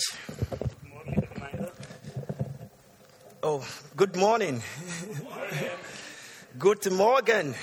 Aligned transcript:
Church. 0.00 0.18
Oh, 3.42 3.66
good 3.96 4.16
morning. 4.16 4.62
Guten 6.58 6.94
Morgen. 6.96 7.54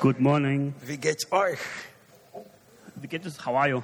Good 0.00 0.20
morning. 0.20 0.74
Wie 0.82 0.96
geht's 0.98 1.30
euch? 1.32 1.58
Wie 2.96 3.08
geht 3.08 3.26
es? 3.26 3.44
How 3.44 3.56
are 3.56 3.68
you? 3.68 3.82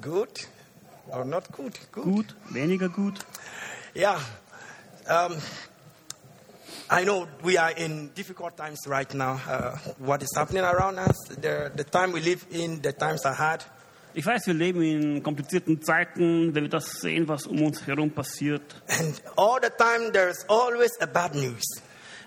Good 0.00 0.46
or 1.10 1.24
not 1.24 1.50
good? 1.52 1.78
Good. 1.92 2.04
Gut? 2.04 2.34
Weniger 2.50 2.88
gut? 2.88 3.24
Yeah. 3.94 4.20
Um, 5.08 5.36
I 6.90 7.04
know 7.04 7.28
we 7.42 7.56
are 7.56 7.70
in 7.70 8.10
difficult 8.14 8.56
times 8.56 8.86
right 8.86 9.12
now. 9.14 9.40
Uh, 9.46 9.76
what 9.98 10.22
is 10.22 10.30
happening 10.36 10.64
around 10.64 10.98
us, 10.98 11.16
the, 11.28 11.70
the 11.74 11.84
time 11.84 12.12
we 12.12 12.20
live 12.20 12.46
in, 12.50 12.80
the 12.80 12.92
times 12.92 13.24
are 13.24 13.34
hard. 13.34 13.64
Ich 14.14 14.26
weiß, 14.26 14.46
wir 14.46 14.54
leben 14.54 14.82
in 14.82 15.22
komplizierten 15.22 15.82
Zeiten, 15.82 16.54
wenn 16.54 16.64
wir 16.64 16.70
das 16.70 17.00
sehen, 17.00 17.28
was 17.28 17.46
um 17.46 17.62
uns 17.62 17.86
herum 17.86 18.10
passiert. 18.10 18.82
And 18.88 19.22
all 19.36 19.58
the 19.62 19.70
time 19.70 20.12
there's 20.12 20.44
always 20.48 20.92
a 21.00 21.06
bad 21.06 21.34
news. 21.34 21.64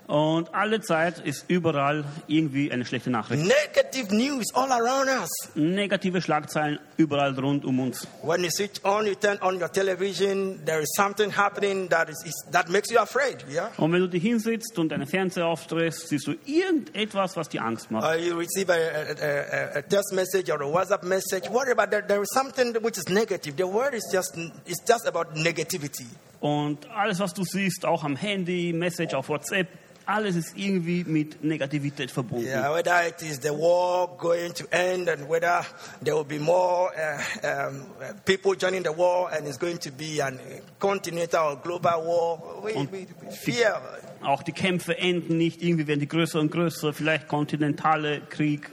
Und 0.08 0.54
alle 0.54 0.82
Zeit 0.82 1.20
ist 1.20 1.46
überall 1.48 2.04
irgendwie 2.28 2.72
eine 2.72 2.86
schlechte 2.86 3.10
Nachricht. 3.10 3.44
Negative 3.44 4.14
news 4.14 4.46
all 4.54 4.72
around 4.72 5.08
us. 5.08 5.30
Negative 5.56 6.22
Schlagzeilen 6.22 6.80
überall 6.98 7.38
rund 7.40 7.64
um 7.64 7.80
uns. 7.80 8.08
When 8.22 8.44
you 8.44 8.50
switch 8.52 8.84
on, 8.84 9.06
you 9.06 9.16
turn 9.16 9.38
on 9.42 9.62
your 9.62 9.72
television, 9.72 10.60
there 10.66 10.82
is 10.82 10.92
something 10.96 11.32
happening 11.36 11.88
that 11.90 12.10
is, 12.10 12.22
is 12.26 12.34
that 12.52 12.70
makes 12.70 12.92
you 12.92 13.00
afraid. 13.00 13.46
Yeah. 13.50 13.70
Und 13.78 13.94
wenn 13.94 14.02
du 14.02 14.08
dich 14.10 14.22
hinsitzt 14.22 14.78
und 14.78 14.90
deinen 14.90 15.08
Fernseher 15.08 15.48
aufdrehst, 15.48 16.10
siehst 16.10 16.28
du 16.28 16.34
irgendetwas, 16.46 17.38
was 17.38 17.48
dir 17.50 17.64
Angst 17.64 17.90
macht. 17.92 18.06
Or 18.06 18.16
you 18.16 18.38
receive 18.38 18.70
a, 18.70 18.76
a, 18.76 19.76
a, 19.76 19.80
a 19.80 19.82
text 19.82 20.14
message 20.14 20.52
or 20.52 20.62
a 20.62 20.66
WhatsApp 20.66 21.04
message. 21.04 21.50
What 21.50 21.70
about 21.70 21.92
that? 21.92 22.08
There 22.08 22.22
is 22.22 22.30
something 22.34 22.74
which 22.82 22.98
is 22.98 23.08
negative. 23.08 23.56
The 23.56 23.68
word 23.68 23.94
is 23.94 24.10
just 24.12 24.38
it's 24.66 24.84
just 24.86 25.08
about 25.08 25.36
negativity. 25.36 26.08
Und 26.42 26.90
alles, 26.90 27.20
was 27.20 27.34
du 27.34 27.44
siehst, 27.44 27.86
auch 27.86 28.04
am 28.04 28.16
Handy, 28.18 28.74
Message 28.74 29.14
auf 29.14 29.30
WhatsApp, 29.30 29.68
alles 30.08 30.36
ist 30.36 30.58
irgendwie 30.58 31.04
mit 31.04 31.44
Negativität 31.44 32.10
verbunden. 32.10 32.48
Yeah, 32.48 32.74
whether 32.74 33.08
it 33.08 33.22
is 33.22 33.40
the 33.42 33.50
war 33.52 34.08
going 34.18 34.52
to 34.56 34.66
end 34.72 35.08
and 35.08 35.30
whether 35.30 35.64
there 36.04 36.18
will 36.18 36.26
be 36.26 36.40
more 36.40 36.90
uh, 36.92 37.70
um, 37.70 37.86
people 38.26 38.56
joining 38.60 38.84
the 38.84 38.90
war 38.98 39.32
and 39.32 39.48
it's 39.48 39.60
going 39.60 39.78
to 39.80 39.92
be 39.92 40.20
a 40.20 40.32
continental 40.80 41.52
or 41.52 41.56
global 41.58 42.04
war, 42.04 42.64
we, 42.64 42.74
we, 42.92 43.08
we 43.22 43.32
fear. 43.32 43.80
Auch 44.24 44.42
die 44.42 44.52
Kämpfe 44.52 44.98
enden 44.98 45.38
nicht, 45.38 45.62
irgendwie 45.62 45.86
werden 45.88 46.00
die 46.00 46.08
größer 46.08 46.40
und 46.40 46.52
größer, 46.52 46.94
vielleicht 46.94 47.28
kontinentale 47.28 48.22
Krieg, 48.30 48.70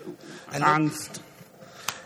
And 0.46 0.54
then- 0.56 0.62
Angst. 0.64 1.20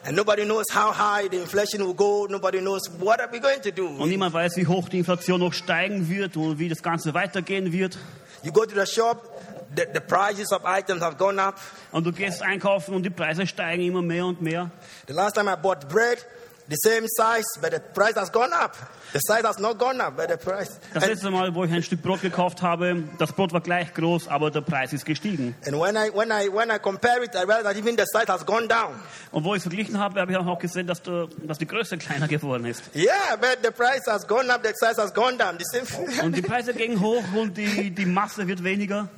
And 0.05 0.17
nobody 0.17 0.45
knows 0.45 0.67
how 0.69 0.92
high 0.92 1.28
the 1.28 1.41
inflation 1.41 1.81
will 1.81 1.95
go. 1.95 2.27
Nobody 2.28 2.61
knows 2.61 2.89
what 2.98 3.20
are 3.20 3.28
we 3.31 3.39
going 3.39 3.61
to 3.61 3.70
do. 3.70 3.86
Und 3.86 4.09
niemand 4.09 4.34
weiß, 4.34 4.56
wie 4.56 4.67
hoch 4.67 4.89
die 4.89 4.98
Inflation 4.98 5.39
noch 5.39 5.53
steigen 5.53 6.09
wird 6.09 6.36
und 6.36 6.59
wie 6.59 6.69
das 6.69 6.83
Ganze 6.83 7.14
weitergehen 7.14 7.72
wird. 7.72 7.97
You 8.42 8.50
go 8.50 8.64
to 8.64 8.75
the 8.75 8.84
shop, 8.84 9.41
the, 9.77 9.84
the 9.94 10.00
prices 10.00 10.50
of 10.53 10.62
items 10.64 11.03
have 11.03 11.17
gone 11.17 11.41
up. 11.41 11.61
Und 11.92 12.05
du 12.05 12.12
gehst 12.12 12.42
einkaufen 12.42 12.94
und 12.94 13.05
die 13.05 13.11
Preise 13.11 13.47
steigen 13.47 13.84
immer 13.84 14.03
mehr 14.03 14.27
und 14.27 14.42
mehr. 14.42 14.72
The 15.06 15.12
last 15.12 15.36
time 15.36 15.48
I 15.48 15.55
bought 15.55 15.89
bread, 15.89 16.27
the 16.68 16.77
same 16.77 17.06
size, 17.08 17.44
but 17.60 17.72
the 17.72 17.80
price 17.80 18.14
has 18.16 18.30
gone 18.30 18.52
up. 18.52 18.77
The 19.12 19.18
size 19.20 19.44
has 19.44 19.58
not 19.58 19.78
gone 19.78 20.00
up, 20.00 20.16
but 20.16 20.28
the 20.28 20.36
price. 20.36 20.78
Das 20.94 21.06
letzte 21.06 21.30
Mal, 21.30 21.54
wo 21.54 21.64
ich 21.64 21.72
ein 21.72 21.82
Stück 21.82 22.02
Brot 22.02 22.22
gekauft 22.22 22.62
habe, 22.62 23.04
das 23.19 23.32
Brot 23.32 23.52
war 23.52 23.60
gleich 23.60 23.92
groß, 23.94 24.28
aber 24.28 24.50
der 24.50 24.62
Preis 24.62 24.92
ist 24.92 25.04
gestiegen. 25.04 25.54
and 25.66 25.78
when 25.78 25.96
I 25.96 26.10
when 26.14 26.30
I 26.30 26.48
when 26.48 26.70
I 26.70 26.78
compare 26.78 27.22
it, 27.22 27.34
I 27.34 27.44
realize 27.44 27.64
that 27.64 27.77
even 27.77 27.96
the 27.96 28.04
size 28.06 28.28
has 28.28 28.44
gone 28.46 28.69
down. 28.69 28.94
Und 29.30 29.44
wo 29.44 29.54
ich 29.54 29.58
es 29.58 29.62
verglichen 29.64 29.98
habe, 29.98 30.20
habe 30.20 30.32
ich 30.32 30.38
auch 30.38 30.58
gesehen, 30.58 30.86
dass, 30.86 31.02
der, 31.02 31.28
dass 31.46 31.58
die 31.58 31.66
Größe 31.66 31.98
kleiner 31.98 32.28
geworden 32.28 32.64
ist. 32.64 32.82
Yeah, 32.94 33.36
but 33.41 33.58
the 33.62 33.70
price 33.70 34.06
has 34.06 34.26
gone 34.26 34.52
up, 34.52 34.62
the 34.64 34.72
size 34.74 35.00
has 35.00 35.12
gone 35.12 35.36
down. 35.36 35.58
The 35.58 35.64
same. 35.84 36.24
Und 36.24 36.36
die 36.36 36.42
Preise 36.52 36.72
gingen 36.72 37.00
hoch 37.00 37.24
und 37.34 37.56
die, 37.56 37.91
die 37.91 38.06
Masse 38.06 38.47
wird 38.47 38.64
weniger. 38.64 39.08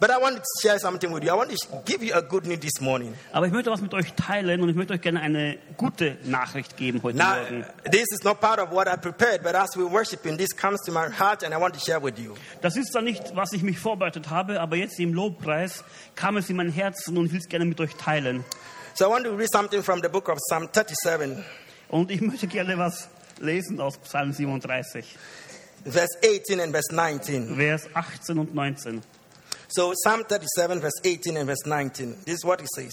But 0.00 0.10
I 0.10 0.16
want 0.18 0.36
to 0.38 0.42
share 0.62 0.78
something 0.78 1.12
with 1.12 1.22
you. 1.22 1.30
I 1.30 1.34
want 1.34 1.50
to 1.50 1.56
give 1.84 2.02
you 2.02 2.14
a 2.14 2.22
good 2.22 2.46
news 2.46 2.58
this 2.60 2.80
morning. 2.80 3.14
Aber 3.32 3.46
ich 3.46 3.52
möchte 3.52 3.70
was 3.70 3.80
mit 3.82 3.92
euch 3.94 4.12
teilen 4.14 4.62
und 4.62 4.68
ich 4.70 4.74
möchte 4.74 4.94
euch 4.94 5.00
gerne 5.02 5.20
eine 5.20 5.58
gute 5.76 6.16
Nachricht 6.24 6.76
geben 6.76 7.00
heute 7.02 7.18
Now, 7.18 7.34
Morgen. 7.36 7.64
this 7.90 8.06
is 8.10 8.24
not 8.24 8.40
part 8.40 8.58
of 8.58 8.70
what 8.70 8.88
I 8.88 8.96
prepared, 8.96 9.42
but 9.42 9.54
as 9.54 9.76
we're 9.76 9.90
worshiping, 9.90 10.36
this 10.38 10.56
comes 10.56 10.80
to 10.86 10.92
my 10.92 11.08
heart, 11.10 11.42
and 11.44 11.52
I 11.54 11.58
want 11.60 11.74
to 11.74 11.80
share 11.80 12.02
with 12.02 12.18
you. 12.18 12.34
Das 12.62 12.76
ist 12.76 12.92
zwar 12.92 13.02
nicht, 13.02 13.36
was 13.36 13.52
ich 13.52 13.62
mich 13.62 13.78
vorbereitet 13.78 14.30
habe, 14.30 14.60
aber 14.60 14.76
jetzt 14.76 14.98
im 14.98 15.12
Lobpreis 15.12 15.84
kam 16.16 16.36
es 16.38 16.48
in 16.50 16.56
mein 16.56 16.70
Herzen 16.70 17.16
und 17.18 17.26
ich 17.26 17.32
will 17.32 17.40
es 17.40 17.48
gerne 17.48 17.66
mit 17.66 17.78
euch 17.80 17.94
teilen. 17.96 18.44
So 18.94 19.06
I 19.06 19.10
want 19.10 19.24
to 19.26 19.34
read 19.34 19.50
something 19.52 19.82
from 19.82 20.00
the 20.02 20.08
book 20.08 20.28
of 20.28 20.38
Psalm 20.48 20.68
37, 20.72 21.44
Und 21.88 22.10
ich 22.10 22.20
möchte 22.20 22.46
gerne 22.46 22.78
was 22.78 23.08
lesen 23.38 23.80
aus 23.80 23.98
Psalm 23.98 24.32
37, 24.32 25.04
verse 25.84 26.18
18 26.24 26.60
and 26.60 26.72
verse 26.72 26.94
19. 26.94 27.56
Vers 27.56 27.88
18 27.94 28.38
und 28.38 28.54
19. 28.54 29.02
So 29.70 29.92
Psalm 29.94 30.24
37, 30.24 30.80
verse 30.80 31.00
18 31.04 31.36
and 31.36 31.46
verse 31.46 31.64
19. 31.64 32.18
This 32.24 32.36
is 32.36 32.44
what 32.44 32.60
it 32.60 32.68
says. 32.74 32.92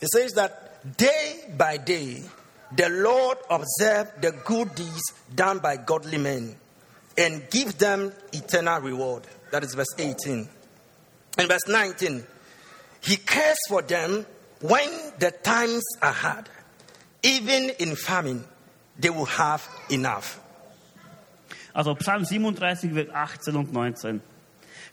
It 0.00 0.08
says 0.08 0.32
that 0.34 0.96
day 0.96 1.52
by 1.58 1.76
day 1.78 2.22
the 2.76 2.88
Lord 2.88 3.38
observed 3.50 4.22
the 4.22 4.30
good 4.44 4.72
deeds 4.76 5.02
done 5.34 5.58
by 5.58 5.76
godly 5.76 6.18
men 6.18 6.54
and 7.18 7.42
give 7.50 7.76
them 7.76 8.12
eternal 8.32 8.80
reward. 8.80 9.24
That 9.50 9.64
is 9.64 9.74
verse 9.74 9.92
18. 9.98 10.48
And 11.38 11.48
verse 11.48 11.66
19. 11.66 12.24
He 13.02 13.16
cares 13.16 13.58
for 13.68 13.82
them 13.82 14.24
when 14.60 14.88
the 15.18 15.32
times 15.32 15.82
are 16.00 16.12
hard. 16.12 16.48
Even 17.24 17.70
in 17.80 17.96
famine, 17.96 18.44
they 18.98 19.10
will 19.10 19.26
have 19.26 19.66
enough. 19.90 20.40
Also 21.74 21.96
Psalm 22.00 22.24
37, 22.24 22.94
Vers 22.94 23.08
18 23.12 23.56
und 23.56 23.72
19. 23.72 24.22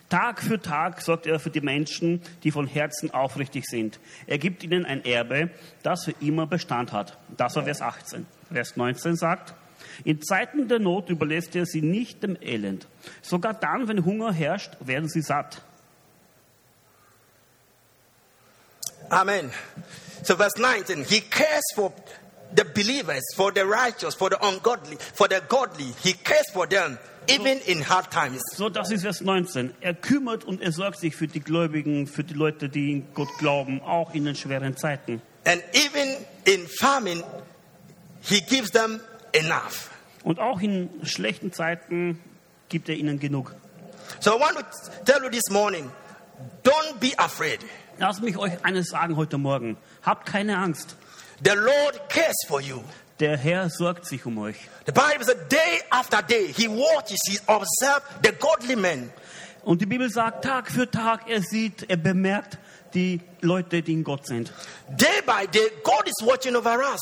Tag 0.10 0.42
für 0.42 0.62
Tag 0.62 1.02
sorgt 1.02 1.26
er 1.26 1.40
für 1.40 1.50
die 1.50 1.62
Menschen, 1.62 2.22
die 2.44 2.52
von 2.52 2.66
Herzen 2.66 3.14
aufrichtig 3.14 3.66
sind. 3.66 4.00
Er 4.26 4.38
gibt 4.38 4.64
ihnen 4.64 4.86
ein 4.86 5.04
Erbe, 5.04 5.50
das 5.84 6.06
für 6.06 6.16
immer 6.22 6.48
Bestand 6.48 6.94
hat. 6.94 7.18
Das 7.36 7.56
war 7.56 7.64
Vers 7.64 7.82
18. 7.82 8.26
Vers 8.52 8.78
19 8.78 9.18
sagt, 9.18 9.54
in 10.06 10.22
Zeiten 10.22 10.68
der 10.68 10.80
Not 10.80 11.10
überlässt 11.10 11.56
er 11.56 11.66
sie 11.66 11.82
nicht 11.82 12.24
dem 12.24 12.38
Elend. 12.42 12.88
Sogar 13.22 13.54
dann, 13.54 13.88
wenn 13.88 14.06
Hunger 14.06 14.32
herrscht, 14.32 14.78
werden 14.80 15.10
sie 15.10 15.22
satt. 15.22 15.62
Amen. 19.10 19.52
So, 20.24 20.36
verse 20.36 20.60
19, 20.60 21.04
he 21.06 21.22
cares 21.22 21.64
for 21.76 21.94
the 22.56 22.66
believers, 22.66 23.24
for 23.36 23.52
the 23.52 23.66
righteous, 23.66 24.16
for 24.16 24.30
the 24.30 24.38
ungodly, 24.46 24.98
for 25.14 25.28
the 25.28 25.42
godly. 25.48 25.94
He 26.04 26.14
cares 26.14 26.50
for 26.54 26.68
them, 26.68 26.98
even 27.28 27.60
in 27.68 27.82
hard 27.82 28.10
times. 28.12 28.42
So, 28.56 28.70
das 28.70 28.92
ist 28.92 29.02
Vers 29.04 29.22
19. 29.22 29.74
Er 29.82 29.94
kümmert 29.94 30.44
und 30.46 30.62
er 30.62 30.72
sorgt 30.72 31.00
sich 31.00 31.16
für 31.16 31.28
die 31.28 31.40
Gläubigen, 31.40 32.08
für 32.08 32.24
die 32.24 32.34
Leute, 32.34 32.70
die 32.70 32.92
in 32.92 33.14
Gott 33.14 33.30
glauben, 33.38 33.82
auch 33.82 34.14
in 34.14 34.26
den 34.26 34.36
schweren 34.36 34.78
Zeiten. 34.78 35.22
And 35.46 35.64
even 35.74 36.16
in 36.46 36.68
famine, 36.68 37.24
he 38.22 38.42
gives 38.42 38.72
them 38.72 39.00
enough. 39.34 39.90
Und 40.24 40.40
auch 40.40 40.60
in 40.62 40.90
schlechten 41.04 41.54
Zeiten 41.54 42.22
gibt 42.70 42.90
er 42.90 42.96
ihnen 42.96 43.20
genug. 43.20 43.56
So, 44.20 44.38
I 44.38 44.40
want 44.40 44.58
to 44.58 44.64
tell 45.06 45.24
you 45.24 45.30
this 45.30 45.50
morning 45.50 45.92
don't 46.64 47.00
be 47.00 47.18
afraid. 47.18 47.60
Lasst 48.00 48.22
mich 48.22 48.38
euch 48.38 48.64
eines 48.64 48.90
sagen 48.90 49.16
heute 49.16 49.38
Morgen. 49.38 49.78
Habt 50.04 50.28
keine 50.28 50.58
Angst. 50.58 50.96
The 51.44 51.56
Lord 51.56 52.10
cares 52.10 52.36
for 52.48 52.62
you. 52.62 52.84
Der 53.20 53.38
Herr 53.38 53.70
sorgt 53.70 54.06
sich 54.06 54.26
um 54.26 54.38
euch. 54.38 54.58
The 54.86 54.92
Bible 54.92 55.26
says, 55.26 55.38
day 55.50 55.82
after 55.90 56.22
day, 56.22 56.52
he 56.52 56.68
watches, 56.68 57.20
he 57.28 57.40
observes 57.48 58.06
the 58.24 58.32
godly 58.32 58.76
men. 58.76 59.12
Und 59.64 59.82
die 59.82 59.86
Bibel 59.86 60.10
sagt, 60.10 60.46
Tag 60.46 60.72
für 60.72 60.90
Tag, 60.90 61.28
er 61.28 61.42
sieht, 61.42 61.90
er 61.90 61.98
bemerkt 61.98 62.58
die 62.94 63.22
Leute, 63.42 63.82
die 63.82 63.94
in 63.94 64.04
Gott 64.04 64.26
sind. 64.26 64.52
Day 64.88 65.22
by 65.26 65.48
day, 65.48 65.72
God 65.84 66.08
is 66.08 66.26
watching 66.26 66.56
over 66.56 66.80
us. 66.80 67.02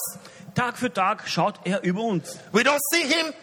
Tag 0.55 0.77
für 0.77 0.91
Tag 0.91 1.27
schaut 1.27 1.59
er 1.63 1.83
über 1.83 2.01
uns. 2.01 2.39
We 2.51 2.61
don't 2.61 2.79
see 2.91 3.03
him, 3.03 3.33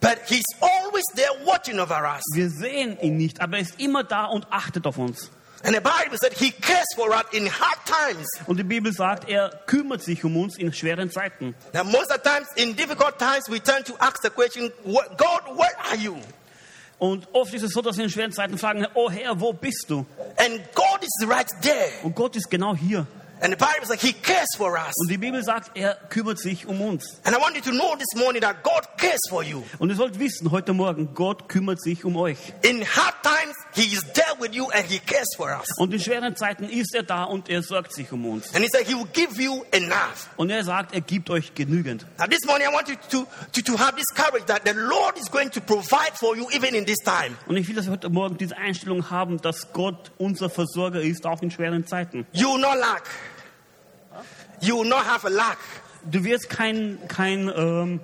but 0.00 0.18
he's 0.26 0.46
always 0.60 1.04
there 1.14 1.44
watching 1.44 1.78
over 1.78 2.02
us. 2.04 2.22
Wir 2.34 2.48
sehen 2.48 2.98
ihn 3.00 3.16
nicht, 3.16 3.40
aber 3.40 3.56
er 3.56 3.62
ist 3.62 3.80
immer 3.80 4.04
da 4.04 4.26
und 4.26 4.46
achtet 4.50 4.86
auf 4.86 4.98
uns. 4.98 5.30
And 5.62 5.74
the 5.74 5.80
Bible 5.80 6.16
said 6.18 6.32
he 6.32 6.50
cares 6.52 6.86
for 6.96 7.10
us 7.12 7.24
in 7.32 7.46
hard 7.46 7.78
times. 7.84 8.26
Und 8.46 8.56
die 8.58 8.62
Bibel 8.64 8.92
sagt, 8.92 9.28
er 9.28 9.50
kümmert 9.66 10.02
sich 10.02 10.24
um 10.24 10.36
uns 10.36 10.56
in 10.58 10.72
schweren 10.72 11.10
Zeiten. 11.10 11.54
Now, 11.74 11.84
most 11.84 12.10
of 12.10 12.18
the 12.22 12.28
times, 12.30 12.48
in 12.56 12.74
difficult 12.74 13.18
times, 13.18 13.44
we 13.48 13.60
tend 13.60 13.86
to 13.86 13.94
ask 13.98 14.22
the 14.22 14.30
question, 14.30 14.72
"What- 14.84 15.18
God, 15.18 15.56
where 15.58 15.76
are 15.90 15.96
you? 15.96 16.16
Und 16.98 17.26
oft 17.32 17.52
ist 17.54 17.62
es 17.62 17.72
so, 17.72 17.80
dass 17.82 17.96
wir 17.96 18.04
in 18.04 18.10
schweren 18.10 18.32
Zeiten 18.32 18.58
fragen, 18.58 18.86
oh 18.94 19.10
Herr, 19.10 19.38
wo 19.40 19.52
bist 19.52 19.86
du? 19.88 20.06
And 20.36 20.60
God 20.74 21.02
is 21.02 21.28
right 21.28 21.48
there. 21.62 21.88
Und 22.02 22.14
Gott 22.14 22.36
ist 22.36 22.50
genau 22.50 22.74
hier. 22.76 23.06
And 23.42 23.50
the 23.52 23.56
Bible 23.56 23.86
says 23.86 24.02
he 24.02 24.12
cares 24.12 24.48
for 24.58 24.72
us. 24.74 24.92
Und 25.00 25.10
die 25.10 25.16
Bibel 25.16 25.42
sagt, 25.42 25.70
er 25.74 25.94
kümmert 26.10 26.38
sich 26.38 26.66
um 26.66 26.78
uns. 26.82 27.20
And 27.24 27.34
I 27.34 27.40
want 27.40 27.56
you 27.56 27.62
to 27.62 27.70
know 27.70 27.96
this 27.96 28.14
morning 28.14 28.42
that 28.42 28.62
God 28.62 28.82
cares 28.98 29.20
for 29.30 29.42
you. 29.42 29.62
Und 29.78 29.88
ihr 29.88 29.96
sollt 29.96 30.18
wissen, 30.18 30.50
heute 30.50 30.74
Morgen, 30.74 31.14
Gott 31.14 31.48
kümmert 31.48 31.80
sich 31.82 32.04
um 32.04 32.16
euch. 32.16 32.36
In 32.60 32.82
hard 32.84 33.14
times, 33.22 33.56
He 33.74 33.82
is 33.82 34.02
there 34.14 34.34
with 34.40 34.54
you 34.54 34.68
and 34.70 34.84
He 34.86 34.98
cares 34.98 35.28
for 35.36 35.50
us. 35.50 35.66
Und 35.78 35.92
in 35.92 36.00
schweren 36.00 36.34
Zeiten 36.36 36.64
ist 36.64 36.94
er 36.94 37.02
da 37.02 37.24
und 37.24 37.48
er 37.48 37.62
sorgt 37.62 37.94
sich 37.94 38.10
um 38.12 38.26
uns. 38.26 38.54
And 38.54 38.64
He 38.64 38.68
said 38.70 38.86
He 38.86 38.94
will 38.94 39.08
give 39.12 39.40
you 39.40 39.64
enough. 39.70 40.28
Und 40.36 40.50
er 40.50 40.64
sagt, 40.64 40.94
er 40.94 41.00
gibt 41.00 41.30
euch 41.30 41.54
genügend. 41.54 42.06
Now, 42.18 42.26
this 42.26 42.44
morning, 42.46 42.66
I 42.68 42.74
want 42.74 42.88
you 42.88 42.96
to, 43.10 43.26
to, 43.52 43.62
to 43.62 43.78
have 43.78 43.96
this 43.96 44.08
courage 44.14 44.46
that 44.46 44.62
the 44.64 44.74
Lord 44.74 45.16
is 45.18 45.30
going 45.30 45.50
to 45.50 45.60
provide 45.60 46.12
for 46.14 46.36
you 46.36 46.48
even 46.52 46.74
in 46.74 46.84
this 46.84 46.98
time. 46.98 47.36
Und 47.46 47.56
ich 47.56 47.68
will, 47.68 47.76
dass 47.76 47.86
wir 47.86 47.92
heute 47.92 48.10
Morgen 48.10 48.38
diese 48.38 48.56
Einstellung 48.56 49.10
haben, 49.10 49.40
dass 49.40 49.72
Gott 49.72 50.10
unser 50.18 50.50
Versorger 50.50 51.00
ist, 51.00 51.26
auch 51.26 51.42
in 51.42 51.50
schweren 51.50 51.86
Zeiten. 51.86 52.26
You 52.32 52.54
will 52.54 52.60
not 52.60 52.76
lack. 52.78 53.08
You 54.60 54.78
will 54.78 54.88
not 54.88 55.06
have 55.06 55.26
a 55.26 55.30
lack. 55.30 55.58
Du 56.10 56.24
wirst 56.24 56.48
kein, 56.50 56.98
kein, 57.08 57.50
ähm, 57.54 58.00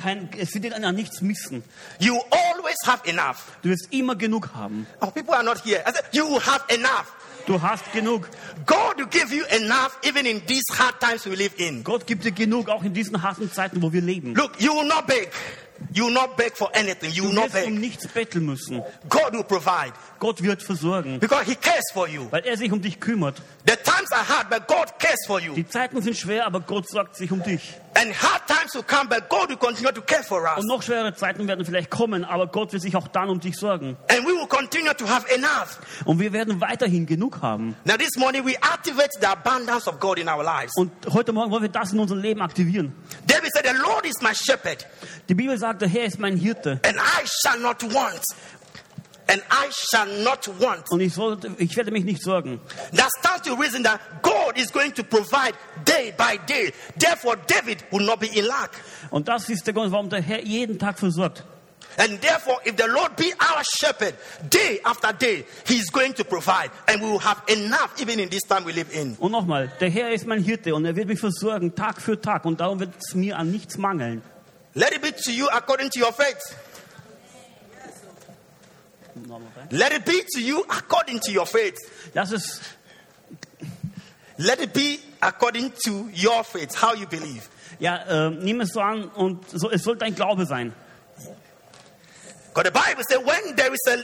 kein, 0.00 0.28
es 0.38 0.54
wird 0.54 0.64
dir 0.64 0.74
an 0.74 0.94
nichts 0.94 1.20
missen. 1.20 1.62
You 1.98 2.16
always 2.30 2.76
have 2.86 3.08
enough. 3.08 3.58
Du 3.62 3.68
wirst 3.70 3.88
immer 3.90 4.16
genug 4.16 4.50
haben. 4.54 4.86
Oh, 5.00 5.10
people 5.10 5.34
are 5.34 5.44
not 5.44 5.62
here. 5.64 5.82
I 5.86 5.92
said, 5.92 6.04
you 6.12 6.38
have 6.40 6.64
enough. 6.68 7.12
Du 7.46 7.60
hast 7.60 7.90
genug. 7.92 8.28
God 8.66 8.98
will 8.98 9.06
give 9.06 9.34
you 9.34 9.44
enough 9.46 9.98
even 10.02 10.26
in 10.26 10.44
these 10.46 10.64
hard 10.78 11.00
times 11.00 11.24
we 11.26 11.34
live 11.34 11.54
in. 11.58 11.82
Gott 11.82 12.06
gibt 12.06 12.24
dir 12.24 12.32
genug, 12.32 12.68
auch 12.68 12.82
in 12.84 12.92
diesen 12.92 13.22
harten 13.22 13.50
Zeiten, 13.50 13.82
wo 13.82 13.92
wir 13.92 14.02
leben. 14.02 14.34
Look, 14.34 14.60
you 14.60 14.72
will 14.72 14.86
not 14.86 15.06
beg. 15.06 15.30
You 15.94 16.04
will 16.06 16.12
not 16.12 16.36
beg 16.36 16.54
for 16.54 16.70
anything. 16.74 17.10
You 17.10 17.24
will 17.24 17.30
Du 17.30 17.40
not 17.40 17.54
wirst 17.54 17.66
um 17.66 17.74
nichts 17.76 18.06
betteln 18.06 18.44
müssen. 18.44 18.82
God 19.08 19.32
will 19.32 19.42
provide 19.44 19.94
Gott 20.18 20.42
wird 20.42 20.62
versorgen, 20.62 21.18
because 21.18 21.46
He 21.46 21.54
cares 21.54 21.84
for 21.94 22.06
you. 22.06 22.26
weil 22.30 22.44
er 22.44 22.58
sich 22.58 22.70
um 22.70 22.82
dich 22.82 23.00
kümmert. 23.00 23.40
The 23.66 23.76
times 23.76 24.12
are 24.12 24.28
hard, 24.28 24.50
but 24.50 24.68
God 24.68 24.98
cares 24.98 25.18
for 25.26 25.40
you. 25.40 25.54
Die 25.54 25.66
Zeiten 25.66 26.00
sind 26.02 26.16
schwer, 26.18 26.44
aber 26.46 26.60
Gott 26.60 26.88
sorgt 26.88 27.16
sich 27.16 27.32
um 27.32 27.42
dich. 27.42 27.74
And 27.92 28.14
hard 28.14 28.46
times 28.46 28.72
will 28.74 28.84
come, 28.84 29.08
but 29.08 29.28
God 29.28 29.48
will 29.50 29.56
continue 29.56 29.92
to 29.92 30.00
care 30.02 30.22
for 30.22 30.42
us. 30.44 30.58
Und 30.58 30.66
noch 30.68 30.80
schwere 30.82 31.12
Zeiten 31.14 31.48
werden 31.48 31.64
vielleicht 31.66 31.90
kommen, 31.90 32.24
aber 32.24 32.46
Gott 32.46 32.72
wird 32.72 32.82
sich 32.82 32.94
auch 32.96 33.08
dann 33.08 33.28
um 33.28 33.40
dich 33.40 33.56
sorgen. 33.56 33.96
And 34.08 34.20
we 34.24 34.28
will 34.32 34.46
continue 34.46 34.94
to 34.94 35.08
have 35.08 35.26
enough. 35.34 35.78
Und 36.04 36.20
wir 36.20 36.32
werden 36.32 36.60
weiterhin 36.60 37.04
genug 37.04 37.42
haben. 37.42 37.74
Now, 37.84 37.96
this 37.96 38.16
morning 38.16 38.46
we 38.46 38.54
activate 38.54 39.10
the 39.20 39.26
abundance 39.26 39.88
of 39.88 39.98
God 39.98 40.18
in 40.18 40.28
our 40.28 40.44
lives. 40.44 40.72
Und 40.76 40.92
heute 41.12 41.32
Morgen 41.32 41.50
wollen 41.50 41.62
wir 41.64 41.68
das 41.68 41.92
in 41.92 41.98
unserem 41.98 42.20
Leben 42.20 42.40
aktivieren. 42.42 42.92
David 43.26 43.50
said, 43.52 43.66
The 43.66 43.76
Lord 43.82 44.06
is 44.06 44.22
my 44.22 44.34
shepherd, 44.34 44.86
Die 45.28 45.34
Bibel 45.34 45.58
sagt, 45.58 45.82
der 45.82 45.88
Herr 45.88 46.04
ist 46.04 46.20
mein 46.20 46.36
Hirte. 46.36 46.80
and 46.86 46.96
I 46.96 47.26
shall 47.26 47.58
not 47.58 47.82
want. 47.82 48.20
And 49.30 49.42
I 49.48 49.70
shall 49.70 50.06
not 50.24 50.48
want. 50.58 50.90
Und 50.90 51.00
ich, 51.00 51.14
sollte, 51.14 51.50
ich 51.58 51.76
werde 51.76 51.92
mich 51.92 52.04
nicht 52.04 52.20
sorgen. 52.20 52.60
That 52.92 53.10
stands 53.20 53.42
to 53.42 53.54
reason 53.54 53.84
that 53.84 54.00
God 54.22 54.58
is 54.58 54.72
going 54.72 54.92
to 54.94 55.04
provide 55.04 55.54
day 55.84 56.12
by 56.16 56.36
day. 56.48 56.72
Therefore, 56.98 57.36
David 57.46 57.84
will 57.92 58.04
not 58.04 58.18
be 58.18 58.26
in 58.26 58.46
lack. 58.46 58.72
Und 59.10 59.28
das 59.28 59.48
ist 59.48 59.64
der 59.64 59.74
Grund, 59.74 59.92
warum 59.92 60.10
der 60.10 60.20
Herr 60.20 60.42
jeden 60.42 60.80
Tag 60.80 60.98
versorgt. 60.98 61.44
And 61.96 62.20
therefore, 62.20 62.58
if 62.64 62.76
the 62.76 62.88
Lord 62.88 63.14
be 63.16 63.32
our 63.40 63.62
shepherd, 63.78 64.14
day 64.48 64.80
after 64.84 65.12
day, 65.12 65.44
He's 65.64 65.90
going 65.90 66.12
to 66.14 66.24
provide. 66.24 66.70
And 66.88 67.00
we 67.00 67.08
will 67.08 67.20
have 67.20 67.42
enough 67.48 68.00
even 68.00 68.18
in 68.18 68.30
this 68.30 68.42
time 68.42 68.64
we 68.64 68.72
live 68.72 68.92
in. 68.92 69.16
Und 69.20 69.30
nochmal, 69.30 69.70
der 69.78 69.90
Herr 69.90 70.10
ist 70.10 70.26
mein 70.26 70.42
Hirte 70.42 70.74
und 70.74 70.84
er 70.84 70.96
wird 70.96 71.06
mich 71.06 71.20
versorgen 71.20 71.74
Tag 71.76 72.00
für 72.00 72.20
Tag 72.20 72.44
und 72.44 72.60
darum 72.60 72.80
wird 72.80 72.94
es 72.98 73.14
mir 73.14 73.38
an 73.38 73.52
nichts 73.52 73.78
mangeln. 73.78 74.22
Let 74.74 74.92
it 74.92 75.02
be 75.02 75.12
to 75.12 75.30
you 75.30 75.48
according 75.48 75.90
to 75.90 76.00
your 76.00 76.12
faith. 76.12 76.38
Let 79.70 79.92
it 79.92 80.04
be 80.04 80.22
to 80.34 80.40
you 80.40 80.64
according 80.68 81.20
to 81.20 81.32
your 81.32 81.46
faith. 81.46 81.76
Das 82.14 82.32
ist, 82.32 82.60
Let 84.38 84.60
it 84.60 84.72
be 84.72 84.98
according 85.20 85.72
to 85.84 86.08
your 86.14 86.42
faith, 86.44 86.80
how 86.80 86.94
you 86.94 87.06
believe. 87.06 87.42
ja, 87.78 87.96
äh, 88.08 88.30
nimm 88.30 88.60
es 88.60 88.70
so 88.72 88.80
an 88.80 89.04
und 89.08 89.44
so, 89.50 89.70
es 89.70 89.82
soll 89.82 89.96
dein 89.96 90.14
Glaube 90.14 90.46
sein. 90.46 90.74
Because 92.52 92.64
the 92.64 92.72
Bible 92.72 93.04
says, 93.08 93.18
when 93.18 93.54
there 93.56 93.72
is 93.72 93.80
a 93.86 93.98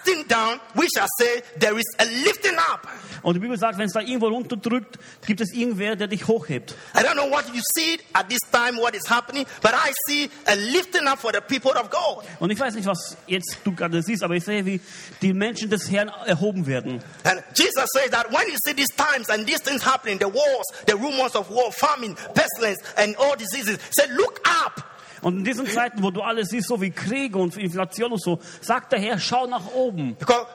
casting 0.00 0.24
down, 0.24 0.60
we 0.74 0.86
shall 0.94 1.06
say 1.18 1.42
there 1.58 1.76
is 1.78 1.84
a 1.98 2.04
lifting 2.24 2.56
up. 2.56 2.86
Und 3.22 3.34
die 3.34 3.40
Bibel 3.40 3.58
sagt, 3.58 3.78
wenn 3.78 3.86
es 3.86 3.92
da 3.92 4.00
irgendwo 4.00 4.28
runterdrückt, 4.28 4.98
gibt 5.26 5.40
es 5.40 5.52
irgendwer, 5.52 5.94
der 5.94 6.08
dich 6.08 6.26
hochhebt. 6.26 6.74
I 6.94 7.02
don't 7.02 7.14
know 7.14 7.30
what 7.30 7.44
you 7.54 7.60
see 7.74 7.98
at 8.14 8.28
this 8.30 8.40
time, 8.50 8.80
what 8.80 8.94
is 8.94 9.08
happening, 9.08 9.44
but 9.60 9.72
I 9.74 9.92
see 10.06 10.30
a 10.46 10.54
lifting 10.54 11.06
up 11.06 11.18
for 11.18 11.32
the 11.32 11.40
people 11.40 11.72
of 11.72 11.90
God. 11.90 12.24
Und 12.38 12.50
ich 12.50 12.58
weiß 12.58 12.74
nicht, 12.74 12.86
was 12.86 13.16
jetzt 13.26 13.58
du 13.64 13.74
gerade 13.74 14.02
siehst, 14.02 14.22
aber 14.22 14.36
ich 14.36 14.44
sehe, 14.44 14.64
wie 14.64 14.80
die 15.20 15.34
Menschen 15.34 15.68
des 15.68 15.90
Herrn 15.90 16.10
erhoben 16.24 16.66
werden. 16.66 17.02
And 17.24 17.42
Jesus 17.54 17.86
says 17.92 18.10
that 18.10 18.30
when 18.32 18.46
you 18.48 18.56
see 18.64 18.74
these 18.74 18.94
times 18.96 19.28
and 19.28 19.46
these 19.46 19.62
things 19.62 19.84
happening, 19.84 20.18
the 20.18 20.28
wars, 20.28 20.66
the 20.86 20.94
rumors 20.96 21.34
of 21.36 21.50
war, 21.50 21.70
famine, 21.72 22.16
pestilence, 22.34 22.80
and 22.96 23.14
all 23.16 23.36
diseases, 23.36 23.78
say, 23.90 24.06
look 24.14 24.40
up. 24.46 24.82
Und 25.22 25.38
in 25.38 25.44
diesen 25.44 25.66
Zeiten, 25.66 26.02
wo 26.02 26.10
du 26.10 26.22
alles 26.22 26.48
siehst, 26.48 26.68
so 26.68 26.80
wie 26.80 26.90
Krieg 26.90 27.36
und 27.36 27.56
Inflation 27.56 28.12
und 28.12 28.22
so, 28.22 28.38
sagt 28.60 28.92
der 28.92 29.00
Herr, 29.00 29.18
schau 29.18 29.46
nach 29.46 29.66
oben, 29.74 30.16
Because 30.16 30.46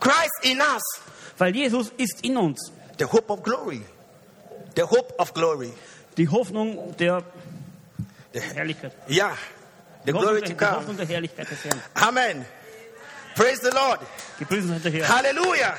Christ 0.00 0.38
in 0.42 0.58
us, 0.60 0.82
weil 1.38 1.54
Jesus 1.54 1.92
ist 1.96 2.20
in 2.24 2.36
uns. 2.36 2.72
the 2.98 3.04
hope 3.06 3.32
of 3.32 3.42
glory. 3.42 3.82
The 4.76 4.82
hope 4.82 5.14
of 5.18 5.32
glory. 5.34 5.72
Die 6.16 6.28
Hoffnung 6.28 6.96
der 6.96 7.22
Herrlichkeit. 8.32 8.92
Yeah. 9.08 9.36
The 10.04 10.12
Die 10.12 10.18
glory 10.18 10.40
Hoffnung, 10.40 10.58
to 10.58 10.64
come. 10.64 10.76
Hoffnung 10.76 10.96
der 10.96 11.06
Herrlichkeit 11.06 11.50
des 11.50 11.64
Herrn. 11.64 11.80
Amen. 11.94 12.44
Praise 13.34 13.60
the 13.62 13.70
Lord. 13.74 14.00
Hallelujah. 15.02 15.74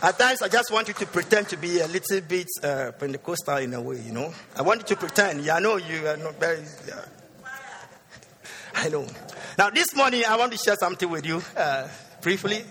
At 0.00 0.18
times, 0.18 0.42
I 0.42 0.48
just 0.48 0.70
want 0.72 0.88
you 0.88 0.94
to 0.94 1.06
pretend 1.06 1.48
to 1.50 1.56
be 1.56 1.80
a 1.80 1.86
little 1.86 2.20
bit 2.22 2.48
uh, 2.62 2.92
Pentecostal 2.92 3.58
in 3.58 3.72
a 3.74 3.80
way, 3.80 4.00
you 4.00 4.12
know. 4.12 4.32
I 4.56 4.62
want 4.62 4.80
you 4.80 4.86
to 4.86 4.96
pretend. 4.96 5.44
Yeah, 5.44 5.56
I 5.56 5.60
know 5.60 5.76
you 5.76 6.06
are 6.08 6.16
not 6.16 6.40
very. 6.40 6.58
Yeah. 6.88 7.04
I 8.74 8.88
know. 8.88 9.06
Now, 9.58 9.70
this 9.70 9.94
morning, 9.94 10.22
I 10.26 10.36
want 10.36 10.52
to 10.52 10.58
share 10.58 10.76
something 10.76 11.10
with 11.10 11.26
you 11.26 11.42
uh, 11.56 11.88
briefly. 12.20 12.64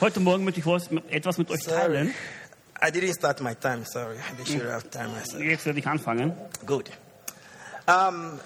Heute 0.00 0.20
Morgen 0.20 0.44
möchte 0.44 0.60
ich 0.60 0.66
was- 0.66 0.88
etwas 1.10 1.38
mit 1.38 1.50
euch 1.50 1.60
teilen. 1.64 2.14
I 2.80 2.90
didn't 2.90 3.14
start 3.14 3.40
my 3.40 3.54
time, 3.54 3.84
sorry. 3.84 4.16
I 4.18 4.44
should 4.44 4.62
have 4.66 4.88
time 4.90 5.10
myself. 5.12 5.42
Jetzt 5.42 5.66
werde 5.66 5.80
ich 5.80 5.86
anfangen. 5.86 6.32
Good. 6.64 6.90
Um, 7.88 8.38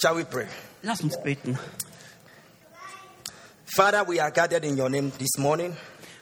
shall 0.00 0.14
we 0.16 0.24
pray? 0.24 0.46
Lass 0.82 1.00
uns 1.00 1.16
beten. 1.20 1.58
Father, 3.64 4.04
we 4.06 4.20
are 4.20 4.30
gathered 4.30 4.64
in 4.64 4.76
your 4.78 4.88
name 4.88 5.10
this 5.18 5.36
morning. 5.38 5.76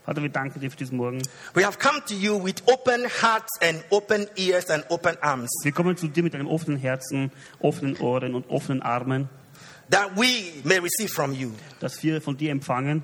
Vater, 0.07 0.23
wir 0.23 0.29
danken 0.31 0.61
dir 0.61 0.71
für 0.71 0.77
diesen 0.77 0.97
Morgen. 0.97 1.21
We 1.55 1.65
have 1.65 1.79
come 1.79 2.01
to 2.07 2.15
you 2.15 2.37
with 2.43 2.63
open 2.67 3.05
hearts 3.23 3.51
and 3.63 3.85
open 3.91 4.27
ears 4.37 4.71
and 4.71 4.85
open 4.91 5.17
arms. 5.23 5.51
Wir 5.63 5.73
kommen 5.73 5.97
zu 5.97 6.09
dir 6.09 6.23
mit 6.23 6.35
einem 6.35 6.47
offenen 6.47 6.79
Herzen, 6.79 7.31
offenen 7.61 7.97
Ohren 8.01 8.35
und 8.35 8.49
offenen 8.51 8.83
Armen, 8.83 9.29
that 9.91 10.11
we 10.17 10.53
may 10.65 10.79
receive 10.79 11.11
from 11.11 11.33
you. 11.33 11.53
dass 11.81 12.03
wir 12.03 12.21
von 12.21 12.37
dir 12.37 12.51
empfangen. 12.51 13.03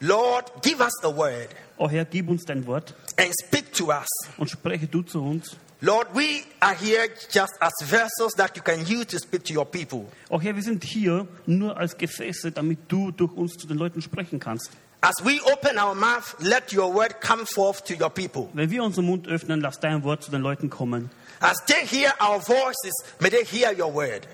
Lord, 0.00 0.62
give 0.62 0.80
us 0.80 0.92
the 1.02 1.08
word 1.08 1.48
O 1.78 1.88
Herr, 1.88 2.04
gib 2.04 2.28
uns 2.28 2.44
dein 2.44 2.66
Wort 2.66 2.94
and 3.18 3.32
speak 3.46 3.72
to 3.74 3.88
us. 3.90 4.08
und 4.38 4.50
spreche 4.50 4.86
du 4.86 5.02
zu 5.02 5.22
uns. 5.22 5.56
Lord, 5.82 6.08
we 6.14 6.42
are 6.60 6.74
here 6.74 7.06
just 7.30 7.52
as 7.60 7.72
vessels 7.84 8.32
that 8.36 8.56
you 8.56 8.62
can 8.62 8.80
use 8.86 9.06
to 9.06 9.18
speak 9.18 9.44
to 9.44 9.52
your 9.54 9.66
people. 9.66 10.06
O 10.30 10.40
Herr, 10.40 10.54
wir 10.56 10.62
sind 10.62 10.82
hier 10.84 11.26
nur 11.44 11.76
als 11.76 11.96
Gefäße, 11.98 12.50
damit 12.50 12.78
du 12.88 13.10
durch 13.10 13.32
uns 13.32 13.52
zu 13.54 13.66
den 13.66 13.76
Leuten 13.76 14.00
sprechen 14.00 14.40
kannst. 14.40 14.70
As 15.02 15.14
we 15.22 15.38
open 15.44 15.78
our 15.78 15.94
mouth, 15.94 16.34
let 16.40 16.72
your 16.72 16.92
word 16.94 17.20
come 17.20 17.44
forth 17.44 17.84
to 17.84 17.94
your 17.94 18.08
people. 18.08 18.48
Wenn 18.54 18.70
wir 18.70 18.82
unseren 18.82 19.04
Mund 19.04 19.28
öffnen, 19.28 19.60
lass 19.60 19.78
dein 19.78 20.02
Wort 20.02 20.22
zu 20.22 20.30
den 20.30 20.40
Leuten 20.40 20.70
kommen. 20.70 21.10
As 21.40 21.58
they 21.66 21.86
hear 21.86 22.14
our 22.20 22.40
voices, 22.40 22.94
may 23.20 23.28
they 23.28 23.44
hear 23.44 23.70
your 23.78 23.92
word. 23.94 24.26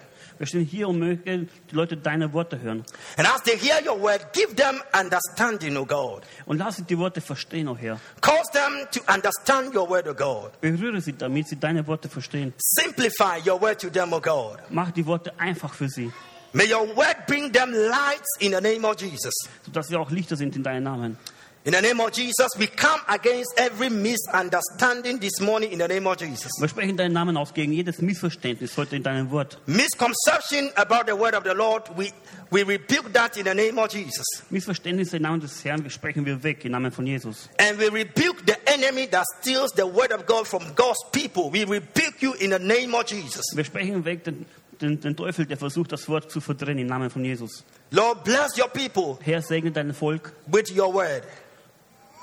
Wir 0.43 0.49
stehen 0.49 0.65
hier 0.65 0.89
und 0.89 0.99
möchten 0.99 1.49
die 1.71 1.75
Leute 1.77 1.97
deine 1.97 2.33
Worte 2.33 2.61
hören. 2.61 2.85
And 3.17 3.29
as 3.33 3.45
they 3.45 3.57
hear 3.57 3.81
your 3.87 4.03
word, 4.03 4.33
give 4.33 4.57
them 4.57 4.83
understanding, 4.93 5.77
O 5.77 5.87
God. 5.87 6.25
Und 6.47 6.59
lass 6.59 6.79
sie 6.79 6.83
die 6.83 6.99
Worte 6.99 7.21
verstehen, 7.21 7.69
O 7.69 7.77
Herr. 7.77 8.01
Cause 8.21 8.51
them 8.53 8.89
to 8.91 9.01
understand 9.09 9.73
your 9.73 9.89
word, 9.89 10.09
O 10.09 10.15
God. 10.15 10.61
Berühre 10.61 11.01
sie, 11.01 11.13
damit 11.13 11.47
sie 11.47 11.61
deine 11.61 11.87
Worte 11.87 12.09
verstehen. 12.09 12.53
Simplify 12.59 13.39
your 13.49 13.61
word 13.61 13.81
to 13.83 13.89
them, 13.89 14.13
O 14.13 14.21
God. 14.21 14.59
Mach 14.69 14.91
die 14.91 15.07
Worte 15.07 15.33
einfach 15.39 15.75
für 15.75 15.89
sie, 15.89 16.11
May 16.53 16.65
your 16.65 16.89
word 16.97 17.25
bring 17.29 17.53
them 17.53 17.73
lights 17.73 18.37
in 18.41 18.51
the 18.51 18.61
name 18.61 18.85
of 18.85 19.01
Jesus. 19.01 19.33
sodass 19.65 19.87
sie 19.87 19.97
auch 19.97 20.11
Lichter 20.11 20.35
sind 20.35 20.57
in 20.57 20.65
deinem 20.65 20.83
Namen. 20.83 21.19
In 21.65 21.75
the 21.75 21.81
name 21.81 22.01
of 22.01 22.11
Jesus, 22.11 22.49
we 22.59 22.67
come 22.67 23.01
against 23.09 23.55
every 23.57 23.89
misunderstanding 23.89 25.21
this 25.21 25.41
morning 25.41 25.71
in 25.71 25.79
the 25.79 25.87
name 25.87 26.09
of 26.09 26.17
Jesus. 26.17 26.51
Wir 26.59 26.67
sprechen 26.67 26.97
deinen 26.97 27.13
Namen 27.13 27.37
aus 27.37 27.55
gegen 27.55 27.73
jedes 27.73 28.03
Missverständnis 28.03 28.77
heute 28.77 28.97
in 28.97 29.05
deinem 29.05 29.31
Wort. 29.31 29.59
Misconception 29.67 30.73
about 30.75 31.07
the 31.07 31.17
word 31.17 31.37
of 31.37 31.45
the 31.45 31.55
Lord, 31.55 31.89
we, 31.97 32.11
we 32.51 32.65
rebuke 32.65 33.13
that 33.13 33.37
in 33.37 33.45
the 33.45 33.55
name 33.55 33.79
of 33.79 33.93
Jesus. 33.93 34.25
Missverständnisse 34.51 35.19
im 35.19 35.23
Namen 35.23 35.41
des 35.41 35.65
Herrn 35.65 35.89
sprechen 35.89 36.27
wir 36.27 36.43
weg 36.43 36.65
im 36.65 36.73
Namen 36.73 36.91
von 36.91 37.07
Jesus. 37.07 37.49
And 37.61 37.79
we 37.79 37.87
rebuke 37.91 38.45
the 38.45 38.57
enemy 38.67 39.07
that 39.13 39.25
steals 39.41 39.71
the 39.77 39.87
word 39.87 40.11
of 40.11 40.27
God 40.27 40.49
from 40.49 40.65
God's 40.75 40.99
people. 41.13 41.49
We 41.53 41.63
rebuke 41.63 42.21
you 42.21 42.33
in 42.41 42.51
the 42.51 42.59
name 42.59 42.93
of 42.93 43.09
Jesus. 43.09 43.45
Wir 43.55 43.63
sprechen 43.63 44.05
weg 44.05 44.25
den, 44.25 44.47
den, 44.81 45.01
den 45.01 45.17
Teufel, 45.17 45.47
der 45.47 45.59
versucht, 45.59 45.93
das 45.93 46.09
Wort 46.09 46.29
zu 46.29 46.41
verdrehen 46.41 46.79
im 46.79 46.89
Namen 46.89 47.09
von 47.09 47.25
Jesus. 47.25 47.63
Lord, 47.93 48.25
bless 48.25 48.59
your 48.59 48.67
people 48.67 49.17
Herr, 49.23 49.41
segne 49.43 49.71
dein 49.71 49.95
Volk 49.95 50.33
with 50.49 50.77
your 50.77 50.93
word. 50.93 51.23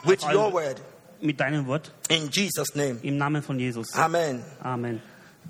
With 0.06 0.24
your 0.32 0.52
word. 0.54 0.82
mit 1.22 1.40
deinem 1.40 1.68
Wort 1.68 1.92
In 2.10 2.30
Jesus' 2.32 2.76
name. 2.76 3.00
im 3.04 3.18
Namen 3.18 3.42
von 3.44 3.60
Jesus. 3.60 3.94
Amen. 3.96 4.44
Amen. 4.64 5.02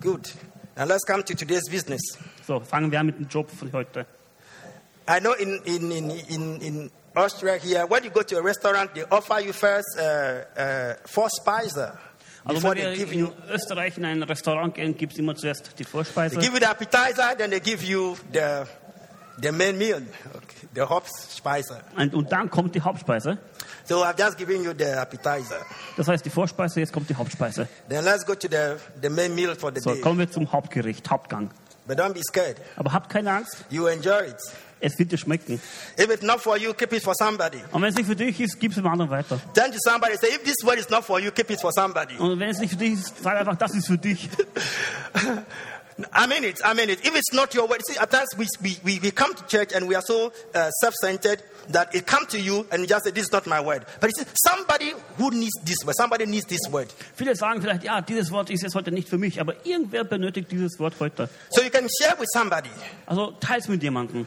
Good. 0.01 0.32
Now 0.75 0.86
let's 0.86 1.06
come 1.06 1.24
to 1.24 1.36
today's 1.36 1.70
business. 1.70 2.01
So, 2.48 2.60
fangen 2.62 2.91
wir 2.91 3.00
an 3.00 3.06
mit 3.08 3.18
dem 3.20 3.27
Job 3.27 3.50
von 3.51 3.72
heute. 3.72 4.06
I 5.08 5.20
know 5.20 5.34
in, 5.34 5.60
in, 5.65 5.91
in, 5.91 6.10
in, 6.29 6.62
in 6.62 6.91
Austria 7.15 7.56
here, 7.58 7.86
when 7.88 8.03
you 8.03 8.10
go 8.12 8.22
to 8.22 8.38
a 8.38 8.41
restaurant, 8.41 8.94
they 8.96 9.03
offer 9.12 9.39
you 9.41 9.53
first 9.53 9.98
uh, 10.00 10.46
uh, 10.60 10.94
four 11.06 11.29
spices 11.29 11.77
Also 12.46 12.62
before 12.62 12.75
wenn 12.75 12.96
wir 12.98 13.06
they 13.08 13.20
in. 13.20 13.32
Österreich 13.50 13.98
in 13.98 14.06
ein 14.06 14.24
Restaurant 14.24 14.74
gehen, 14.74 14.96
gibt 14.96 15.13
es 15.13 15.20
immer 15.20 15.36
zuerst 15.36 15.72
die 15.77 15.84
They 15.84 15.91
Vorspeise. 15.91 16.38
give 16.39 16.53
you 16.53 16.60
the 16.60 16.70
appetizer, 16.70 17.36
then 17.38 17.50
they 17.51 17.60
give 17.60 17.84
you 17.84 18.15
the 18.32 18.65
the 19.41 19.51
main 19.51 19.77
meal, 19.77 20.01
okay, 20.36 20.67
the 20.75 20.81
Hauptspeise. 20.81 21.79
Und, 21.98 22.13
und 22.13 22.31
dann 22.31 22.50
kommt 22.50 22.75
die 22.75 22.81
Hauptspeise. 22.81 23.38
So 23.86 24.03
I've 24.03 24.17
just 24.19 24.38
given 24.38 24.63
you 24.63 24.72
the 24.77 24.86
appetizer. 24.86 25.65
Das 25.98 26.08
heißt 26.08 26.24
die 26.25 26.29
Vorspeise, 26.29 26.79
jetzt 26.79 26.93
kommt 26.93 27.10
die 27.10 27.15
Hauptspeise. 27.15 27.67
Then 27.89 28.03
let's 28.03 28.25
go 28.25 28.36
to 28.36 28.48
the, 28.50 28.75
the 29.01 29.10
main 29.10 29.34
meal 29.34 29.55
for 29.55 29.72
the 29.74 29.79
So, 29.81 29.93
day. 29.93 30.01
kommen 30.01 30.19
wir 30.19 30.29
zum 30.29 30.51
Hauptgericht, 30.51 31.10
Hauptgang. 31.10 31.50
But 31.88 31.98
don't 32.00 32.13
be 32.13 32.22
scared. 32.22 32.58
Aber 32.75 32.93
habt 32.93 33.10
keine 33.10 33.31
Angst, 33.31 33.65
You 33.72 33.88
enjoy 33.88 34.27
it. 34.27 34.36
es 34.79 34.98
wird 35.00 35.12
dir 35.12 35.17
schmecken. 35.17 35.60
If 36.00 36.10
it's 36.12 36.22
not 36.22 36.39
for 36.39 36.55
you, 36.55 36.72
keep 36.74 36.93
it 36.93 37.03
for 37.03 37.15
somebody. 37.15 37.58
Und 37.72 37.81
wenn 37.81 37.89
es 37.89 37.96
nicht 37.96 38.05
für 38.08 38.15
dich 38.15 38.39
ist, 38.39 38.60
gib 38.60 38.72
es 38.72 38.75
dem 38.77 38.86
anderen 38.86 39.10
weiter. 39.10 39.39
Turn 39.55 39.72
to 39.72 39.77
somebody 39.84 40.15
say, 40.22 40.27
if 40.29 40.43
this 40.43 40.58
word 40.63 40.77
is 40.77 40.88
not 40.91 41.03
for 41.03 41.19
you, 41.19 41.31
keep 41.31 41.50
it 41.50 41.60
for 41.60 41.72
somebody. 41.74 42.15
Und 42.17 42.39
wenn 42.39 42.50
es 42.50 42.60
nicht 42.60 42.69
für 42.69 42.77
dich 42.77 42.93
ist, 42.93 43.24
sag 43.24 43.38
einfach, 43.38 43.55
das 43.55 43.74
ist 43.74 43.88
für 43.88 43.98
dich. 43.98 44.29
I 46.13 46.27
mean 46.27 46.44
it. 46.44 46.62
I 46.63 46.74
mean 46.74 46.89
it. 46.89 47.06
If 47.06 47.15
it's 47.15 47.34
not 47.34 47.53
your 47.53 47.68
word, 47.68 47.82
see, 47.86 47.98
at 47.98 48.10
times 48.12 48.29
we, 48.38 48.48
we, 48.84 49.00
we, 49.00 49.12
come 49.12 49.34
to 49.36 49.46
church 49.48 49.72
and 49.74 49.88
we 49.88 49.96
are 49.96 50.01
so 50.01 50.32
uh, 50.53 50.70
self-centered 50.72 51.44
that 51.70 51.94
it 51.94 52.06
comes 52.06 52.27
to 52.27 52.39
you 52.39 52.65
and 52.72 52.82
you 52.82 52.88
just 52.88 53.06
say, 53.06 53.12
this 53.12 53.25
is 53.25 53.32
not 53.32 53.48
my 53.48 53.60
word. 53.60 53.86
But 54.00 54.12
it's 54.12 54.25
somebody 54.44 54.94
who 55.18 55.32
needs 55.32 55.53
this 55.63 55.84
word. 55.86 55.96
Somebody 55.96 56.25
needs 56.25 56.46
this 56.46 56.62
word. 56.72 56.94
Viele 57.15 57.36
sagen 57.36 57.62
vielleicht, 57.62 57.84
ja, 57.84 58.01
dieses 58.01 58.32
Wort 58.32 58.50
ist 58.50 58.63
jetzt 58.63 58.75
heute 58.75 58.91
nicht 58.91 59.10
für 59.10 59.18
mich, 59.18 59.41
aber 59.41 59.65
irgendwer 59.65 60.03
benötigt 60.03 60.51
dieses 60.51 60.79
Wort 60.79 60.96
heute. 61.00 61.29
So 61.51 61.62
you 61.62 61.70
can 61.70 61.88
share 62.01 62.18
with 62.20 62.29
somebody. 62.34 62.70
Also 63.06 63.32
teils 63.39 63.68
mit 63.68 63.84
jemandem. 63.84 64.25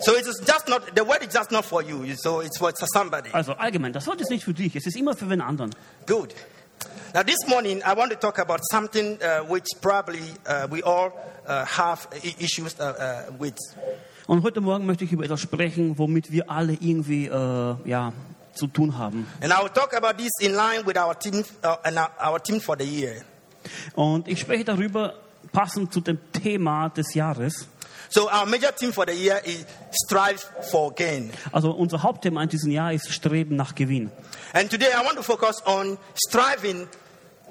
So 0.00 0.14
it 0.14 0.26
is 0.26 0.40
just 0.46 0.68
not, 0.68 0.82
the 0.94 1.04
word 1.04 1.22
is 1.26 1.34
just 1.34 1.50
not 1.50 1.64
for 1.64 1.82
you. 1.82 2.04
So 2.16 2.40
it's 2.40 2.56
for 2.56 2.72
somebody. 2.92 3.30
Also 3.32 3.54
allgemein, 3.54 3.92
das 3.92 4.06
Wort 4.06 4.20
ist 4.20 4.30
nicht 4.30 4.44
für 4.44 4.54
dich, 4.54 4.76
es 4.76 4.86
ist 4.86 4.96
immer 4.96 5.16
für 5.16 5.28
wen 5.28 5.40
anderen. 5.40 5.74
Good. 6.06 6.34
Now, 7.14 7.22
this 7.22 7.48
morning, 7.48 7.82
I 7.84 7.94
want 7.94 8.10
to 8.10 8.16
talk 8.16 8.38
about 8.38 8.60
something 8.70 9.18
uh, 9.22 9.40
which 9.44 9.66
probably 9.80 10.20
uh, 10.46 10.68
we 10.70 10.82
all 10.82 11.10
uh, 11.46 11.64
have 11.64 12.06
issues 12.38 12.78
uh, 12.78 12.84
uh, 12.84 13.32
with. 13.38 13.56
Und 14.26 14.42
heute 14.42 14.60
Morgen 14.60 14.84
möchte 14.84 15.04
ich 15.04 15.12
über 15.12 15.24
etwas 15.24 15.40
sprechen, 15.40 15.96
womit 15.96 16.30
wir 16.30 16.50
alle 16.50 16.74
irgendwie 16.74 17.26
äh, 17.26 17.76
ja, 17.86 18.12
zu 18.52 18.66
tun 18.66 18.98
haben. 18.98 19.26
And 19.40 19.52
I 19.52 19.62
will 19.62 19.70
talk 19.70 19.94
about 19.94 20.18
this 20.18 20.32
in 20.40 20.54
line 20.54 20.84
with 20.84 20.98
our 20.98 21.18
team, 21.18 21.42
uh, 21.64 21.76
our 22.22 22.38
team 22.42 22.60
for 22.60 22.76
the 22.78 22.84
year. 22.84 23.22
Und 23.94 24.28
ich 24.28 24.40
spreche 24.40 24.64
darüber 24.64 25.14
passend 25.50 25.92
zu 25.94 26.02
dem 26.02 26.18
Thema 26.32 26.90
des 26.90 27.14
Jahres. 27.14 27.68
So, 28.10 28.30
our 28.30 28.46
major 28.46 28.72
theme 28.72 28.92
for 28.92 29.04
the 29.06 29.14
year 29.14 29.40
is 29.44 29.66
strive 29.90 30.40
for 30.70 30.92
gain. 30.94 31.30
Also 31.52 31.70
unser 31.72 32.02
Hauptthema 32.02 32.42
in 32.42 32.48
diesem 32.48 32.70
Jahr 32.70 32.92
ist 32.92 33.12
Streben 33.12 33.56
nach 33.56 33.74
Gewinn. 33.74 34.10
And 34.54 34.70
today, 34.70 34.88
I 34.94 35.04
want 35.04 35.16
to 35.16 35.22
focus 35.22 35.62
on 35.66 35.98
striving 36.14 36.88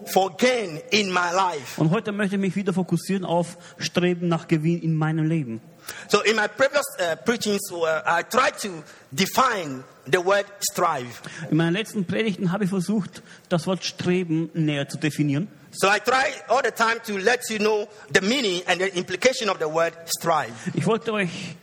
for 0.06 0.36
gain 0.36 0.82
in 0.92 1.12
my 1.12 1.32
life. 1.34 1.80
Und 1.80 1.92
heute 1.92 2.12
möchte 2.12 2.36
ich 2.36 2.42
mich 2.42 2.56
wieder 2.56 2.74
fokussieren 2.74 3.26
auf 3.26 3.58
Streben 3.78 4.28
nach 4.28 4.48
Gewinn 4.48 4.82
in 4.82 4.96
meinem 4.96 5.26
Leben. 5.26 5.62
So, 6.10 6.22
in 6.22 6.36
my 6.36 6.48
previous 6.48 6.86
uh, 7.00 7.16
preachings, 7.24 7.72
uh, 7.72 8.02
I 8.06 8.24
tried 8.24 8.58
to 8.62 8.84
define 9.12 9.84
the 10.06 10.24
word 10.24 10.46
strive. 10.60 11.22
In 11.50 11.58
meinen 11.58 11.74
letzten 11.74 12.06
Predigten 12.06 12.52
habe 12.52 12.66
ich 12.66 12.70
versucht, 12.70 13.22
das 13.50 13.68
Wort 13.68 13.86
Streben 13.86 14.50
näher 14.54 14.90
zu 14.90 14.98
definieren. 14.98 15.48
So, 15.72 15.90
I 15.90 16.00
try 16.00 16.34
all 16.50 16.62
the 16.62 16.72
time 16.72 17.00
to 17.06 17.18
let 17.20 17.50
you 17.50 17.60
know 17.60 17.88
the 18.10 18.22
meaning 18.22 18.64
and 18.68 18.80
the 18.80 18.96
implication 18.96 19.50
of 19.50 19.60
the 19.60 19.68
word 19.68 19.94
strive. 20.06 20.54
Ich 20.74 20.86
wollte 20.86 21.14
euch 21.14 21.56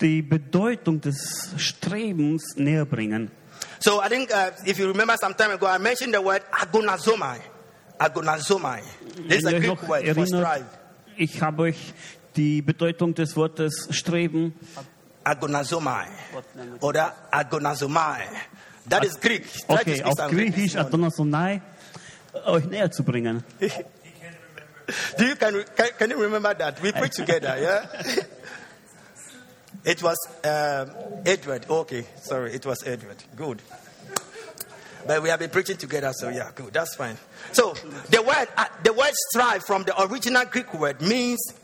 die 0.00 0.22
Bedeutung 0.22 1.00
des 1.00 1.52
Strebens 1.56 2.56
näher 2.56 2.84
bringen. 2.84 3.30
So, 3.80 4.00
I 4.00 4.08
think 4.08 4.30
uh, 4.32 4.50
if 4.66 4.78
you 4.78 4.86
remember 4.86 5.16
some 5.18 5.34
time 5.34 5.52
ago, 5.52 5.66
I 5.66 5.78
mentioned 5.78 6.14
the 6.14 6.20
word 6.20 6.42
agonazomai. 6.52 7.40
Agonazomai. 7.98 8.82
This 9.28 9.38
is 9.38 9.44
a 9.44 9.58
Greek 9.58 9.82
word 9.88 10.04
for 10.04 10.14
erinnert, 10.14 10.44
strive. 10.44 10.66
ich 11.16 11.42
habe 11.42 11.62
euch 11.62 11.94
die 12.36 12.62
Bedeutung 12.62 13.14
des 13.14 13.36
Wortes 13.36 13.88
Streben 13.90 14.54
Agonazomai. 15.24 16.06
Oder 16.80 17.14
agonazomai. 17.30 18.22
That 18.88 19.04
is 19.04 19.20
Greek. 19.20 19.44
Try 19.66 19.74
okay, 19.74 20.02
auf 20.02 20.16
Griechisch. 20.30 20.76
Adonasonai 20.76 21.60
euch 22.46 22.64
näher 22.66 22.90
zu 22.90 23.02
bringen. 23.02 23.44
Do 25.18 25.24
you 25.24 25.36
can, 25.36 25.64
can 25.76 25.88
can 25.98 26.10
you 26.10 26.20
remember 26.20 26.52
that 26.54 26.82
we 26.82 26.92
preached 26.92 27.16
together? 27.16 27.56
Yeah. 27.60 27.86
it 29.84 30.02
was 30.02 30.18
um, 30.44 30.90
Edward. 31.24 31.66
Okay, 31.68 32.04
sorry, 32.20 32.52
it 32.52 32.66
was 32.66 32.84
Edward. 32.86 33.22
Good. 33.36 33.62
But 35.06 35.22
we 35.22 35.30
have 35.30 35.38
been 35.38 35.50
preaching 35.50 35.76
together, 35.76 36.12
so 36.12 36.28
yeah, 36.28 36.50
good. 36.54 36.72
That's 36.72 36.96
fine. 36.96 37.16
So 37.52 37.74
the 38.10 38.22
word 38.22 38.48
uh, 38.56 38.66
the 38.82 38.92
word 38.92 39.14
strive 39.30 39.64
from 39.64 39.84
the 39.84 39.94
original 40.02 40.44
Greek 40.44 40.74
word 40.74 41.00
means 41.00 41.54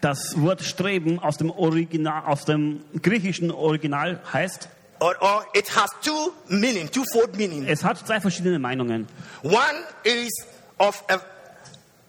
Das 0.00 0.40
Wort 0.40 0.62
Streben 0.62 1.18
aus 1.18 1.38
dem, 1.38 1.50
Original, 1.50 2.22
aus 2.26 2.44
dem 2.44 2.84
griechischen 3.02 3.50
Original 3.50 4.20
heißt, 4.32 4.68
or, 5.00 5.16
or 5.22 5.44
it 5.54 5.68
has 5.76 5.90
two 6.02 6.32
meaning, 6.48 6.88
twofold 6.90 7.36
meaning. 7.36 7.66
es 7.66 7.82
hat 7.84 7.98
zwei 8.06 8.20
verschiedene 8.20 8.58
Meinungen. 8.58 9.06
One 9.42 9.84
is 10.04 10.30
of 10.78 11.02
a, 11.08 11.20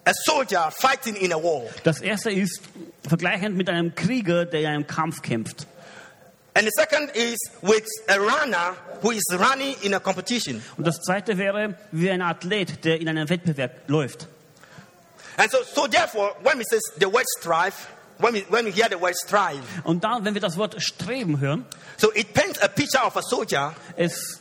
a 0.05 0.13
soldier 0.25 0.69
fighting 0.71 1.15
in 1.15 1.31
a 1.33 1.37
war, 1.37 1.63
Das 1.83 2.01
erste 2.01 2.31
ist 2.31 2.61
vergleichend 3.07 3.55
mit 3.57 3.69
einem 3.69 3.93
Krieger, 3.95 4.45
der 4.45 4.61
in 4.61 4.65
einem 4.67 4.87
Kampf 4.87 5.21
kämpft. 5.21 5.67
and 6.55 6.65
the 6.65 6.71
second 6.77 7.09
is 7.15 7.37
with 7.61 7.85
a 8.09 8.17
runner 8.19 8.75
who 9.01 9.11
is 9.11 9.23
running 9.31 9.75
in 9.83 9.93
a 9.93 9.99
competition. 9.99 10.61
Und 10.77 10.85
das 10.85 10.99
zweite 10.99 11.37
wäre 11.37 11.75
wie 11.91 12.09
ein 12.09 12.21
Athlet, 12.21 12.83
der 12.83 12.99
in 12.99 13.07
einem 13.07 13.29
Wettbewerb 13.29 13.87
läuft. 13.87 14.27
And 15.37 15.49
so, 15.49 15.59
so 15.63 15.87
therefore, 15.87 16.35
when 16.43 16.57
we 16.59 16.65
say 16.65 16.79
the 16.99 17.05
word 17.07 17.25
strive, 17.39 17.73
when 18.19 18.33
we, 18.33 18.41
when 18.49 18.65
we 18.65 18.71
hear 18.71 18.87
the 18.89 18.99
word 18.99 19.15
strive, 19.15 19.61
Und 19.83 20.03
dann, 20.03 20.23
wenn 20.25 20.33
wir 20.33 20.41
das 20.41 20.57
Wort 20.57 20.75
Streben 20.81 21.39
hören, 21.39 21.65
so 21.97 22.11
it 22.13 22.33
paints 22.33 22.61
a 22.61 22.67
picture 22.67 23.03
of 23.05 23.15
a 23.15 23.21
soldier 23.21 23.73
es 23.95 24.39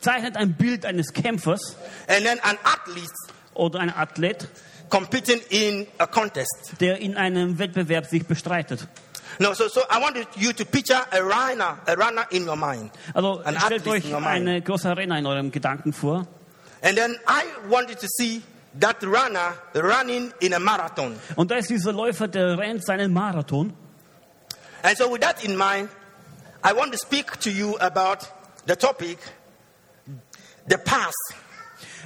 zeichnet 0.00 0.36
ein 0.36 0.54
Bild 0.54 0.84
eines 0.84 1.12
Kämpfers 1.12 1.76
and 2.06 2.24
then 2.24 2.38
an 2.40 2.56
athlete 2.64 3.12
oder 3.54 3.80
ein 3.80 3.90
Athlet, 3.90 4.48
competing 4.88 5.40
in 5.50 5.86
a 5.98 6.06
contest. 6.06 6.74
der 6.80 6.98
in 6.98 7.16
einem 7.16 7.58
Wettbewerb 7.58 8.06
sich 8.06 8.26
bestreitet. 8.26 8.86
No, 9.40 9.52
so, 9.54 9.68
so 9.68 9.80
I 9.82 10.00
want 10.00 10.16
you 10.36 10.52
to 10.52 10.64
picture 10.64 11.00
a 11.12 11.20
runner, 11.20 11.78
a 11.86 11.92
runner 11.94 12.26
in 12.30 12.48
your 12.48 12.56
mind. 12.56 12.90
Also 13.14 13.40
An 13.44 13.58
stellt 13.60 13.86
euch 13.86 14.12
eine 14.14 14.62
große 14.62 14.88
Arena 14.88 15.18
in 15.18 15.26
eurem 15.26 15.52
Gedanken 15.52 15.92
vor. 15.92 16.26
And 16.82 16.96
then 16.96 17.16
I 17.26 17.68
want 17.70 17.88
you 17.90 17.96
to 17.96 18.06
see 18.08 18.42
that 18.80 19.02
runner 19.02 19.54
running 19.74 20.32
in 20.40 20.54
a 20.54 20.58
marathon. 20.58 21.16
Und 21.36 21.50
da 21.50 21.56
ist 21.56 21.70
dieser 21.70 21.92
Läufer, 21.92 22.28
der 22.28 22.58
rennt 22.58 22.84
seinen 22.84 23.12
Marathon. 23.12 23.72
And 24.82 24.96
so, 24.96 25.10
with 25.12 25.20
that 25.20 25.44
in 25.44 25.56
mind, 25.56 25.88
I 26.64 26.72
want 26.72 26.92
to 26.92 26.98
speak 26.98 27.40
to 27.40 27.50
you 27.50 27.76
about 27.78 28.26
the 28.66 28.76
topic, 28.76 29.18
the 30.68 30.76
past. 30.76 31.34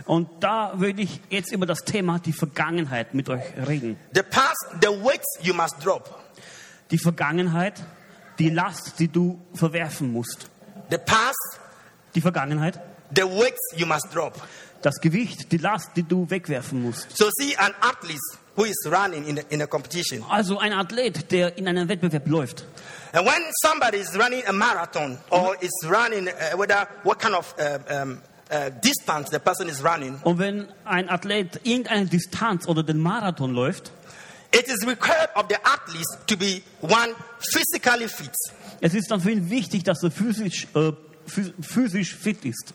Und 0.06 0.28
da 0.40 0.72
würde 0.74 1.02
ich 1.02 1.20
jetzt 1.28 1.52
über 1.52 1.66
das 1.66 1.80
Thema 1.80 2.18
die 2.18 2.32
Vergangenheit 2.32 3.14
mit 3.14 3.28
euch 3.28 3.42
reden. 3.66 3.98
The 4.14 4.22
past, 4.22 4.66
the 4.80 4.88
weights 4.88 5.38
you 5.42 5.54
must 5.54 5.84
drop. 5.84 6.18
Die 6.90 6.98
Vergangenheit, 6.98 7.82
die 8.38 8.50
Last, 8.50 8.98
die 8.98 9.08
du 9.08 9.40
verwerfen 9.54 10.12
musst. 10.12 10.48
The 10.90 10.98
past, 10.98 11.60
Die 12.14 12.20
Vergangenheit, 12.20 12.78
the 13.14 13.22
weights 13.22 13.72
you 13.74 13.86
must 13.86 14.12
drop. 14.12 14.34
Das 14.82 15.00
Gewicht, 15.00 15.50
die 15.52 15.58
Last, 15.58 15.90
die 15.96 16.02
du 16.02 16.28
wegwerfen 16.28 16.82
musst. 16.82 17.16
So, 17.16 17.28
see 17.38 17.56
an 17.56 17.72
athlete 17.80 18.20
who 18.54 18.64
is 18.64 18.76
running 18.86 19.24
in 19.26 19.38
a, 19.38 19.42
in 19.48 19.62
a 19.62 19.66
competition. 19.66 20.22
Also 20.28 20.58
ein 20.58 20.72
Athlet, 20.74 21.30
der 21.32 21.56
in 21.56 21.66
einem 21.66 21.88
Wettbewerb 21.88 22.28
läuft. 22.28 22.66
And 23.12 23.26
when 23.26 23.40
somebody 23.64 23.98
is 23.98 24.14
running 24.18 24.42
a 24.46 24.52
marathon 24.52 25.18
or 25.30 25.56
is 25.62 25.70
running, 25.84 26.28
uh, 26.28 26.56
whether 26.58 26.86
what 27.04 27.18
kind 27.18 27.34
of 27.34 27.54
uh, 27.58 27.78
um, 28.02 28.20
uh, 28.50 28.68
distance 28.82 29.30
the 29.30 29.38
person 29.38 29.68
is 29.68 29.82
running, 29.82 30.18
Und 30.24 30.38
wenn 30.38 30.68
ein 30.84 31.08
Athlet 31.08 31.60
irgendeine 31.64 32.06
Distanz 32.06 32.66
oder 32.68 32.82
den 32.82 32.98
Marathon 32.98 33.52
läuft, 33.54 33.90
it 34.54 34.66
is 34.68 34.86
required 34.86 35.30
of 35.34 35.46
the 35.48 35.56
athlete 35.64 36.26
to 36.26 36.36
be 36.36 36.60
one 36.82 37.14
physically 37.38 38.06
fit. 38.08 38.30
es 38.82 38.92
ist 38.92 39.10
dann 39.10 39.20
für 39.22 39.30
ihn 39.30 39.48
wichtig, 39.48 39.84
dass 39.84 40.02
er 40.02 40.10
physisch, 40.10 40.66
äh, 40.74 40.92
phys- 41.26 41.52
physisch 41.62 42.14
fit 42.14 42.44
ist. 42.44 42.74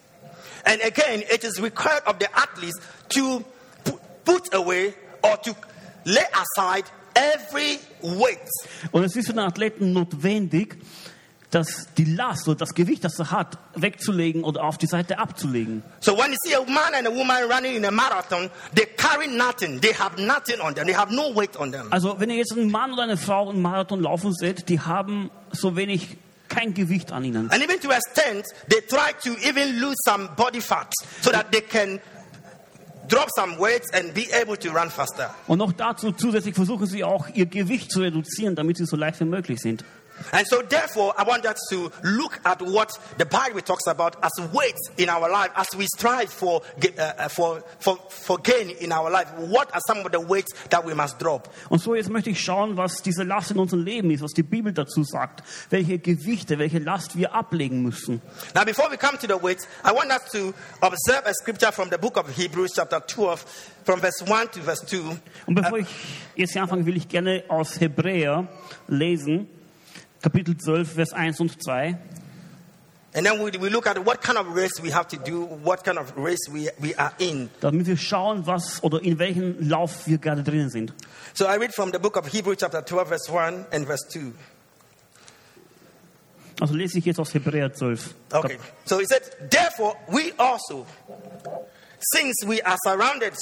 And 0.67 0.81
again, 0.83 1.23
it 1.33 1.43
is 1.43 1.61
required 1.61 2.03
of 2.05 2.17
the 2.19 2.27
athlete 2.35 2.73
to 3.09 3.43
pu- 3.85 3.99
put 4.25 4.53
away 4.53 4.93
or 5.23 5.37
to 5.37 5.55
lay 6.05 6.25
aside 6.33 6.83
every 7.15 7.79
weight. 8.01 8.47
Und 8.91 9.03
es 9.03 9.15
ist 9.15 9.27
für 9.27 9.33
den 9.33 9.39
Athleten 9.39 9.93
notwendig, 9.93 10.77
dass 11.51 11.87
die 11.97 12.03
Last 12.03 12.47
oder 12.49 12.57
das 12.57 12.73
Gewicht, 12.73 13.05
das 13.05 13.17
er 13.19 13.31
hat, 13.31 13.57
wegzulegen 13.75 14.43
oder 14.43 14.63
auf 14.65 14.77
die 14.77 14.85
Seite 14.87 15.17
abzulegen. 15.17 15.81
So 16.01 16.17
when 16.17 16.31
you 16.31 16.37
see 16.43 16.53
a 16.53 16.59
man 16.69 16.93
and 16.93 17.07
a 17.07 17.11
woman 17.11 17.49
running 17.49 17.75
in 17.77 17.85
a 17.85 17.91
marathon, 17.91 18.49
they 18.75 18.85
carry 18.85 19.27
nothing. 19.27 19.79
They 19.79 19.93
have 19.93 20.21
nothing 20.21 20.59
on 20.59 20.75
them. 20.75 20.85
They 20.85 20.93
have 20.95 21.13
no 21.13 21.33
weight 21.33 21.55
on 21.57 21.71
them. 21.71 21.87
Also 21.91 22.19
wenn 22.19 22.29
ihr 22.29 22.35
jetzt 22.35 22.51
einen 22.51 22.69
Mann 22.69 22.91
oder 22.91 23.03
eine 23.03 23.15
Frau 23.15 23.49
einen 23.49 23.61
Marathon 23.61 24.01
laufen 24.01 24.33
seht, 24.33 24.67
die 24.67 24.81
haben 24.81 25.31
so 25.51 25.77
wenig 25.77 26.17
kein 26.49 26.73
Gewicht 26.73 27.11
an 27.11 27.23
ihnen. 27.23 27.49
And 27.51 27.63
even 27.63 27.79
to 27.79 27.91
extent, 27.91 28.45
they 28.69 28.81
try 28.81 29.13
to 29.23 29.37
even 29.47 29.79
lose 29.79 29.97
some 30.05 30.29
body 30.35 30.61
fat 30.61 30.93
so 31.21 31.31
that 31.31 31.51
they 31.51 31.61
can 31.61 31.99
drop 33.07 33.29
some 33.35 33.57
weights 33.57 33.89
and 33.93 34.13
be 34.13 34.27
able 34.33 34.57
to 34.57 34.69
run 34.71 34.89
faster. 34.89 35.33
Und 35.47 35.59
noch 35.59 35.73
dazu 35.73 36.11
zusätzlich 36.11 36.55
versuchen 36.55 36.85
sie 36.85 37.03
auch, 37.03 37.27
ihr 37.33 37.45
Gewicht 37.45 37.91
zu 37.91 38.01
reduzieren, 38.01 38.55
damit 38.55 38.77
sie 38.77 38.85
so 38.85 38.95
leicht 38.95 39.19
wie 39.19 39.25
möglich 39.25 39.59
sind. 39.59 39.83
And 40.31 40.45
so, 40.47 40.61
therefore, 40.61 41.13
I 41.17 41.23
want 41.23 41.45
us 41.45 41.57
to 41.69 41.91
look 42.03 42.39
at 42.45 42.61
what 42.61 42.91
the 43.17 43.25
Bible 43.25 43.61
talks 43.61 43.87
about 43.87 44.15
as 44.23 44.31
weights 44.51 44.89
in 44.97 45.09
our 45.09 45.29
life, 45.29 45.51
as 45.55 45.75
we 45.75 45.85
strive 45.95 46.29
for, 46.29 46.61
uh, 46.83 47.01
uh, 47.01 47.27
for, 47.29 47.63
for, 47.79 47.97
for 48.09 48.37
gain 48.37 48.71
in 48.71 48.91
our 48.91 49.09
life. 49.09 49.31
What 49.37 49.73
are 49.73 49.81
some 49.87 49.99
of 49.99 50.11
the 50.11 50.19
weights 50.19 50.53
that 50.69 50.85
we 50.85 50.93
must 50.93 51.19
drop? 51.19 51.47
Und 51.69 51.79
so 51.79 51.95
jetzt 51.95 52.09
möchte 52.09 52.29
ich 52.29 52.43
schauen, 52.43 52.77
was 52.77 53.01
diese 53.01 53.23
Last 53.23 53.51
in 53.51 53.59
unserem 53.59 53.83
Leben 53.83 54.11
ist, 54.11 54.21
was 54.21 54.33
die 54.33 54.43
Bibel 54.43 54.73
dazu 54.73 55.03
sagt, 55.03 55.43
welche 55.69 55.99
Gewichte, 55.99 56.59
welche 56.59 56.79
Last 56.79 57.17
wir 57.17 57.33
ablegen 57.33 57.81
müssen. 57.81 58.21
Now, 58.53 58.63
before 58.63 58.89
we 58.89 58.97
come 58.97 59.17
to 59.17 59.27
the 59.27 59.41
weights, 59.41 59.67
I 59.83 59.91
want 59.91 60.11
us 60.11 60.31
to 60.31 60.53
observe 60.81 61.25
a 61.25 61.33
scripture 61.33 61.71
from 61.71 61.89
the 61.89 61.97
book 61.97 62.17
of 62.17 62.29
Hebrews, 62.29 62.71
chapter 62.75 62.99
12, 62.99 63.45
from 63.83 64.01
verse 64.01 64.21
1 64.21 64.51
to 64.51 64.61
verse 64.61 64.85
2. 64.85 65.17
Und 65.45 65.55
bevor 65.55 65.79
ich 65.79 65.87
jetzt 66.35 66.53
hier 66.53 66.61
anfange, 66.63 66.85
will 66.85 66.97
ich 66.97 67.07
gerne 67.07 67.43
aus 67.47 67.79
Hebräer 67.79 68.47
lesen. 68.87 69.47
Kapitel 70.27 70.57
12, 70.57 70.91
Vers 70.91 71.13
1 71.13 71.39
und 71.39 71.63
2. 71.63 71.97
And 73.13 73.25
then 73.25 73.39
we, 73.39 73.49
we 73.61 73.69
look 73.69 73.87
at 73.87 73.97
what 74.05 74.21
kind 74.21 74.37
of 74.37 74.53
race 74.53 74.81
we 74.83 74.91
have 74.91 75.07
to 75.07 75.15
do, 75.15 75.45
what 75.63 75.85
kind 75.85 75.97
of 75.97 76.11
race 76.17 76.49
we, 76.51 76.67
we 76.81 76.93
are 76.95 77.13
in. 77.17 77.49
Damit 77.61 77.87
wir 77.87 77.95
schauen, 77.95 78.45
was 78.45 78.83
oder 78.83 79.01
in 79.01 79.19
welchem 79.19 79.55
Lauf 79.61 80.05
wir 80.05 80.17
gerade 80.17 80.43
drinnen 80.43 80.69
sind. 80.69 80.91
So 81.33 81.45
I 81.45 81.55
read 81.55 81.73
from 81.73 81.93
the 81.93 81.99
book 81.99 82.17
of 82.17 82.27
Hebrews, 82.27 82.57
chapter 82.59 82.81
12, 82.81 83.07
verse 83.07 83.29
1 83.29 83.67
and 83.71 83.87
verse 83.87 84.05
2. 84.09 84.33
Also 86.59 86.73
lese 86.73 86.97
ich 86.97 87.05
jetzt 87.05 87.21
aus 87.21 87.33
Hebräer 87.33 87.71
12. 87.71 88.13
Okay. 88.33 88.57
So 88.83 88.99
he 88.99 89.05
said, 89.05 89.21
Therefore, 89.49 89.95
we 90.09 90.33
also, 90.37 90.85
since 91.99 92.45
we 92.45 92.61
are 92.63 92.77
surrounded 92.83 93.33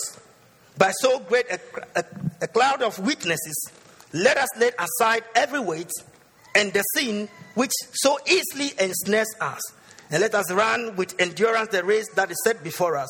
by 0.78 0.92
so 0.92 1.20
great 1.20 1.48
a, 1.50 1.60
a, 1.96 2.04
a 2.44 2.48
cloud 2.48 2.84
of 2.84 3.00
witnesses, 3.00 3.72
let 4.14 4.38
us 4.38 4.50
lay 4.60 4.70
aside 4.78 5.24
every 5.34 5.60
weight 5.60 5.90
and 6.56 6.74
the 6.74 6.82
sin 6.96 7.30
which 7.54 7.72
so 7.94 8.18
easily 8.28 8.72
ensnares 8.80 9.34
us. 9.42 9.62
And 10.10 10.22
let 10.22 10.34
us 10.36 10.52
run 10.52 10.96
with 10.96 11.20
endurance 11.20 11.70
the 11.70 11.84
race 11.84 12.08
that 12.16 12.32
is 12.32 12.38
set 12.44 12.64
before 12.64 12.96
us, 12.96 13.10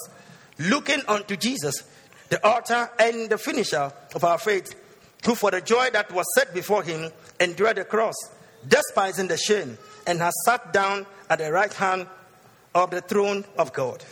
looking 0.59 1.01
unto 1.07 1.35
Jesus, 1.35 1.83
the 2.29 2.43
author 2.45 2.89
and 2.99 3.29
the 3.29 3.37
finisher 3.37 3.91
of 4.13 4.23
our 4.23 4.37
faith, 4.37 4.73
who 5.25 5.35
for 5.35 5.51
the 5.51 5.61
joy 5.61 5.89
that 5.91 6.11
was 6.11 6.25
set 6.35 6.53
before 6.53 6.83
him 6.83 7.11
endured 7.39 7.77
the 7.77 7.85
cross, 7.85 8.15
despising 8.67 9.27
the 9.27 9.37
shame, 9.37 9.77
and 10.07 10.19
has 10.19 10.33
sat 10.45 10.71
down 10.73 11.05
at 11.29 11.39
the 11.39 11.51
right 11.51 11.73
hand 11.73 12.07
of 12.73 12.91
the 12.91 13.01
throne 13.01 13.45
of 13.57 13.73
God. 13.73 14.03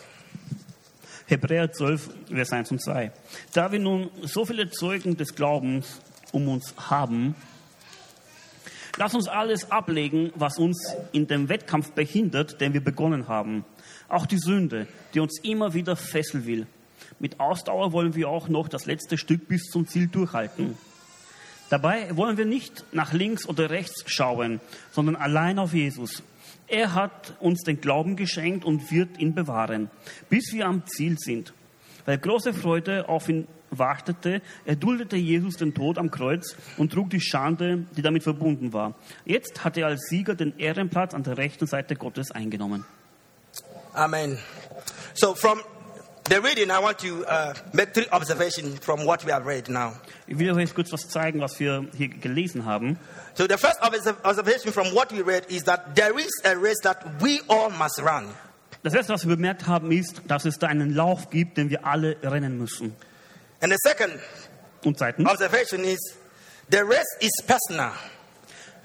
Hebräer 1.28 1.72
12, 1.72 2.10
Vers 2.30 2.52
1 2.52 2.72
und 2.72 2.82
2. 2.82 3.12
Da 3.54 3.72
wir 3.72 3.80
nun 3.80 4.12
so 4.24 4.46
viele 4.46 4.70
Zeugen 4.70 5.16
des 5.16 5.34
Glaubens 5.34 6.02
um 6.32 6.50
uns 6.50 6.74
haben, 6.90 7.36
Lass 8.98 9.16
uns 9.16 9.28
alles 9.28 9.72
ablegen, 9.72 10.32
was 10.36 10.60
uns 10.60 10.96
in 11.12 11.26
dem 11.26 11.50
Wettkampf 11.50 11.94
behindert, 11.94 12.62
den 12.62 12.74
wir 12.74 12.84
begonnen 12.84 13.28
haben. 13.28 13.66
Auch 14.08 14.28
die 14.28 14.38
Sünde, 14.38 14.88
die 15.14 15.20
uns 15.20 15.40
immer 15.42 15.74
wieder 15.74 15.96
fesseln 15.96 16.46
will. 16.46 16.68
Mit 17.20 17.40
Ausdauer 17.40 17.92
wollen 17.92 18.14
wir 18.16 18.30
auch 18.30 18.50
noch 18.50 18.68
das 18.68 18.86
letzte 18.86 19.18
Stück 19.18 19.48
bis 19.48 19.64
zum 19.64 19.88
Ziel 19.88 20.08
durchhalten. 20.08 20.78
Dabei 21.70 22.16
wollen 22.16 22.38
wir 22.38 22.46
nicht 22.46 22.86
nach 22.92 23.14
links 23.14 23.48
oder 23.48 23.72
rechts 23.72 24.04
schauen, 24.06 24.62
sondern 24.92 25.16
allein 25.16 25.58
auf 25.58 25.74
Jesus. 25.74 26.22
Er 26.68 26.94
hat 26.94 27.34
uns 27.40 27.64
den 27.64 27.82
Glauben 27.82 28.16
geschenkt 28.16 28.64
und 28.64 28.92
wird 28.92 29.18
ihn 29.18 29.34
bewahren, 29.34 29.90
bis 30.30 30.54
wir 30.54 30.68
am 30.68 30.86
Ziel 30.86 31.18
sind. 31.18 31.54
Weil 32.06 32.20
große 32.20 32.54
Freude 32.54 33.10
auf 33.10 33.28
ihn 33.28 33.48
wartete, 33.80 34.42
erduldete 34.66 35.16
Jesus 35.16 35.58
den 35.58 35.74
Tod 35.74 35.98
am 35.98 36.12
Kreuz 36.12 36.56
und 36.78 36.92
trug 36.92 37.10
die 37.10 37.22
Schande, 37.22 37.86
die 37.96 38.02
damit 38.02 38.24
verbunden 38.24 38.74
war. 38.74 38.96
Jetzt 39.26 39.64
hat 39.64 39.78
er 39.78 39.88
als 39.88 40.08
Sieger 40.10 40.36
den 40.36 40.58
Ehrenplatz 40.58 41.14
an 41.14 41.24
der 41.24 41.38
rechten 41.38 41.68
Seite 41.68 41.96
Gottes 41.96 42.32
eingenommen. 42.32 42.86
Amen. 43.94 44.38
So 45.14 45.36
from 45.36 45.62
the 46.30 46.38
reading, 46.38 46.72
I 46.72 46.80
want 46.82 46.98
to 47.00 47.24
uh, 47.26 47.54
make 47.74 47.94
three 47.94 48.08
observations 48.12 48.80
from 48.80 49.06
what 49.06 49.24
we 49.26 49.32
have 49.32 49.46
read 49.46 49.70
now. 49.70 49.94
Ich 50.26 50.38
will 50.40 50.52
euch 50.52 50.62
jetzt 50.62 50.76
kurz 50.76 50.92
was 50.92 51.08
zeigen, 51.10 51.40
was 51.42 51.60
wir 51.60 51.86
hier 51.96 52.10
gelesen 52.10 52.66
haben. 52.66 52.98
So 53.36 53.46
the 53.48 53.58
first 53.58 53.80
observation 53.82 54.74
from 54.74 54.94
what 54.94 55.12
we 55.12 55.22
read 55.22 55.46
is 55.50 55.64
that 55.66 55.96
there 55.96 56.18
is 56.20 56.32
a 56.44 56.56
race 56.56 56.80
that 56.84 57.06
we 57.22 57.40
all 57.48 57.70
must 57.70 58.00
run. 58.00 58.30
Das 58.84 58.94
erste, 58.94 59.14
was 59.14 59.26
wir 59.28 59.36
bemerkt 59.36 59.68
haben, 59.68 59.92
ist, 59.92 60.22
dass 60.28 60.44
es 60.44 60.60
da 60.60 60.68
einen 60.68 60.94
Lauf 60.94 61.30
gibt, 61.30 61.58
den 61.58 61.70
wir 61.70 61.86
alle 61.86 62.18
rennen 62.22 62.58
müssen. 62.58 62.94
And 63.64 63.72
the 63.72 63.78
second 63.82 64.20
Und 64.84 64.98
zweitens, 64.98 65.30
observation 65.30 65.86
is 65.86 65.98
the 66.70 66.80
race 66.84 67.18
is 67.22 67.32
personal. 67.48 67.94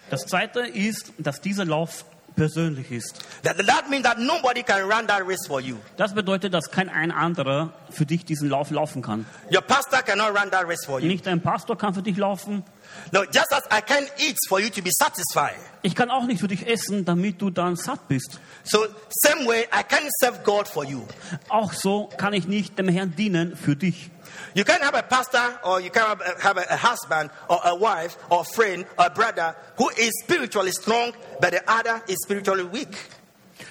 das 0.09 0.21
zweite 0.23 0.61
ist, 0.61 1.12
dass 1.19 1.41
dieser 1.41 1.64
Lauf 1.64 2.05
persönlich 2.37 2.93
ist. 2.93 3.21
That, 3.43 3.59
that 3.67 3.91
means 3.91 4.05
that 4.05 4.19
nobody 4.19 4.62
can 4.62 4.88
run 4.88 5.09
that 5.09 5.27
race 5.27 5.45
for 5.47 5.61
you. 5.61 5.77
Das 5.97 6.14
bedeutet, 6.14 6.55
dass 6.55 6.71
kein 6.71 6.88
ein 6.88 7.11
anderer 7.11 7.73
für 7.91 8.07
dich 8.07 8.25
diesen 8.25 8.49
Lauf 8.49 8.71
laufen 8.71 9.03
kann. 9.03 9.27
Your 9.53 9.61
pastor 9.61 10.01
cannot 10.03 10.29
run 10.29 10.51
that 10.53 10.67
race 10.67 10.87
for 10.87 11.01
you. 11.01 11.09
Nicht 11.09 11.27
ein 11.27 11.43
Pastor 11.43 11.77
kann 11.77 11.93
für 11.93 12.03
dich 12.03 12.17
laufen. 12.17 12.62
No, 13.11 13.25
just 13.25 13.53
as 13.53 13.64
I 13.77 13.83
can 13.83 14.05
eat 14.19 14.37
for 14.49 14.61
you 14.61 14.71
to 14.71 14.81
be 14.81 14.91
satisfied. 14.93 15.57
Ich 15.83 15.95
kann 15.97 16.11
auch 16.11 16.25
nicht 16.25 16.41
für 16.41 16.49
dich 16.49 16.67
essen, 16.67 17.05
damit 17.05 17.43
du 17.43 17.51
dann 17.51 17.75
satt 17.75 18.07
bist. 18.09 18.38
So 18.62 18.87
same 19.11 19.47
way 19.47 19.64
I 19.64 19.83
can 19.83 20.09
serve 20.21 20.38
God 20.45 20.69
for 20.69 20.85
you. 20.85 21.03
Auch 21.49 21.73
so 21.73 22.09
kann 22.17 22.33
ich 22.33 22.47
nicht 22.47 22.79
dem 22.79 22.88
Herrn 22.88 23.14
dienen 23.17 23.57
für 23.57 23.75
dich. 23.75 24.11
You 24.55 24.64
can 24.64 24.81
have 24.81 24.94
a 24.94 25.03
pastor 25.03 25.59
or 25.64 25.81
you 25.81 25.90
can 25.90 26.18
have 26.40 26.57
a, 26.57 26.77
husband 26.77 27.31
or 27.48 27.61
a 27.64 27.74
wife 27.74 28.16
or 28.31 28.40
a 28.40 28.44
friend 28.44 28.87
or 28.98 29.07
a 29.07 29.11
brother 29.11 29.55
who 29.77 29.88
is 29.90 30.12
spiritually 30.22 30.72
strong, 30.72 31.12
but 31.40 31.53
the 31.53 31.62
other 31.70 32.03
is 32.09 32.16
spiritually 32.24 32.64
weak. 32.64 32.96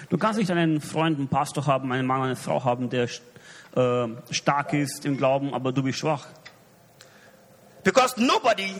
Du 0.10 0.18
kannst 0.18 0.40
nicht 0.40 0.52
einen 0.52 0.82
Freund, 0.82 1.18
einen 1.18 1.28
Pastor 1.28 1.66
haben, 1.66 1.92
einen 1.92 2.08
Mann, 2.08 2.22
eine 2.22 2.36
Frau 2.36 2.64
haben, 2.64 2.90
der 2.90 3.10
äh, 3.76 4.08
stark 4.32 4.74
ist 4.74 5.06
im 5.06 5.18
Glauben, 5.18 5.54
aber 5.54 5.72
du 5.72 5.84
bist 5.84 6.00
schwach. 6.00 6.26
Because 7.84 8.14
nobody 8.18 8.74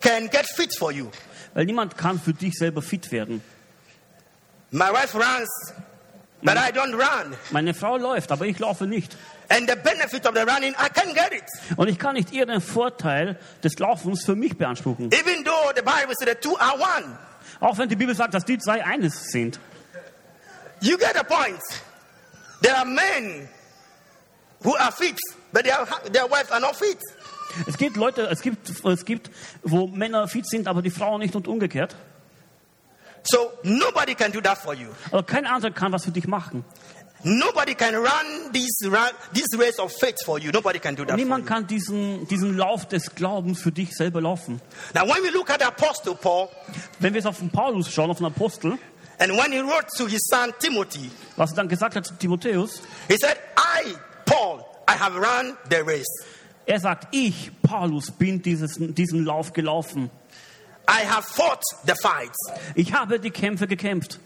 can 0.00 0.28
get 0.28 0.46
fit 0.46 0.74
for 0.78 0.92
you. 0.92 1.10
Weil 1.54 1.66
niemand 1.66 1.96
kann 1.96 2.18
für 2.18 2.32
dich 2.32 2.54
selber 2.54 2.82
fit 2.82 3.10
werden. 3.12 3.42
My 4.70 4.90
wife 4.90 5.14
runs, 5.14 5.48
but 6.42 6.56
I 6.56 6.72
don't 6.72 6.94
run. 6.94 7.36
Meine 7.52 7.74
Frau 7.74 7.96
läuft, 7.96 8.32
aber 8.32 8.46
ich 8.46 8.58
laufe 8.58 8.86
nicht. 8.86 9.16
And 9.48 9.68
the 9.68 9.76
benefit 9.76 10.26
of 10.26 10.34
the 10.34 10.44
running, 10.46 10.74
I 10.78 10.88
can 10.88 11.12
get 11.14 11.32
it. 11.32 11.44
Und 11.76 11.88
ich 11.88 11.98
kann 11.98 12.14
nicht 12.14 12.32
ihren 12.32 12.60
Vorteil 12.60 13.38
des 13.62 13.78
Laufens 13.78 14.24
für 14.24 14.34
mich 14.34 14.56
beanspruchen. 14.56 15.10
Even 15.12 15.44
though 15.44 15.72
the 15.74 15.82
Bible 15.82 16.14
says 16.18 16.28
the 16.28 16.34
two 16.40 16.56
are 16.58 16.74
one. 16.74 17.18
Auch 17.60 17.76
wenn 17.78 17.88
die 17.88 17.96
Bibel 17.96 18.14
sagt, 18.14 18.34
dass 18.34 18.44
die 18.44 18.58
zwei 18.58 18.84
eines 18.84 19.30
sind. 19.30 19.60
You 20.80 20.96
get 20.96 21.14
the 21.14 21.24
point. 21.24 21.60
There 22.62 22.76
are 22.76 22.86
men 22.86 23.48
who 24.62 24.74
are 24.76 24.92
fit, 24.92 25.18
but 25.52 25.64
their, 25.64 25.86
their 26.10 26.28
wives 26.30 26.50
are 26.50 26.60
not 26.60 26.76
fit. 26.76 26.98
Es 27.66 27.76
gibt 27.76 27.96
Leute, 27.96 28.22
es 28.30 28.40
gibt, 28.40 28.68
es 28.84 29.04
gibt, 29.04 29.30
wo 29.62 29.86
Männer 29.86 30.26
fit 30.28 30.48
sind, 30.48 30.66
aber 30.66 30.82
die 30.82 30.90
Frauen 30.90 31.20
nicht 31.20 31.36
und 31.36 31.46
umgekehrt. 31.46 31.94
So 33.24 33.52
nobody 33.62 34.14
can 34.14 34.32
do 34.32 34.40
that 34.40 34.58
for 34.58 34.74
you. 34.74 34.88
Aber 35.10 35.22
kein 35.22 35.46
anderer 35.46 35.72
kann 35.72 35.92
was 35.92 36.04
für 36.04 36.10
dich 36.10 36.26
machen. 36.26 36.64
Nobody 37.24 37.74
can 37.74 37.94
run 37.94 38.52
this, 38.52 38.86
run, 38.86 39.10
this 39.32 39.46
race 39.56 39.78
of 39.78 39.90
faith 39.92 40.22
for 40.24 40.38
you. 40.38 40.52
Nobody 40.52 40.78
can 40.78 40.94
do 40.94 41.06
that 41.06 41.16
Niemand 41.16 41.46
kann 41.46 41.66
diesen, 41.66 42.28
diesen 42.28 42.54
Lauf 42.56 42.86
des 42.86 43.14
Glaubens 43.14 43.62
für 43.62 43.72
dich 43.72 43.94
selber 43.94 44.20
laufen. 44.20 44.60
Now, 44.94 45.06
when 45.06 45.22
we 45.22 45.30
look 45.30 45.48
at 45.48 45.62
Apostle 45.62 46.14
Paul, 46.14 46.48
Wenn 47.00 47.14
wir 47.14 47.20
jetzt 47.20 47.26
auf 47.26 47.38
den 47.38 47.50
Paulus 47.50 47.90
schauen, 47.90 48.10
auf 48.10 48.18
den 48.18 48.26
Apostel, 48.26 48.78
and 49.18 49.32
when 49.32 49.52
he 49.52 49.60
wrote 49.60 49.86
to 49.96 50.06
his 50.06 50.20
son 50.30 50.52
Timothy, 50.58 51.10
was 51.36 51.52
er 51.52 51.56
dann 51.56 51.68
gesagt 51.68 51.96
hat 51.96 52.06
zu 52.06 52.14
Timotheus, 52.14 52.82
he 53.08 53.16
said, 53.16 53.38
I, 53.56 53.94
Paul, 54.26 54.60
I 54.86 54.92
have 54.92 55.16
run 55.16 55.56
the 55.70 55.76
race. 55.82 56.26
er 56.66 56.80
sagt, 56.80 57.08
ich, 57.10 57.50
Paulus, 57.62 58.10
bin 58.10 58.42
dieses, 58.42 58.76
diesen 58.78 59.24
Lauf 59.24 59.52
gelaufen. 59.54 60.10
I 60.86 61.06
have 61.06 61.22
fought 61.26 61.62
the 61.86 61.94
fights. 62.02 62.36
Ich 62.74 62.92
habe 62.92 63.18
die 63.18 63.30
Kämpfe 63.30 63.66
gekämpft. 63.66 64.20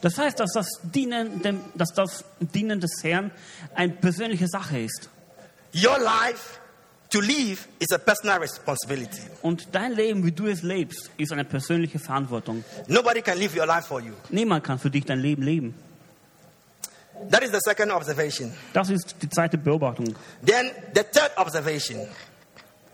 Das 0.00 0.18
heißt, 0.18 0.40
dass 0.40 0.52
das 0.52 0.68
Dienen, 0.82 1.42
dem, 1.42 1.60
dass 1.74 1.92
das 1.94 2.24
Dienen 2.40 2.80
des 2.80 2.90
Herrn 3.02 3.30
eine 3.74 3.92
persönliche 3.92 4.48
Sache 4.48 4.80
ist. 4.80 5.08
Your 5.74 5.98
life 5.98 6.58
to 7.10 7.20
live 7.20 7.66
is 7.78 7.90
a 7.92 7.98
personal 7.98 8.38
responsibility. 8.38 9.22
Und 9.42 9.68
dein 9.72 9.92
Leben, 9.92 10.24
wie 10.24 10.32
du 10.32 10.46
es 10.46 10.62
lebst, 10.62 11.10
ist 11.16 11.32
eine 11.32 11.44
persönliche 11.44 11.98
Verantwortung. 11.98 12.64
Nobody 12.88 13.22
can 13.22 13.38
live 13.38 13.56
your 13.56 13.66
life 13.66 13.88
for 13.88 14.00
you. 14.00 14.12
Niemand 14.30 14.64
kann 14.64 14.78
für 14.78 14.90
dich 14.90 15.04
dein 15.04 15.20
Leben 15.20 15.42
leben. 15.42 15.74
That 17.30 17.42
is 17.42 17.52
the 17.52 17.60
second 17.60 17.92
observation. 17.92 18.52
Das 18.72 18.90
ist 18.90 19.16
die 19.22 19.28
zweite 19.28 19.56
Beobachtung. 19.56 20.14
Then 20.44 20.70
the 20.94 21.02
third 21.02 21.30
observation 21.36 22.06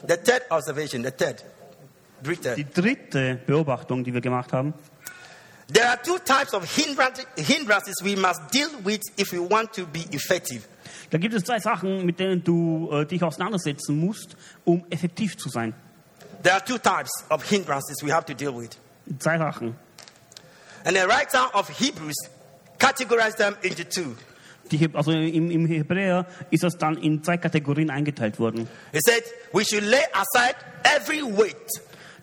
The 0.06 0.16
third 0.16 0.42
observation, 0.50 1.02
the 1.02 1.10
third, 1.10 1.42
dritter. 2.22 2.54
Die 2.54 2.64
dritte 2.68 3.38
Beobachtung, 3.46 4.04
die 4.04 4.12
wir 4.14 4.20
gemacht 4.20 4.52
haben, 4.52 4.74
There 5.70 5.86
are 5.86 6.00
two 6.02 6.16
types 6.18 6.54
of 6.54 6.64
hindrance- 6.64 7.26
hindrances 7.36 7.96
we 8.02 8.16
must 8.16 8.40
deal 8.50 8.70
with 8.84 9.00
if 9.18 9.32
we 9.32 9.38
want 9.38 9.70
to 9.74 9.86
be 9.86 10.00
effective. 10.12 10.62
da 11.10 11.18
gibt 11.18 11.34
es 11.34 11.44
zwei 11.44 11.58
Sachen, 11.58 12.06
mit 12.06 12.18
denen 12.18 12.42
du 12.42 12.88
äh, 12.90 13.04
dich 13.04 13.22
auseinandersetzen 13.22 13.98
musst, 13.98 14.34
um 14.64 14.86
effektiv 14.88 15.36
zu 15.36 15.50
sein. 15.50 15.74
There 16.42 16.54
are 16.54 16.64
two 16.64 16.78
types 16.78 17.10
of 17.28 17.42
hindrances 17.46 18.02
we 18.02 18.10
have 18.10 18.24
to 18.24 18.32
deal 18.32 18.54
with. 18.58 18.70
Zwei 19.18 19.36
Sachen. 19.36 19.74
And 20.84 20.96
the 20.96 21.02
writer 21.06 21.54
of 21.54 21.68
Hebrews 21.68 22.16
categorized 22.78 23.36
them 23.36 23.54
into 23.60 23.84
two. 23.84 24.16
Die, 24.70 24.88
also 24.94 25.12
im, 25.12 25.50
im 25.50 25.66
Hebräer 25.66 26.26
ist 26.50 26.62
das 26.62 26.78
dann 26.78 26.96
in 26.96 27.22
zwei 27.22 27.36
Kategorien 27.36 27.90
eingeteilt 27.90 28.38
worden. 28.38 28.68
He 28.92 29.00
said, 29.04 29.22
We 29.52 29.64
should 29.66 29.84
lay 29.84 30.04
aside 30.14 30.56
every 30.96 31.20
weight 31.22 31.56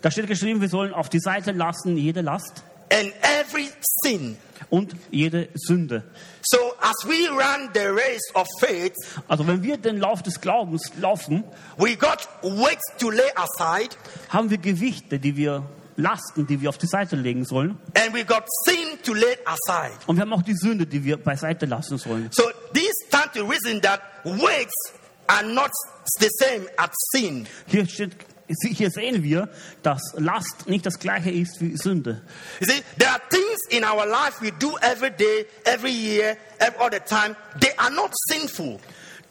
Da 0.05 0.11
steht 0.11 0.27
geschrieben, 0.27 0.61
wir 0.61 0.69
sollen 0.69 0.93
auf 0.93 1.09
die 1.09 1.19
Seite 1.19 1.51
lassen 1.51 1.97
jede 1.97 2.21
Last 2.21 2.63
and 2.93 3.11
every 3.39 3.71
sin. 4.03 4.37
und 4.69 4.95
jede 5.09 5.49
Sünde. 5.55 6.03
So, 6.43 6.59
as 6.79 6.93
we 7.07 7.27
run 7.27 7.71
the 7.73 7.87
race 7.87 8.21
of 8.35 8.47
faith, 8.59 8.93
Also 9.27 9.47
wenn 9.47 9.63
wir 9.63 9.77
den 9.77 9.97
Lauf 9.97 10.21
des 10.21 10.39
Glaubens 10.39 10.91
laufen, 11.01 11.43
we 11.77 11.95
got 11.97 12.27
weights 12.43 12.83
to 12.99 13.09
lay 13.09 13.31
aside 13.35 13.95
haben 14.29 14.51
wir 14.51 14.59
Gewichte, 14.59 15.17
die 15.17 15.35
wir 15.35 15.63
Lasten, 15.97 16.45
die 16.45 16.61
wir 16.61 16.69
auf 16.69 16.77
die 16.77 16.85
Seite 16.85 17.15
legen 17.15 17.43
sollen. 17.43 17.75
and 17.95 18.13
we 18.13 18.23
got 18.23 18.43
sin 18.65 19.01
to 19.03 19.11
lay 19.15 19.35
aside. 19.45 19.97
Und 20.05 20.17
wir 20.17 20.21
haben 20.21 20.33
auch 20.33 20.43
die 20.43 20.55
Sünde, 20.55 20.85
die 20.85 21.03
wir 21.03 21.17
beiseite 21.17 21.65
lassen 21.65 21.97
sollen. 21.97 22.29
So, 22.31 22.43
this 22.73 22.91
stand 23.07 23.33
to 23.33 23.43
reason 23.43 23.81
that 23.81 24.01
weights 24.23 24.93
are 25.25 25.43
not 25.43 25.71
the 26.19 26.29
same 26.39 26.67
as 26.77 26.91
sin. 27.11 27.47
Hier, 27.65 27.87
steht, 27.87 28.11
hier 28.47 28.91
sehen 28.91 29.23
wir, 29.23 29.49
dass 29.81 30.01
Last 30.17 30.67
nicht 30.67 30.85
das 30.85 30.99
gleiche 30.99 31.31
ist 31.31 31.61
wie 31.61 31.75
Sünde. 31.77 32.21
You 32.59 32.67
see, 32.67 32.83
there 32.97 33.11
are 33.11 33.21
things 33.29 33.59
in 33.69 33.83
our 33.83 34.05
life 34.05 34.41
we 34.41 34.51
do 34.51 34.77
every 34.81 35.11
day, 35.11 35.45
every 35.63 35.91
year, 35.91 36.37
every, 36.59 36.79
all 36.79 36.91
the 36.91 36.99
time. 36.99 37.35
They 37.59 37.71
are 37.77 37.91
not 37.91 38.11
sinful. 38.29 38.79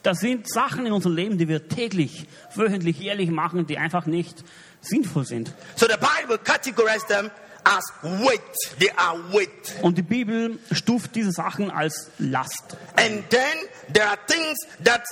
Das 0.03 0.19
sind 0.19 0.51
Sachen 0.51 0.85
in 0.85 0.93
unserem 0.93 1.17
Leben, 1.17 1.39
die 1.39 1.49
wir 1.49 1.69
täglich, 1.69 2.27
wöchentlich, 2.55 2.99
jährlich 2.99 3.31
machen, 3.31 3.67
die 3.67 3.79
einfach 3.79 4.05
nicht 4.05 4.45
sinnvoll 4.83 5.25
sind. 5.25 5.53
So 5.77 5.87
the 5.87 5.97
Bible 5.97 6.39
categorizes 6.39 7.07
them 7.07 7.31
as 7.65 7.85
weight. 8.03 8.41
They 8.79 8.91
are 8.97 9.19
weight. 9.33 9.75
Und 9.81 9.97
die 9.97 10.03
Bibel 10.03 10.59
stuft 10.73 11.15
diese 11.15 11.33
Sachen 11.33 11.71
als 11.71 12.11
Last. 12.19 12.77
And 12.97 13.29
then 13.31 13.57
there 13.93 14.07
are 14.07 14.19
things 14.27 14.59
that 14.85 15.03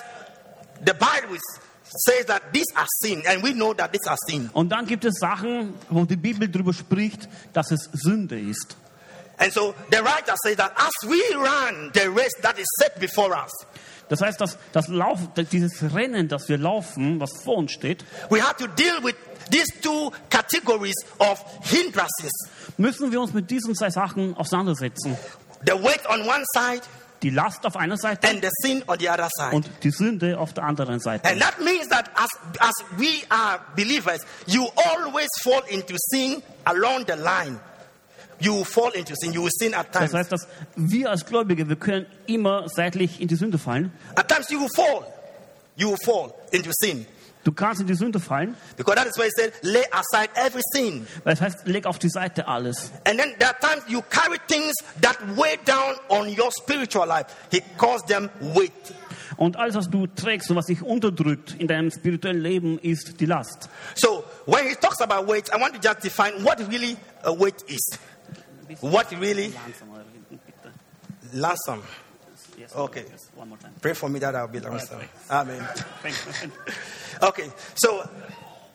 the 0.84 0.92
Bible 0.92 1.36
says 1.96 2.26
that 2.26 2.42
these 2.52 2.66
are 2.74 2.86
sin, 3.00 3.22
and 3.26 3.42
we 3.42 3.52
know 3.52 3.74
that 3.74 3.92
these 3.92 4.06
are 4.08 4.16
sin. 4.26 4.50
Und 4.52 4.70
dann 4.70 4.86
gibt 4.86 5.04
es 5.04 5.14
Sachen, 5.18 5.74
wo 5.90 6.04
die 6.04 6.16
Bibel 6.16 6.48
darüber 6.48 6.72
spricht, 6.72 7.28
dass 7.52 7.70
es 7.70 7.88
Sünde 7.92 8.38
ist. 8.38 8.76
And 9.38 9.52
so 9.52 9.74
the 9.90 9.98
writer 9.98 10.34
says 10.42 10.56
that 10.56 10.72
as 10.76 10.92
we 11.08 11.20
run 11.34 11.90
the 11.94 12.08
race 12.08 12.34
that 12.42 12.58
is 12.58 12.66
set 12.78 12.98
before 13.00 13.34
us, 13.34 13.50
Das 14.08 14.20
heißt, 14.20 14.40
dass 14.40 14.58
das 14.72 14.88
Lauf, 14.88 15.20
dieses 15.50 15.94
Rennen, 15.94 16.28
das 16.28 16.48
wir 16.48 16.58
laufen, 16.58 17.18
was 17.18 17.30
vor 17.44 17.56
uns 17.56 17.72
steht, 17.72 18.04
we 18.28 18.42
have 18.42 18.56
to 18.56 18.66
deal 18.66 19.02
with 19.02 19.14
these 19.50 19.64
two 19.80 20.12
categories 20.28 20.94
of 21.18 21.42
hindrances. 21.62 22.30
müssen 22.76 23.10
wir 23.10 23.20
uns 23.20 23.32
mit 23.32 23.50
diesen 23.50 23.74
zwei 23.74 23.88
Sachen 23.90 24.36
auseinandersetzen. 24.36 25.16
The 25.64 25.72
weight 25.72 26.04
on 26.10 26.20
one 26.28 26.44
side 26.54 26.82
Die 27.22 27.30
Last 27.30 27.64
auf 27.64 27.76
einer 27.76 27.96
Seite 27.96 28.28
and 28.28 28.42
the 28.42 28.50
sin 28.62 28.82
on 28.86 28.98
the 28.98 29.08
other 29.08 29.28
side. 29.36 29.54
und 29.54 29.70
die 29.82 29.90
Sünde 29.90 30.38
auf 30.38 30.52
der 30.52 30.64
anderen 30.64 30.98
Seite. 31.00 31.28
And 31.28 31.40
that 31.40 31.60
means 31.60 31.88
that 31.88 32.10
as, 32.14 32.28
as 32.58 32.72
we 32.96 33.22
are 33.28 33.60
believers, 33.76 34.20
you 34.46 34.66
always 34.76 35.28
fall 35.40 35.62
into 35.68 35.94
sin 35.96 36.42
along 36.64 37.04
the 37.06 37.14
line. 37.14 37.60
You 38.40 38.64
fall 38.64 38.90
into 38.94 39.14
sin. 39.14 39.32
You 39.32 39.42
will 39.42 39.50
sin 39.56 39.72
at 39.72 39.92
times. 39.92 40.10
Das 40.10 40.20
heißt, 40.20 40.32
dass 40.32 40.48
wir 40.74 41.10
als 41.10 41.24
Gläubige, 41.24 41.68
wir 41.68 41.76
können 41.76 42.06
immer 42.26 42.68
seitlich 42.68 43.20
in 43.20 43.28
die 43.28 43.36
Sünde 43.36 43.56
fallen. 43.58 43.92
At 44.16 44.28
times 44.28 44.50
you 44.50 44.60
will 44.60 44.70
fall. 44.74 45.06
You 45.76 45.90
will 45.90 45.98
fall 46.04 46.34
into 46.50 46.70
sin. 46.72 47.06
Du 47.44 47.52
kannst 47.52 47.80
in 47.80 47.86
die 47.88 47.94
Sünde 47.94 48.20
fallen, 48.20 48.54
Because 48.76 48.96
that 48.96 49.06
is 49.06 49.16
why 49.18 49.24
he 49.24 49.30
said, 49.36 49.52
lay 49.62 49.84
aside 49.90 50.30
every 50.36 50.62
sin. 50.72 51.06
weil 51.24 51.34
das 51.34 51.40
heißt, 51.40 51.66
leg 51.66 51.86
auf 51.86 51.98
die 51.98 52.08
Seite 52.08 52.46
alles. 52.46 52.92
And 53.04 53.18
then 53.18 53.34
there 53.38 53.50
are 53.50 53.58
times 53.58 53.82
you 53.88 54.00
carry 54.10 54.38
things 54.46 54.72
that 55.00 55.18
weigh 55.36 55.58
down 55.64 55.96
on 56.08 56.28
your 56.28 56.50
spiritual 56.52 57.06
life. 57.06 57.26
He 57.50 57.60
calls 57.76 58.02
them 58.06 58.30
weight. 58.40 58.72
Und 59.36 59.56
alles, 59.56 59.74
was 59.74 59.88
du 59.90 60.06
trägst 60.06 60.50
und 60.50 60.56
was 60.56 60.66
dich 60.66 60.82
unterdrückt 60.82 61.56
in 61.58 61.66
deinem 61.66 61.90
spirituellen 61.90 62.40
Leben, 62.40 62.78
ist 62.78 63.18
die 63.18 63.26
Last. 63.26 63.68
So 63.96 64.22
when 64.46 64.68
he 64.68 64.74
talks 64.76 65.00
about 65.00 65.26
weight, 65.26 65.48
I 65.52 65.60
want 65.60 65.74
to 65.74 65.80
just 65.82 66.02
define 66.04 66.44
what 66.44 66.58
really 66.70 66.96
a 67.24 67.32
weight 67.32 67.62
is. 67.66 67.98
What 68.80 69.10
really 69.20 69.52
lonesome. 72.58 72.80
Okay. 72.80 73.04
one 73.34 73.48
more 73.48 73.58
time 73.58 73.72
Pray 73.80 73.94
for 73.94 74.08
me 74.08 74.18
that 74.20 74.34
I'll 74.34 74.48
be 74.48 74.60
lonesome. 74.60 75.00
Amen. 75.30 75.62
Thank 76.02 76.16
you. 76.44 76.50
Okay, 77.28 77.50
so 77.76 78.08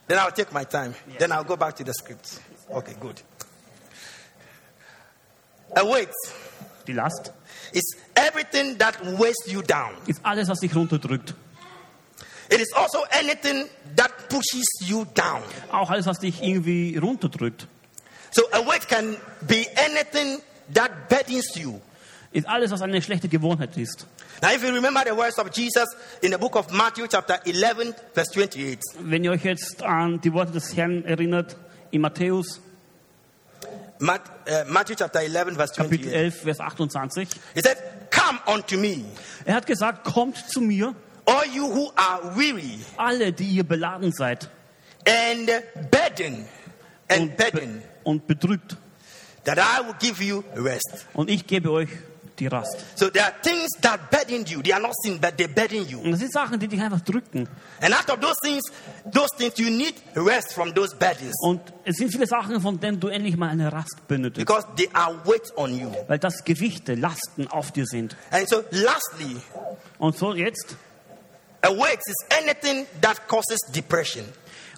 then 0.08 0.20
I'll 0.20 0.32
take 0.32 0.54
my 0.54 0.64
time. 0.64 0.94
Then 1.20 1.32
I'll 1.32 1.44
go 1.44 1.58
back 1.58 1.76
to 1.78 1.84
the 1.84 1.94
script. 1.94 2.40
Okay, 2.72 2.96
good. 3.00 3.22
Uh, 5.76 5.82
a 5.82 5.86
weight 5.86 6.10
Die 6.86 6.94
Last 6.94 7.32
is 7.74 7.84
everything 8.16 8.78
that 8.78 9.04
weighs 9.20 9.36
you 9.48 9.62
down. 9.62 9.94
ist 10.08 10.22
alles, 10.24 10.48
was 10.48 10.60
dich 10.60 10.74
runterdrückt. 10.74 11.34
It 12.50 12.62
is 12.62 12.72
also 12.74 13.00
anything 13.10 13.68
that 13.96 14.30
pushes 14.30 14.66
you 14.86 15.06
down. 15.14 15.44
Auch 15.72 15.90
alles, 15.90 16.06
was 16.06 16.20
dich 16.20 16.42
irgendwie 16.42 16.96
runterdrückt. 16.98 17.68
So 18.32 18.44
a 18.54 18.66
weight 18.66 18.88
can 18.88 19.18
be 19.42 19.68
anything 19.76 20.42
that 20.74 21.10
burdens 21.10 21.56
you. 21.56 21.82
Ist 22.38 22.48
alles, 22.48 22.70
was 22.70 22.84
eine 22.84 23.02
schlechte 23.02 23.28
Gewohnheit 23.28 23.76
ist. 23.78 24.06
Now, 24.44 24.50
if 24.50 24.62
you 24.62 24.70
remember 24.70 25.02
the 25.04 25.18
words 25.18 25.40
of 25.40 25.50
Jesus 25.52 25.88
in 26.22 26.32
the 26.32 26.38
book 26.38 26.56
of 26.56 26.72
Matthew, 26.72 27.08
chapter 27.08 27.40
11, 27.44 27.96
verse 28.14 28.30
28, 28.32 28.78
Wenn 29.00 29.24
ihr 29.24 29.32
euch 29.32 29.44
jetzt 29.44 29.82
an 29.82 30.22
die 30.22 30.32
Worte 30.32 30.52
des 30.52 30.78
Herrn 30.78 31.04
erinnert, 31.04 31.58
in 31.90 32.02
Matthäus 32.02 32.62
Mat, 33.98 34.22
uh, 34.48 34.72
Matthew 34.72 34.94
chapter 34.98 35.22
11, 35.22 35.56
verse 35.56 35.74
Kapitel 35.74 36.10
28, 36.10 36.14
11, 36.14 36.36
Vers 36.44 36.60
28, 36.60 37.28
he 37.56 37.62
said, 37.62 37.78
Come 38.12 38.40
unto 38.46 38.78
me, 38.78 39.04
er 39.44 39.56
hat 39.56 39.66
gesagt, 39.66 40.04
kommt 40.04 40.38
zu 40.48 40.62
mir, 40.62 40.94
all 41.26 41.48
you 41.52 41.66
who 41.66 41.92
are 41.96 42.36
weary 42.36 42.78
alle, 42.98 43.34
die 43.34 43.46
ihr 43.48 43.64
beladen 43.64 44.12
seid 44.12 44.48
and 45.08 45.50
burdened, 45.90 46.46
and 47.10 47.32
und, 47.32 47.38
burdened, 47.38 47.84
und 48.04 48.28
bedrückt, 48.28 48.78
that 49.44 49.58
I 49.58 49.82
will 49.84 49.96
give 50.00 50.24
you 50.24 50.44
rest. 50.56 51.08
und 51.16 51.32
ich 51.32 51.48
gebe 51.48 51.72
euch 51.72 51.90
die 52.40 52.48
Rast. 52.48 52.76
So 52.96 53.10
there 53.10 53.26
are 53.26 53.34
things 53.42 53.68
that 53.82 54.10
burden 54.12 54.46
you. 54.46 54.62
They 54.62 54.74
are 54.74 54.82
not 54.82 54.94
sin, 55.04 55.20
but 55.20 55.38
they 55.38 55.48
burden 55.48 55.88
you. 55.88 56.00
Und 56.00 56.12
das 56.12 56.20
sind 56.20 56.32
Sachen, 56.32 56.60
die 56.60 56.68
dich 56.68 56.82
einfach 56.82 57.02
drücken. 57.02 57.48
And 57.82 57.94
out 57.94 58.10
of 58.10 58.20
those 58.20 58.36
things, 58.42 58.64
those 59.12 59.30
things, 59.38 59.58
you 59.58 59.70
need 59.70 59.96
rest 60.16 60.54
from 60.54 60.74
those 60.74 60.96
burdens 60.96 61.36
Und 61.42 61.62
es 61.84 61.96
sind 61.98 62.12
viele 62.12 62.28
Sachen, 62.28 62.60
von 62.62 62.80
denen 62.80 63.00
du 63.00 63.08
endlich 63.08 63.38
mal 63.38 63.50
eine 63.50 63.72
Rast 63.72 64.08
benötigst. 64.08 64.46
because 64.46 64.68
they 64.76 64.90
are 64.94 65.14
weight 65.26 65.52
on 65.56 65.78
you. 65.78 65.92
Weil 66.08 66.20
das 66.20 66.44
Gewichte, 66.44 66.96
Lasten 66.96 67.48
auf 67.48 67.72
dir 67.72 67.86
sind. 67.86 68.16
And 68.32 68.48
so, 68.50 68.64
lastly, 68.72 69.38
Und 70.00 70.18
so 70.18 70.34
jetzt, 70.34 70.76
a 71.62 71.70
weight 71.70 72.00
is 72.06 72.16
anything 72.42 72.86
that 73.02 73.28
causes 73.28 73.58
depression. 73.74 74.24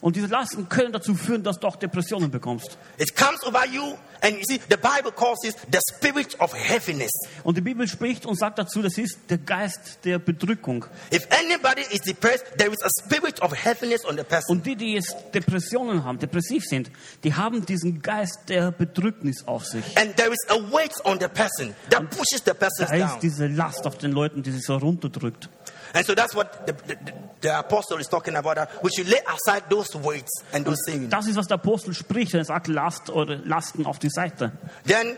Und 0.02 0.16
diese 0.16 0.28
Lasten 0.28 0.70
können 0.70 0.94
dazu 0.94 1.14
führen, 1.16 1.44
dass 1.44 1.60
du 1.60 1.68
auch 1.68 1.76
Depressionen 1.76 2.32
bekommst. 2.32 2.78
It 2.98 3.16
comes 3.16 3.44
over 3.44 3.66
you, 3.68 3.96
and 4.22 4.38
you 4.38 4.44
see, 4.48 4.60
the 4.70 4.78
Bible 4.78 5.12
calls 5.12 5.44
it 5.44 5.56
the 5.72 5.80
spirit 5.94 6.40
of 6.40 6.54
heaviness. 6.54 7.12
Und 7.44 7.58
die 7.58 7.62
Bibel 7.62 7.88
spricht 7.88 8.26
und 8.26 8.38
sagt 8.38 8.60
dazu, 8.60 8.82
das 8.82 8.98
ist 8.98 9.18
der 9.30 9.40
Geist 9.40 10.00
der 10.06 10.20
Bedrückung. 10.20 10.86
If 11.14 11.28
anybody 11.32 11.82
is 11.92 12.02
depressed, 12.02 12.46
there 12.58 12.72
is 12.72 12.82
a 12.84 12.90
spirit 13.04 13.42
of 13.42 13.54
heaviness 13.54 14.06
on 14.06 14.18
the 14.18 14.24
person. 14.24 14.58
Und 14.58 14.66
die, 14.66 14.76
die 14.76 14.94
jetzt 14.94 15.16
Depressionen 15.34 16.04
haben, 16.04 16.20
depressiv 16.20 16.64
sind, 16.66 16.90
die 17.24 17.34
haben 17.34 17.66
diesen 17.66 18.02
Geist 18.02 18.40
der 18.48 18.72
Bedrücknis 18.72 19.46
auf 19.48 19.66
sich. 19.66 19.84
And 19.98 20.16
there 20.16 20.30
is 20.32 20.40
a 20.50 20.56
weight 20.72 20.94
on 21.06 21.20
the 21.20 21.28
person 21.28 21.76
that 21.90 22.10
pushes 22.10 22.42
the 22.46 22.54
person 22.54 22.88
Da 22.88 22.94
ist 22.96 23.02
down. 23.14 23.20
diese 23.22 23.48
Last 23.48 23.86
auf 23.86 23.98
den 23.98 24.12
Leuten, 24.12 24.44
die 24.44 24.52
sich 24.52 24.64
so 24.64 24.78
runterdrückt. 24.78 25.50
And 25.93 26.06
so 26.06 26.13
that's 26.13 26.36
what 26.36 26.67
the, 26.67 26.73
the, 26.73 26.97
the 27.41 27.60
apostle 27.60 27.97
is 27.97 28.08
talking 28.08 28.36
about. 28.36 28.56
That 28.56 28.84
we 28.84 28.89
should 28.91 29.08
lay 29.08 29.21
aside 29.28 29.63
those 29.69 29.95
weights 29.95 30.43
and 30.54 30.65
those 30.65 30.80
things. 30.86 31.10
Das 31.10 31.28
ist, 31.28 31.36
was 31.36 31.47
der 31.47 31.56
Apostel 31.56 31.93
spricht, 31.93 32.34
wenn 32.34 32.41
er 32.41 32.45
sagt 32.45 32.67
Last 32.67 33.10
oder 33.10 33.38
Lasten 33.38 33.86
auf 33.86 33.99
die 33.99 34.10
Seite. 34.10 34.52
Then 34.86 35.17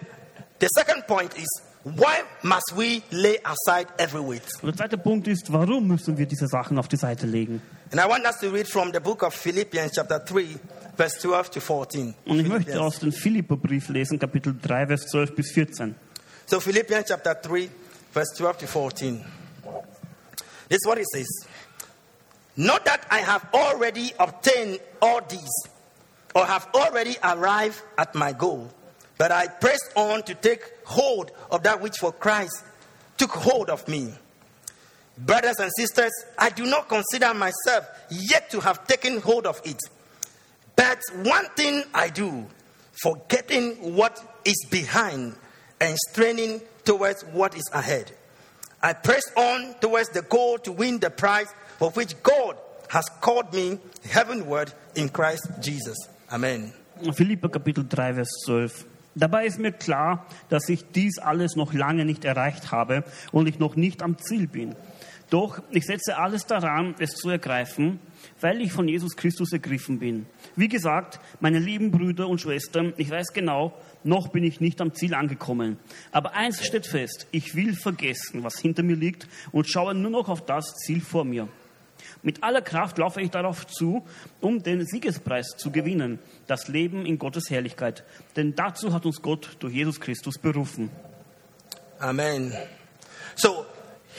the 0.60 0.68
second 0.70 1.08
point 1.08 1.34
is 1.38 1.48
why 1.84 2.22
must 2.44 2.74
we 2.76 3.02
lay 3.12 3.40
aside 3.44 3.88
every 3.98 4.22
weight? 4.22 4.44
Und 4.62 4.68
der 4.68 4.76
zweite 4.76 4.98
Punkt 4.98 5.28
ist, 5.28 5.52
warum 5.52 5.88
müssen 5.88 6.18
wir 6.18 6.26
diese 6.26 6.48
Sachen 6.48 6.78
auf 6.78 6.88
die 6.88 6.98
Seite 6.98 7.26
legen? 7.26 7.62
And 7.92 8.00
I 8.00 8.08
want 8.08 8.26
us 8.26 8.40
to 8.40 8.50
read 8.50 8.68
from 8.68 8.92
the 8.94 9.00
book 9.00 9.24
of 9.24 9.34
Philippians, 9.34 9.92
chapter 9.94 10.20
3, 10.20 10.46
verse 10.96 11.20
12 11.20 11.50
to 11.50 11.60
14. 11.60 12.14
Und 12.26 12.40
ich 12.40 12.48
möchte 12.48 12.80
aus 12.80 13.00
dem 13.00 13.12
Philipperbrief 13.12 13.90
lesen, 13.90 14.20
Kapitel 14.20 14.56
3, 14.62 14.88
Vers 14.88 15.08
12 15.08 15.36
bis 15.36 15.52
14. 15.52 15.96
So 16.46 16.60
Philippians 16.60 17.08
chapter 17.08 17.36
3, 17.36 17.70
verse 18.14 18.34
12 18.36 18.58
to 18.60 18.68
14. 18.68 19.26
This 20.72 20.78
is 20.84 20.88
what 20.88 21.00
it 21.00 21.08
says. 21.14 21.28
Not 22.56 22.86
that 22.86 23.06
I 23.12 23.20
have 23.20 23.46
already 23.54 24.14
obtained 24.18 24.80
all 25.02 25.20
these 25.20 25.52
or 26.34 26.46
have 26.46 26.70
already 26.74 27.18
arrived 27.22 27.82
at 27.98 28.16
my 28.16 28.32
goal, 28.32 28.72
but 29.18 29.34
I 29.34 29.48
press 29.48 29.82
on 29.98 30.24
to 30.24 30.34
take 30.34 30.62
hold 30.86 31.32
of 31.52 31.64
that 31.64 31.82
which 31.82 31.98
for 31.98 32.14
Christ 32.14 32.64
took 33.18 33.32
hold 33.32 33.70
of 33.70 33.86
me. 33.90 34.14
Brothers 35.18 35.58
and 35.60 35.70
sisters, 35.76 36.14
I 36.38 36.50
do 36.50 36.66
not 36.66 36.88
consider 36.88 37.34
myself 37.34 37.86
yet 38.10 38.50
to 38.52 38.62
have 38.62 38.88
taken 38.88 39.20
hold 39.20 39.46
of 39.46 39.60
it. 39.66 39.78
But 40.78 41.02
one 41.16 41.50
thing 41.58 41.84
I 41.94 42.08
do, 42.08 42.46
forgetting 42.94 43.94
what 43.94 44.40
is 44.46 44.66
behind 44.72 45.36
and 45.82 45.98
straining 46.12 46.62
towards 46.86 47.24
what 47.24 47.58
is 47.58 47.70
ahead. 47.74 48.14
I 48.84 48.94
press 48.94 49.24
on 49.36 49.76
towards 49.80 50.10
the 50.10 50.24
goal 50.24 50.58
to 50.60 50.72
win 50.72 51.00
the 51.00 51.10
prize 51.10 51.48
for 51.78 51.92
which 51.92 52.16
God 52.24 52.58
has 52.90 53.06
called 53.22 53.54
me 53.54 53.78
heavenward 54.10 54.74
in 54.96 55.10
Christ 55.10 55.48
Jesus. 55.62 55.98
Amen. 56.32 56.74
Philipper 57.14 57.50
Kapitel 57.50 57.84
3, 57.88 58.16
Vers 58.16 58.30
12. 58.46 58.86
Dabei 59.14 59.46
ist 59.46 59.60
mir 59.60 59.72
klar, 59.72 60.26
dass 60.50 60.70
ich 60.70 60.92
dies 60.92 61.20
alles 61.20 61.56
noch 61.56 61.74
lange 61.74 62.06
nicht 62.06 62.26
erreicht 62.26 62.72
habe 62.72 63.04
und 63.32 63.48
ich 63.48 63.60
noch 63.60 63.76
nicht 63.76 64.02
am 64.02 64.18
Ziel 64.18 64.48
bin. 64.48 64.76
Doch 65.30 65.62
ich 65.70 65.86
setze 65.86 66.18
alles 66.18 66.46
daran, 66.46 66.96
es 67.00 67.16
zu 67.16 67.30
ergreifen, 67.30 68.00
weil 68.42 68.62
ich 68.62 68.72
von 68.72 68.88
Jesus 68.88 69.16
Christus 69.16 69.54
ergriffen 69.54 70.00
bin. 70.00 70.26
Wie 70.56 70.68
gesagt, 70.68 71.20
meine 71.40 71.60
lieben 71.60 71.92
Brüder 71.92 72.28
und 72.28 72.42
Schwestern, 72.42 72.94
ich 72.98 73.10
weiß 73.10 73.34
genau, 73.34 73.74
noch 74.04 74.30
bin 74.30 74.44
ich 74.44 74.60
nicht 74.60 74.82
am 74.82 74.94
Ziel 74.94 75.14
angekommen. 75.14 75.78
Aber 76.12 76.34
eins 76.34 76.66
steht 76.66 76.88
fest, 76.88 77.28
ich 77.32 77.56
will 77.56 77.76
vergessen, 77.76 78.44
was 78.44 78.60
hinter 78.60 78.84
mir 78.84 78.96
liegt 78.96 79.28
und 79.52 79.70
schaue 79.70 79.94
nur 79.94 80.12
noch 80.12 80.30
auf 80.30 80.46
das 80.46 80.76
Ziel 80.76 81.02
vor 81.02 81.24
mir. 81.24 81.48
Mit 82.24 82.44
aller 82.44 82.62
Kraft 82.62 82.98
laufe 82.98 83.22
ich 83.22 83.30
darauf 83.30 83.66
zu, 83.68 84.06
um 84.42 84.62
den 84.62 84.86
Siegespreis 84.86 85.56
zu 85.58 85.72
gewinnen, 85.72 86.20
das 86.48 86.68
Leben 86.68 87.06
in 87.06 87.18
Gottes 87.18 87.50
Herrlichkeit. 87.50 88.04
Denn 88.36 88.56
dazu 88.56 88.94
hat 88.94 89.06
uns 89.06 89.22
Gott 89.22 89.56
durch 89.60 89.74
Jesus 89.74 90.00
Christus 90.00 90.38
berufen. 90.38 90.90
Amen. 92.00 92.54
So, 93.36 93.66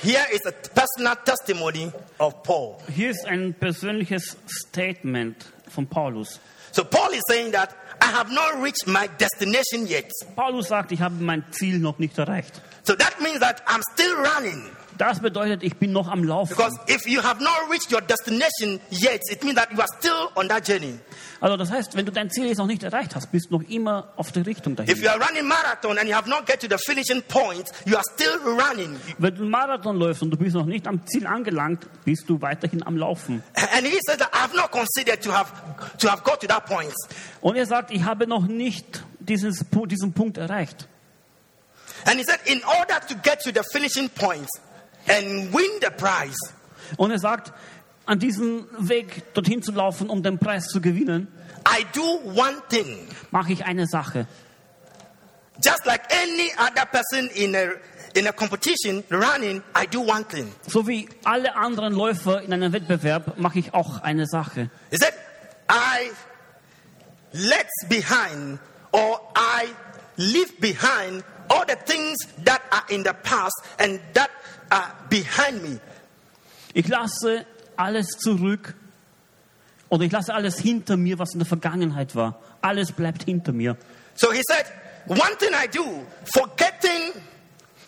here 0.00 0.24
is 0.32 0.40
a 0.46 0.52
personal 0.52 1.16
testimony 1.24 1.92
of 2.18 2.42
Paul. 2.42 2.80
Hier 2.92 3.10
ist 3.10 3.26
ein 3.26 3.54
persönliches 3.54 4.36
Statement 4.46 5.44
von 5.68 5.86
Paulus. 5.86 6.40
So, 6.72 6.84
Paul 6.84 7.12
is 7.12 7.22
saying 7.28 7.52
that 7.52 7.76
I 8.00 8.06
have 8.06 8.32
not 8.32 8.62
reached 8.62 8.86
my 8.86 9.06
destination 9.18 9.86
yet. 9.86 10.10
Paulus 10.34 10.68
sagt, 10.68 10.90
ich 10.92 11.00
habe 11.00 11.14
mein 11.22 11.44
Ziel 11.52 11.78
noch 11.78 11.98
nicht 11.98 12.18
erreicht. 12.18 12.60
So, 12.82 12.94
that 12.94 13.20
means 13.20 13.40
that 13.40 13.62
I'm 13.66 13.82
still 13.92 14.16
running. 14.16 14.70
Das 15.02 15.18
bedeutet, 15.18 15.64
ich 15.64 15.74
bin 15.78 15.90
noch 15.90 16.06
am 16.08 16.22
Laufen. 16.22 16.54
Because 16.54 16.78
if 16.88 17.08
you 17.08 17.20
have 17.24 17.42
not 17.42 17.68
reached 17.68 17.90
your 17.92 18.00
destination 18.00 18.78
yet, 18.90 19.20
it 19.30 19.42
means 19.42 19.56
that 19.56 19.72
you 19.72 19.80
are 19.80 19.88
still 19.98 20.28
on 20.36 20.46
that 20.48 20.64
journey. 20.68 20.96
Also 21.40 21.56
das 21.56 21.72
heißt, 21.72 21.96
wenn 21.96 22.06
du 22.06 22.12
dein 22.12 22.30
Ziel 22.30 22.46
jetzt 22.46 22.58
noch 22.58 22.68
nicht 22.68 22.84
erreicht 22.84 23.16
hast, 23.16 23.32
bist 23.32 23.50
du 23.50 23.58
noch 23.58 23.68
immer 23.68 24.12
auf 24.14 24.30
der 24.30 24.46
Richtung 24.46 24.74
If 24.74 24.76
dahin. 24.86 25.02
you 25.02 25.08
are 25.08 25.18
running 25.18 25.48
marathon 25.48 25.98
and 25.98 26.08
you 26.08 26.14
have 26.14 26.28
not 26.30 26.46
get 26.46 26.60
to 26.60 26.68
the 26.68 26.76
finishing 26.86 27.20
point, 27.22 27.64
you 27.84 27.96
are 27.96 28.04
still 28.14 28.38
running. 28.44 28.96
Wenn 29.18 29.34
du 29.34 29.40
einen 29.42 29.50
Marathon 29.50 29.96
läufst 29.96 30.22
und 30.22 30.30
du 30.30 30.36
bist 30.36 30.54
noch 30.54 30.66
nicht 30.66 30.86
am 30.86 31.04
Ziel 31.04 31.26
angelangt, 31.26 31.84
bist 32.04 32.28
du 32.28 32.40
weiterhin 32.40 32.86
am 32.86 32.96
Laufen. 32.96 33.42
And 33.74 33.84
he 33.84 33.98
says 34.06 34.18
that 34.18 34.30
I 34.32 34.38
have 34.38 34.54
not 34.56 34.70
considered 34.70 35.20
to 35.24 35.32
have 35.32 35.50
to 35.98 36.08
have 36.08 36.22
got 36.22 36.40
to 36.42 36.46
that 36.46 36.66
point. 36.66 36.92
Und 37.40 37.56
er 37.56 37.66
sagt, 37.66 37.90
ich 37.90 38.04
habe 38.04 38.28
noch 38.28 38.46
nicht 38.46 39.02
dieses, 39.18 39.64
Pu- 39.68 39.88
diesen 39.88 40.12
Punkt 40.12 40.38
erreicht. 40.38 40.86
And 42.04 42.18
he 42.18 42.24
said, 42.24 42.38
in 42.44 42.62
order 42.64 43.00
to 43.08 43.16
get 43.16 43.40
to 43.42 43.50
the 43.50 43.62
finishing 43.72 44.08
point 44.10 44.46
and 45.08 45.52
win 45.52 45.70
the 45.80 45.90
prize, 45.96 46.38
Und 46.96 47.10
er 47.10 47.18
sagt, 47.18 47.52
an 48.06 48.18
diesem 48.18 48.66
Weg 48.78 49.32
dorthin 49.34 49.62
zu 49.62 49.72
laufen, 49.72 50.10
um 50.10 50.22
den 50.22 50.38
Preis 50.38 50.66
zu 50.66 50.80
gewinnen, 50.80 51.28
I 51.68 51.84
do 51.94 52.02
one 52.34 52.56
thing. 52.68 53.06
mache 53.30 53.52
ich 53.52 53.64
eine 53.64 53.86
Sache. 53.86 54.26
Just 55.64 55.86
like 55.86 56.02
any 56.12 56.50
other 56.58 56.86
person 56.86 57.28
in 57.34 57.54
a 57.54 57.72
in 58.14 58.26
a 58.26 58.32
competition 58.32 59.02
running, 59.10 59.62
I 59.74 59.86
do 59.86 60.00
one 60.00 60.24
thing. 60.26 60.52
So 60.66 60.86
wie 60.86 61.08
alle 61.24 61.54
anderen 61.56 61.94
Läufer 61.94 62.42
in 62.42 62.52
einem 62.52 62.72
Wettbewerb 62.72 63.38
mache 63.38 63.58
ich 63.58 63.72
auch 63.72 64.02
eine 64.02 64.26
Sache. 64.26 64.70
He 64.90 64.96
said, 64.98 65.14
I 65.70 66.10
let 67.32 67.66
behind 67.88 68.58
or 68.92 69.20
I 69.34 69.68
leave 70.16 70.52
behind 70.60 71.24
all 71.52 71.64
the 71.66 71.76
things 71.84 72.16
that 72.44 72.60
are 72.70 72.84
in 72.88 73.02
the 73.02 73.12
past 73.22 73.54
and 73.78 74.00
that 74.14 74.30
are 74.70 74.92
behind 75.10 75.62
me. 75.62 75.78
Ich 76.74 76.88
lasse 76.88 77.44
alles 77.76 78.06
zurück 78.18 78.74
oder 79.90 80.04
ich 80.04 80.12
lasse 80.12 80.32
alles 80.32 80.58
hinter 80.58 80.96
mir, 80.96 81.18
was 81.18 81.32
in 81.34 81.38
der 81.40 81.46
Vergangenheit 81.46 82.14
war. 82.16 82.40
Alles 82.62 82.92
bleibt 82.92 83.24
hinter 83.24 83.52
mir. 83.52 83.76
So 84.14 84.32
he 84.32 84.40
said, 84.48 84.64
one 85.06 85.36
thing 85.38 85.50
I 85.52 85.66
do, 85.68 85.84
forgetting 86.34 87.12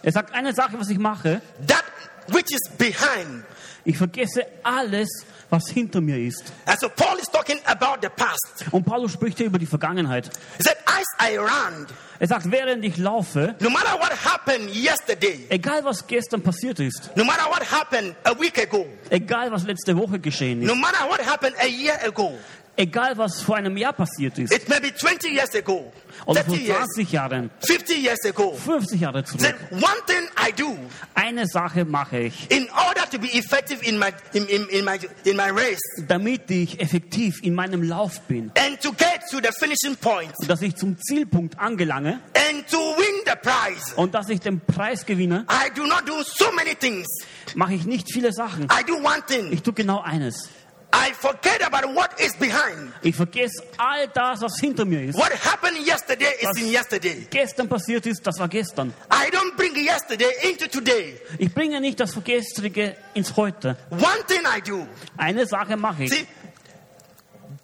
Er 0.02 0.12
sagt 0.12 0.34
eine 0.34 0.52
Sache, 0.52 0.78
was 0.78 0.90
ich 0.90 0.98
mache. 0.98 1.40
that 1.66 1.84
which 2.28 2.52
is 2.52 2.60
behind. 2.76 3.44
Ich 3.84 3.98
vergesse 3.98 4.46
alles, 4.62 5.08
was 5.50 5.68
hinter 5.68 6.00
mir 6.00 6.18
ist. 6.18 6.52
And 6.66 6.80
so 6.80 6.88
Paul 6.88 7.18
is 7.18 7.28
talking 7.28 7.58
about 7.66 7.98
the 8.02 8.08
past. 8.08 8.64
Und 8.70 8.84
Paulus 8.84 9.12
spricht 9.12 9.38
hier 9.38 9.46
über 9.46 9.58
die 9.58 9.66
Vergangenheit. 9.66 10.30
He 10.56 10.62
said, 10.62 10.76
as 10.86 11.04
I 11.20 11.36
ran, 11.36 11.86
Er 12.20 12.28
sagt, 12.28 12.50
während 12.50 12.84
ich 12.84 12.96
laufe, 12.96 13.56
no 13.60 13.68
matter 13.70 13.98
what 13.98 14.12
happened 14.24 14.70
yesterday, 14.74 15.46
egal 15.50 15.84
was 15.84 16.06
gestern 16.06 16.42
passiert 16.42 16.78
ist, 16.78 17.10
no 17.16 17.24
matter 17.24 17.44
what 17.50 17.62
happened 17.70 18.14
a 18.24 18.38
week 18.38 18.56
ago, 18.56 18.86
egal 19.10 19.50
was 19.50 19.64
letzte 19.64 19.96
Woche 19.96 20.18
geschehen 20.20 20.62
ist, 20.62 20.68
no 20.68 20.74
matter 20.76 21.08
what 21.08 21.20
happened 21.20 21.54
a 21.60 21.66
year 21.66 21.98
ago, 22.06 22.32
egal 22.76 23.16
was 23.16 23.42
vor 23.42 23.56
einem 23.56 23.76
Jahr 23.76 23.92
passiert 23.92 24.38
ist, 24.38 24.52
it 24.52 24.68
may 24.68 24.80
be 24.80 24.94
20 24.94 25.30
years 25.30 25.54
ago, 25.54 25.92
oder 26.26 26.44
vor 26.44 26.54
30 26.54 26.66
years, 26.68 26.88
20 26.94 27.12
Jahren, 27.12 27.50
50 27.60 27.96
years 27.96 28.24
ago. 28.24 28.52
50 28.54 29.00
Jahre 29.00 29.24
zurück, 29.24 29.54
one 29.70 29.82
thing 30.06 30.28
I 30.38 30.52
do 30.52 30.76
eine 31.14 31.46
Sache 31.46 31.84
mache 31.84 32.18
ich, 32.18 32.50
in 32.50 32.68
order 32.70 33.08
to 33.10 33.18
be 33.18 33.28
effective 33.36 33.82
in 33.84 33.98
my 33.98 34.12
in, 34.32 34.46
in, 34.46 34.68
in 34.68 34.84
my 34.84 34.98
in 35.24 35.36
my 35.36 35.50
race 35.50 35.80
damit 36.06 36.50
ich 36.50 36.80
effektiv 36.80 37.42
in 37.42 37.54
meinem 37.54 37.82
Lauf 37.82 38.20
bin 38.22 38.50
and 38.56 38.80
to 38.80 38.92
get 38.92 39.22
to 39.30 39.38
the 39.38 39.50
finishing 39.58 39.96
point 39.96 40.32
und 40.38 40.50
dass 40.50 40.62
ich 40.62 40.76
zum 40.76 40.96
Zielpunkt 40.98 41.58
angelange 41.58 42.20
and 42.50 42.66
to 42.70 42.78
win 42.78 43.22
the 43.26 43.36
prize. 43.42 43.94
und 43.96 44.14
dass 44.14 44.28
ich 44.28 44.40
den 44.40 44.60
Preis 44.60 45.06
gewinne, 45.06 45.46
I 45.50 45.70
do 45.74 45.86
not 45.86 46.06
do 46.06 46.22
so 46.22 46.50
many 46.52 46.74
things. 46.74 47.06
mache 47.54 47.74
ich 47.74 47.84
nicht 47.84 48.12
viele 48.12 48.32
Sachen. 48.32 48.64
I 48.64 48.84
do 48.86 48.96
one 48.96 49.22
thing. 49.26 49.52
Ich 49.52 49.62
tue 49.62 49.72
genau 49.72 50.00
eines. 50.00 50.48
I 50.96 51.12
forget 51.12 51.60
about 51.66 51.92
what 51.94 52.10
is 52.20 52.34
behind. 52.36 52.92
Ich 53.02 53.16
vergesse 53.16 53.62
all 53.78 54.06
das, 54.14 54.40
was 54.42 54.60
hinter 54.60 54.84
mir 54.84 55.02
ist. 55.02 55.18
What 55.18 55.32
happened 55.44 55.78
yesterday 55.84 56.28
is 56.40 56.46
Was- 56.48 56.58
in 56.62 56.70
yesterday. 56.70 57.26
Gestern 57.30 57.68
passiert 57.68 58.06
ist, 58.06 58.24
das 58.24 58.38
war 58.38 58.46
gestern. 58.48 58.94
I 59.10 59.28
don't 59.34 59.56
bring 59.56 59.74
yesterday 59.74 60.30
into 60.48 60.68
today. 60.68 61.20
Ich 61.38 61.52
bringe 61.52 61.80
nicht 61.80 61.98
das 61.98 62.12
Gestrige 62.22 62.96
ins 63.14 63.36
Heute. 63.36 63.76
One 63.90 64.24
thing 64.28 64.42
I 64.46 64.60
do. 64.60 64.86
Eine 65.16 65.46
Sache 65.46 65.76
mache 65.76 66.04
ich. 66.04 66.10
See, 66.10 66.26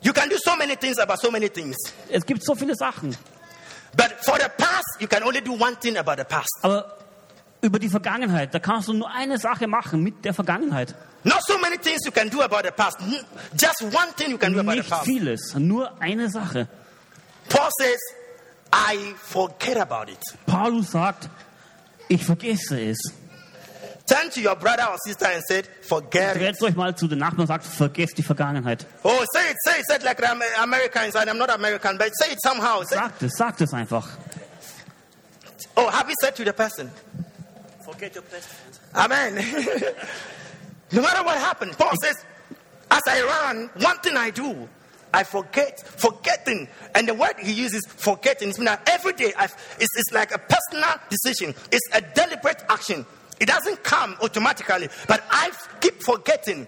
you 0.02 0.12
can 0.12 0.28
do 0.28 0.36
so 0.44 0.56
many 0.56 0.74
things 0.76 0.98
about 0.98 1.18
so 1.20 1.30
many 1.30 1.48
things. 1.48 1.76
Es 2.08 2.26
gibt 2.26 2.44
so 2.44 2.54
viele 2.56 2.74
Sachen. 2.74 3.16
But 3.96 4.14
for 4.22 4.38
the 4.38 4.48
past, 4.56 4.96
you 5.00 5.06
can 5.06 5.22
only 5.22 5.40
do 5.40 5.52
one 5.52 5.76
thing 5.78 5.96
about 5.96 6.16
the 6.18 6.24
past. 6.24 6.50
Aber 6.62 6.96
über 7.60 7.78
die 7.78 7.88
Vergangenheit, 7.88 8.52
da 8.54 8.58
kannst 8.58 8.88
du 8.88 8.92
nur 8.92 9.10
eine 9.10 9.38
Sache 9.38 9.68
machen 9.68 10.02
mit 10.02 10.24
der 10.24 10.34
Vergangenheit. 10.34 10.94
Not 11.24 11.42
so 11.46 11.58
many 11.58 11.76
things 11.76 12.00
you 12.04 12.12
can 12.12 12.28
do 12.28 12.40
about 12.40 12.64
the 12.64 12.72
past. 12.72 12.98
Just 13.54 13.82
one 13.82 14.12
thing 14.12 14.30
you 14.30 14.38
can 14.38 14.52
do 14.52 14.60
about 14.60 14.72
the 14.72 14.76
Nicht 14.82 14.90
past. 14.90 15.06
vieles, 15.06 15.54
nur 15.56 15.90
eine 16.00 16.28
Sache. 16.30 16.66
Paul 17.48 17.68
says, 17.78 17.98
I 18.72 19.14
forget 19.18 19.76
about 19.76 20.08
it. 20.08 20.18
Paulus 20.46 20.92
sagt, 20.92 21.28
ich 22.08 22.24
vergesse 22.24 22.80
es. 22.90 22.98
Turn 24.08 24.30
to 24.30 24.40
your 24.40 24.56
brother 24.56 24.88
or 24.90 24.96
sister 25.04 25.26
and 25.26 25.42
say, 25.46 25.62
forget 25.82 26.36
it. 26.36 26.40
Dreht 26.42 26.62
euch 26.62 26.74
mal 26.74 26.96
zu 26.96 27.06
den 27.06 27.18
Nachbarn 27.18 27.42
und 27.42 27.46
sagt, 27.48 27.64
vergesst 27.64 28.16
die 28.18 28.22
Vergangenheit. 28.22 28.86
Oh, 29.04 29.22
say 29.32 29.50
it, 29.50 29.56
say 29.64 29.78
it, 29.78 29.86
say 29.86 29.96
it 29.96 30.02
like 30.04 30.20
I'm 30.22 30.40
American 30.62 31.04
inside. 31.04 31.28
I'm 31.28 31.38
not 31.38 31.50
American, 31.50 31.96
but 31.98 32.10
say 32.14 32.32
it 32.32 32.40
somehow. 32.42 32.82
Say, 32.82 32.96
Sagt 32.96 33.22
es, 33.22 33.32
sagt 33.36 33.60
es 33.60 33.72
einfach. 33.72 34.08
oh, 35.76 35.88
have 35.90 36.08
you 36.08 36.14
said 36.20 36.34
to 36.34 36.44
the 36.44 36.52
person? 36.52 36.90
Forget 37.84 38.14
your 38.14 38.22
past. 38.24 38.48
Amen. 38.94 39.36
no 40.92 41.02
matter 41.02 41.24
what 41.24 41.38
happened, 41.38 41.72
Paul 41.78 41.92
says, 42.02 42.24
as 42.90 43.02
I 43.06 43.22
run, 43.22 43.70
one 43.82 43.98
thing 43.98 44.16
I 44.16 44.30
do, 44.30 44.68
I 45.12 45.24
forget, 45.24 45.80
forgetting. 45.86 46.68
And 46.94 47.08
the 47.08 47.14
word 47.14 47.34
he 47.38 47.52
uses, 47.52 47.86
forgetting, 47.86 48.50
that 48.64 48.88
every 48.88 49.12
day 49.12 49.32
it's, 49.38 49.54
it's 49.78 50.12
like 50.12 50.32
a 50.34 50.38
personal 50.38 50.94
decision. 51.08 51.54
It's 51.72 51.88
a 51.92 52.00
deliberate 52.00 52.62
action. 52.68 53.06
It 53.40 53.46
doesn't 53.46 53.82
come 53.82 54.16
automatically, 54.22 54.88
but 55.08 55.24
I 55.30 55.50
keep 55.80 56.02
forgetting. 56.02 56.66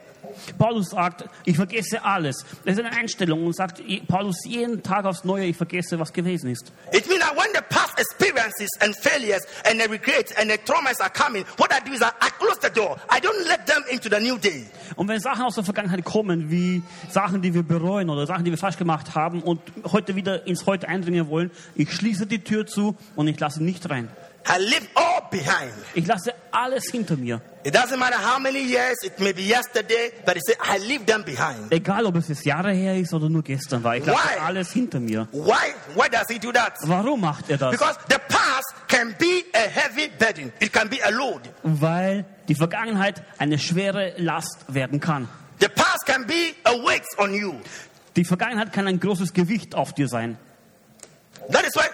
Paulus 0.58 0.90
sagt, 0.90 1.24
ich 1.44 1.56
vergesse 1.56 2.04
alles. 2.04 2.44
Das 2.64 2.78
ist 2.78 2.84
eine 2.84 2.96
Einstellung 2.96 3.46
und 3.46 3.54
sagt 3.54 3.82
Paulus 4.08 4.44
jeden 4.44 4.82
Tag 4.82 5.04
aufs 5.04 5.24
Neue, 5.24 5.46
ich 5.46 5.56
vergesse, 5.56 5.98
was 5.98 6.12
gewesen 6.12 6.50
ist. 6.50 6.72
It 6.92 7.08
means 7.08 7.20
that 7.20 7.36
when 7.36 7.50
the 7.54 7.62
past 7.68 7.98
experiences 7.98 8.68
and 8.80 8.96
failures 8.96 9.42
and 9.68 9.80
the 9.80 9.88
regrets 9.88 10.34
and 10.36 10.50
the 10.50 10.58
traumas 10.58 11.00
are 11.00 11.10
coming, 11.10 11.44
what 11.58 11.72
I 11.72 11.80
do 11.84 11.92
is 11.92 12.02
I 12.02 12.30
close 12.38 12.58
the 12.60 12.70
door. 12.70 12.96
I 13.10 13.20
don't 13.20 13.46
let 13.48 13.66
them 13.66 13.82
into 13.90 14.08
the 14.08 14.20
new 14.20 14.38
day. 14.38 14.66
Und 14.96 15.08
wenn 15.08 15.20
Sachen 15.20 15.44
aus 15.44 15.54
der 15.54 15.64
Vergangenheit 15.64 16.04
kommen, 16.04 16.50
wie 16.50 16.82
Sachen, 17.10 17.42
die 17.42 17.54
wir 17.54 17.62
bereuen 17.62 18.10
oder 18.10 18.26
Sachen, 18.26 18.44
die 18.44 18.50
wir 18.50 18.58
falsch 18.58 18.76
gemacht 18.76 19.14
haben 19.14 19.42
und 19.42 19.60
heute 19.92 20.16
wieder 20.16 20.46
ins 20.46 20.66
Heute 20.66 20.88
eindringen 20.88 21.28
wollen, 21.28 21.50
ich 21.74 21.92
schließe 21.92 22.26
die 22.26 22.40
Tür 22.44 22.66
zu 22.66 22.96
und 23.16 23.28
ich 23.28 23.38
lasse 23.38 23.62
nicht 23.62 23.88
rein. 23.90 24.08
I 24.44 24.58
leave 24.58 24.88
all 24.94 25.22
behind. 25.30 25.72
Ich 25.94 26.06
lasse 26.06 26.34
alles 26.50 26.90
hinter 26.90 27.16
mir. 27.16 27.40
It 27.64 27.74
doesn't 27.74 27.98
matter 27.98 28.16
how 28.18 28.40
many 28.40 28.58
years, 28.60 28.96
it 29.04 29.18
may 29.20 29.32
be 29.32 29.42
yesterday, 29.42 30.10
but 30.26 30.34
he 30.34 30.40
said, 30.44 30.56
I 30.60 30.78
leave 30.78 31.06
them 31.06 31.22
behind. 31.22 31.72
Egal, 31.72 32.06
ob 32.06 32.16
es 32.16 32.28
jetzt 32.28 32.44
Jahre 32.44 32.72
her 32.72 32.96
ist 32.96 33.14
oder 33.14 33.28
nur 33.28 33.42
gestern 33.42 33.84
war. 33.84 33.96
Ich 33.96 34.04
lasse 34.04 34.18
Why? 34.18 34.40
alles 34.40 34.72
hinter 34.72 34.98
mir. 34.98 35.28
Why? 35.30 35.74
Why 35.94 36.08
does 36.10 36.26
he 36.28 36.38
do 36.40 36.50
that? 36.52 36.74
Warum 36.86 37.20
macht 37.20 37.50
er 37.50 37.58
das? 37.58 37.70
Because 37.70 37.96
the 38.08 38.18
past 38.28 38.74
can 38.88 39.14
be 39.18 39.44
a 39.54 39.68
heavy 39.68 40.10
burden. 40.18 40.52
It 40.58 40.72
can 40.72 40.88
be 40.88 40.98
a 41.04 41.10
load. 41.10 41.42
Weil 41.62 42.24
die 42.48 42.56
Vergangenheit 42.56 43.22
eine 43.38 43.58
schwere 43.58 44.14
Last 44.16 44.64
werden 44.68 44.98
kann. 44.98 45.28
The 45.60 45.68
past 45.68 46.04
can 46.06 46.26
be 46.26 46.54
a 46.64 46.72
weight 46.72 47.04
on 47.18 47.32
you. 47.32 47.54
Die 48.16 48.24
Vergangenheit 48.24 48.72
kann 48.72 48.88
ein 48.88 48.98
großes 48.98 49.32
Gewicht 49.32 49.76
auf 49.76 49.92
dir 49.92 50.08
sein. 50.08 50.36
That 51.50 51.64
is 51.64 51.74
why 51.76 51.86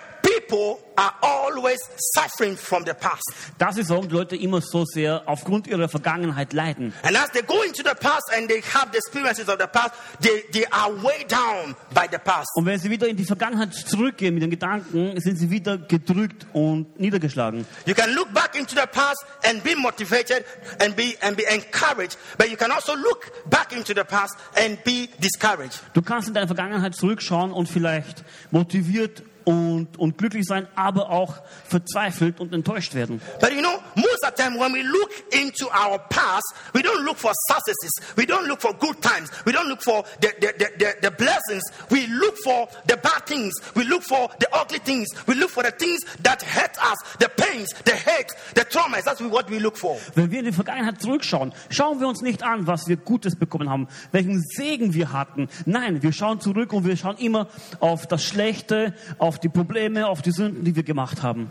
people 0.49 0.81
are 0.97 1.15
always 1.23 1.79
suffering 2.15 2.57
from 2.57 2.85
the 2.85 2.95
past. 2.95 3.23
Das 3.59 3.77
ist, 3.77 3.89
warum 3.91 4.09
die 4.09 4.15
Leute 4.15 4.37
immer 4.37 4.61
so 4.61 4.85
sehr 4.85 5.23
aufgrund 5.27 5.67
ihrer 5.67 5.89
Vergangenheit 5.89 6.53
leiden. 6.53 6.93
And 7.03 7.17
as 7.17 7.31
they 7.31 7.43
go 7.43 7.63
into 7.63 7.83
the 7.83 7.95
past 7.95 8.33
and 8.37 8.49
they 8.49 8.61
have 8.61 8.91
the 8.91 8.99
experiences 8.99 9.49
of 9.49 9.59
the 9.61 9.67
past, 9.67 9.93
they, 10.21 10.43
they 10.53 10.67
are 10.71 10.91
way 11.03 11.25
down 11.29 11.77
by 11.95 12.07
the 12.11 12.19
past. 12.19 12.49
Und 12.57 12.67
wenn 12.67 12.79
sie 12.79 12.91
wieder 12.91 13.07
in 13.07 13.17
die 13.17 13.25
Vergangenheit 13.25 13.75
zurückgehen 13.75 14.35
mit 14.35 14.43
den 14.43 14.51
Gedanken, 14.51 15.21
sind 15.21 15.37
sie 15.37 15.51
wieder 15.51 15.79
gedrückt 15.79 16.47
und 16.53 16.99
niedergeschlagen. 16.99 17.67
You 17.87 17.95
can 17.95 18.15
look 18.15 18.33
back 18.33 18.57
into 18.59 18.75
the 18.75 18.87
past 18.91 19.25
and 19.45 19.63
be 19.63 19.77
motivated 19.77 20.45
and 20.81 20.97
be 20.97 21.15
and 21.21 21.37
be 21.37 21.45
encouraged, 21.45 22.17
but 22.37 22.49
you 22.51 22.57
can 22.57 22.73
also 22.73 22.95
look 22.95 23.31
back 23.49 23.73
into 23.73 23.95
the 23.95 24.05
past 24.05 24.37
and 24.57 24.83
be 24.85 25.09
discouraged. 25.23 25.81
Du 25.95 26.03
kannst 26.03 26.29
in 26.29 26.35
deine 26.35 26.47
Vergangenheit 26.47 26.95
zurückschauen 26.97 27.53
und 27.53 27.69
vielleicht 27.69 28.25
motiviert 28.51 29.23
und, 29.49 29.99
und 29.99 30.19
glücklich 30.19 30.45
sein, 30.45 30.69
aber 30.75 31.09
auch 31.09 31.37
verzweifelt 31.65 32.39
und 32.39 32.53
enttäuscht 32.53 32.95
werden. 32.95 33.23
But 33.41 33.51
you 33.53 33.63
know, 33.63 33.79
most 33.95 34.23
of 34.23 34.35
the 34.37 34.43
time 34.43 34.61
when 34.61 34.75
we 34.75 34.83
look 34.83 35.11
into 35.33 35.67
our 35.69 35.99
past, 36.11 36.55
we 36.75 36.83
don't 36.83 37.03
look 37.03 37.17
for 37.17 37.33
successes, 37.51 37.91
we 38.15 38.25
don't 38.25 38.47
look 38.47 38.61
for 38.61 38.75
good 38.75 39.01
times, 39.01 39.31
we 39.47 39.53
don't 39.53 39.69
look 39.69 39.83
for 39.83 40.05
the, 40.21 40.29
the, 40.39 40.53
the, 40.79 40.95
the, 41.01 41.11
blessings, 41.11 41.63
we 41.91 42.07
look 42.09 42.37
for 42.45 42.69
the 42.89 42.99
bad 42.99 43.25
things, 43.25 43.55
we 43.75 43.85
look 43.85 44.03
for 44.03 44.29
the 44.39 44.49
ugly 44.53 44.81
things, 44.81 45.09
we 45.27 45.35
look 45.35 45.49
for 45.49 45.63
the 45.63 45.71
things 45.71 46.01
that 46.23 46.43
hurt 46.43 46.77
us, 46.83 46.99
the 47.19 47.31
pains, 47.31 47.73
the 47.87 47.97
hate, 47.97 48.31
the 48.55 48.67
traumas. 48.67 49.05
That's 49.05 49.23
what 49.23 49.49
we 49.49 49.61
look 49.61 49.79
for. 49.79 49.97
Wenn 50.15 50.31
wir 50.31 50.41
in 50.41 50.45
die 50.45 50.53
Vergangenheit 50.53 51.01
zurückschauen, 51.01 51.55
schauen 51.71 52.01
wir 52.01 52.09
uns 52.09 52.21
nicht 52.21 52.43
an, 52.43 52.67
was 52.67 52.87
wir 52.87 52.99
Gutes 52.99 53.37
bekommen 53.37 53.71
haben, 53.71 53.89
welchen 54.13 54.43
Segen 54.43 54.93
wir 54.93 55.15
hatten. 55.15 55.49
Nein, 55.65 56.03
wir 56.03 56.13
schauen 56.13 56.39
zurück 56.39 56.75
und 56.75 56.85
wir 56.85 56.99
schauen 56.99 57.17
immer 57.17 57.49
auf 57.81 58.07
das 58.07 58.23
Schlechte, 58.23 58.93
auf 59.17 59.38
die 59.41 59.49
Probleme, 59.49 60.07
auf 60.07 60.23
die 60.23 60.33
Sünden, 60.33 60.65
die 60.65 60.75
wir 60.75 60.83
gemacht 60.83 61.23
haben. 61.23 61.51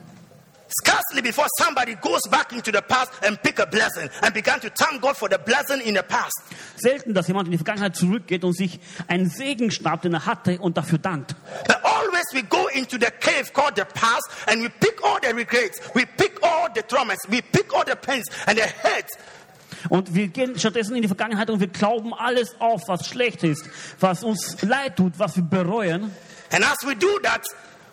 Scarcely 0.69 1.21
before 1.21 1.47
somebody 1.57 1.95
goes 1.95 2.21
back 2.29 2.51
into 2.51 2.71
the 2.71 2.81
past 2.81 3.11
and 3.23 3.41
pick 3.41 3.59
a 3.59 3.65
blessing 3.65 4.09
and 4.21 4.33
began 4.33 4.59
to 4.59 4.69
thank 4.69 5.01
God 5.01 5.15
for 5.15 5.29
the 5.29 5.37
blessing 5.37 5.79
in 5.81 5.95
the 5.95 6.03
past. 6.03 6.33
Selten, 6.75 7.13
dass 7.13 7.27
jemand 7.27 7.47
in 7.47 7.51
die 7.51 7.57
Vergangenheit 7.57 7.95
zurückgeht 7.95 8.43
und 8.43 8.53
sich 8.53 8.79
einen 9.07 9.29
Segen 9.29 9.71
schnappt, 9.71 10.03
den 10.03 10.13
er 10.13 10.25
hatte 10.25 10.59
und 10.59 10.75
dafür 10.77 10.97
dankt. 10.97 11.35
But 11.67 11.77
always 11.83 12.25
we 12.33 12.43
go 12.43 12.67
into 12.73 12.97
the 12.99 13.11
cave 13.19 13.53
called 13.53 13.77
the 13.77 13.85
past 13.85 14.29
and 14.47 14.61
we 14.61 14.69
pick 14.69 15.01
all 15.03 15.17
the 15.21 15.33
regrets, 15.33 15.79
we 15.93 16.05
pick 16.05 16.37
all 16.43 16.67
the 16.75 16.81
traumas, 16.81 17.17
we 17.29 17.41
pick 17.41 17.73
all 17.73 17.85
the 17.85 17.95
pains 17.95 18.25
and 18.45 18.57
the 18.57 18.65
hate. 18.65 19.07
Und 19.89 20.13
wir 20.13 20.27
gehen 20.27 20.59
stattdessen 20.59 20.95
in 20.95 21.01
die 21.01 21.07
Vergangenheit 21.07 21.49
und 21.49 21.59
wir 21.61 21.67
glauben 21.67 22.13
alles 22.13 22.59
auf, 22.59 22.81
was 22.87 23.07
schlecht 23.07 23.43
ist, 23.43 23.69
was 23.99 24.23
uns 24.23 24.61
leid 24.63 24.97
tut, 24.97 25.13
was 25.17 25.37
wir 25.37 25.43
bereuen. 25.43 26.11
And 26.51 26.65
as 26.65 26.77
we 26.85 26.95
do 26.95 27.19
that, 27.23 27.43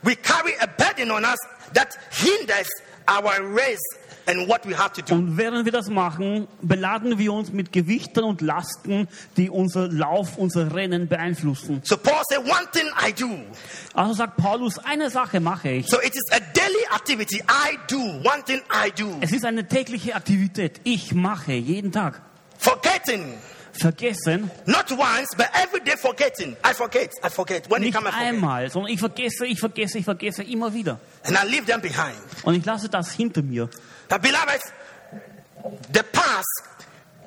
we 0.04 0.14
carry 0.16 0.54
a 0.60 0.66
burden 0.66 1.10
on 1.10 1.24
us 1.24 1.38
that 1.72 1.96
hinders 2.10 2.68
our 3.08 3.42
race 3.42 3.82
and 4.26 4.48
what 4.48 4.64
we 4.66 4.74
have 4.74 4.92
to 4.94 5.02
do. 5.02 5.14
Und 5.14 5.36
während 5.36 5.64
wir 5.64 5.72
das 5.72 5.88
machen, 5.88 6.48
beladen 6.62 7.18
wir 7.18 7.32
uns 7.32 7.52
mit 7.52 7.72
Gewichten 7.72 8.24
und 8.24 8.40
Lasten, 8.40 9.08
die 9.36 9.50
unser 9.50 9.88
Lauf, 9.88 10.38
unser 10.38 10.74
Rennen 10.74 11.08
beeinflussen. 11.08 11.82
So 11.84 11.96
Paul 11.96 12.22
said, 12.28 12.38
one 12.40 12.66
thing 12.72 12.86
I 13.00 13.12
do. 13.12 13.28
Also 13.92 14.14
sagt 14.14 14.36
Paulus, 14.36 14.78
eine 14.78 15.10
Sache 15.10 15.40
mache 15.40 15.70
ich. 15.70 15.86
So 15.86 16.00
it 16.00 16.14
is 16.14 16.24
a 16.32 16.40
daily 16.40 16.84
activity. 16.94 17.42
I 17.48 17.78
do. 17.88 17.98
One 17.98 18.42
thing 18.44 18.62
I 18.70 18.90
do. 18.90 19.18
Es 19.20 19.32
ist 19.32 19.44
eine 19.44 19.68
tägliche 19.68 20.14
Aktivität. 20.14 20.80
Ich 20.84 21.14
mache 21.14 21.52
jeden 21.52 21.92
Tag. 21.92 22.22
Forgetting. 22.58 23.34
Vergessen, 23.74 24.50
Not 24.66 24.90
once, 24.92 25.34
but 25.36 25.48
every 25.54 25.80
day 25.80 25.96
forgetting. 25.96 26.56
I 26.64 26.72
forget. 26.72 27.10
I 27.22 27.28
forget. 27.28 27.68
When 27.68 27.82
nicht 27.82 27.94
comes, 27.94 28.08
I 28.08 28.12
forget. 28.12 28.28
einmal, 28.28 28.70
sondern 28.70 28.92
ich 28.92 29.00
vergesse, 29.00 29.46
ich 29.46 29.58
vergesse, 29.58 29.98
ich 29.98 30.04
vergesse 30.04 30.42
immer 30.44 30.72
wieder. 30.72 31.00
And 31.24 31.36
I 31.36 31.46
leave 31.46 31.66
them 31.66 31.80
behind. 31.80 32.16
Und 32.44 32.54
ich 32.54 32.64
lasse 32.64 32.88
das 32.88 33.12
hinter 33.12 33.42
mir. 33.42 33.68
But 34.08 34.22
beloved, 34.22 34.60
the 35.92 36.02
past 36.12 36.62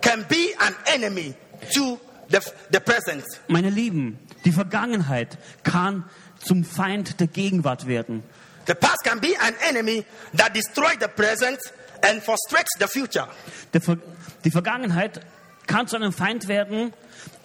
can 0.01 0.25
be 0.29 0.53
an 0.59 0.75
enemy 0.85 1.33
to 1.73 1.99
the, 2.29 2.39
the 2.71 2.79
present. 2.79 3.23
Meine 3.47 3.69
Lieben, 3.69 4.17
die 4.45 4.51
Vergangenheit 4.51 5.37
kann 5.63 6.05
zum 6.39 6.63
Feind 6.63 7.19
der 7.19 7.27
Gegenwart 7.27 7.87
werden. 7.87 8.23
The 8.67 8.73
past 8.73 9.03
can 9.03 9.19
be 9.19 9.35
an 9.39 9.53
enemy 9.67 10.05
that 10.35 10.55
destroys 10.55 10.97
the 10.99 11.07
present 11.07 11.59
and 12.03 12.21
frustrates 12.21 12.71
the 12.79 12.87
future. 12.87 13.27
Der 13.73 13.81
Ver 13.81 13.97
die 14.43 14.51
Vergangenheit 14.51 15.21
kann 15.67 15.87
zu 15.87 15.95
einem 15.95 16.13
Feind 16.13 16.47
werden, 16.47 16.93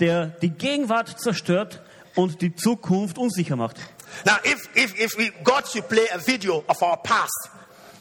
der 0.00 0.26
die 0.26 0.50
Gegenwart 0.50 1.20
zerstört 1.20 1.82
und 2.14 2.40
die 2.40 2.54
Zukunft 2.54 3.18
unsicher 3.18 3.56
macht. 3.56 3.76
Now, 4.24 4.36
if, 4.44 4.68
if, 4.74 4.98
if 4.98 5.16
we, 5.16 5.32
God 5.42 5.66
should 5.66 5.88
play 5.88 6.06
a 6.12 6.18
video 6.18 6.62
of 6.68 6.82
our 6.82 6.96
past, 7.02 7.50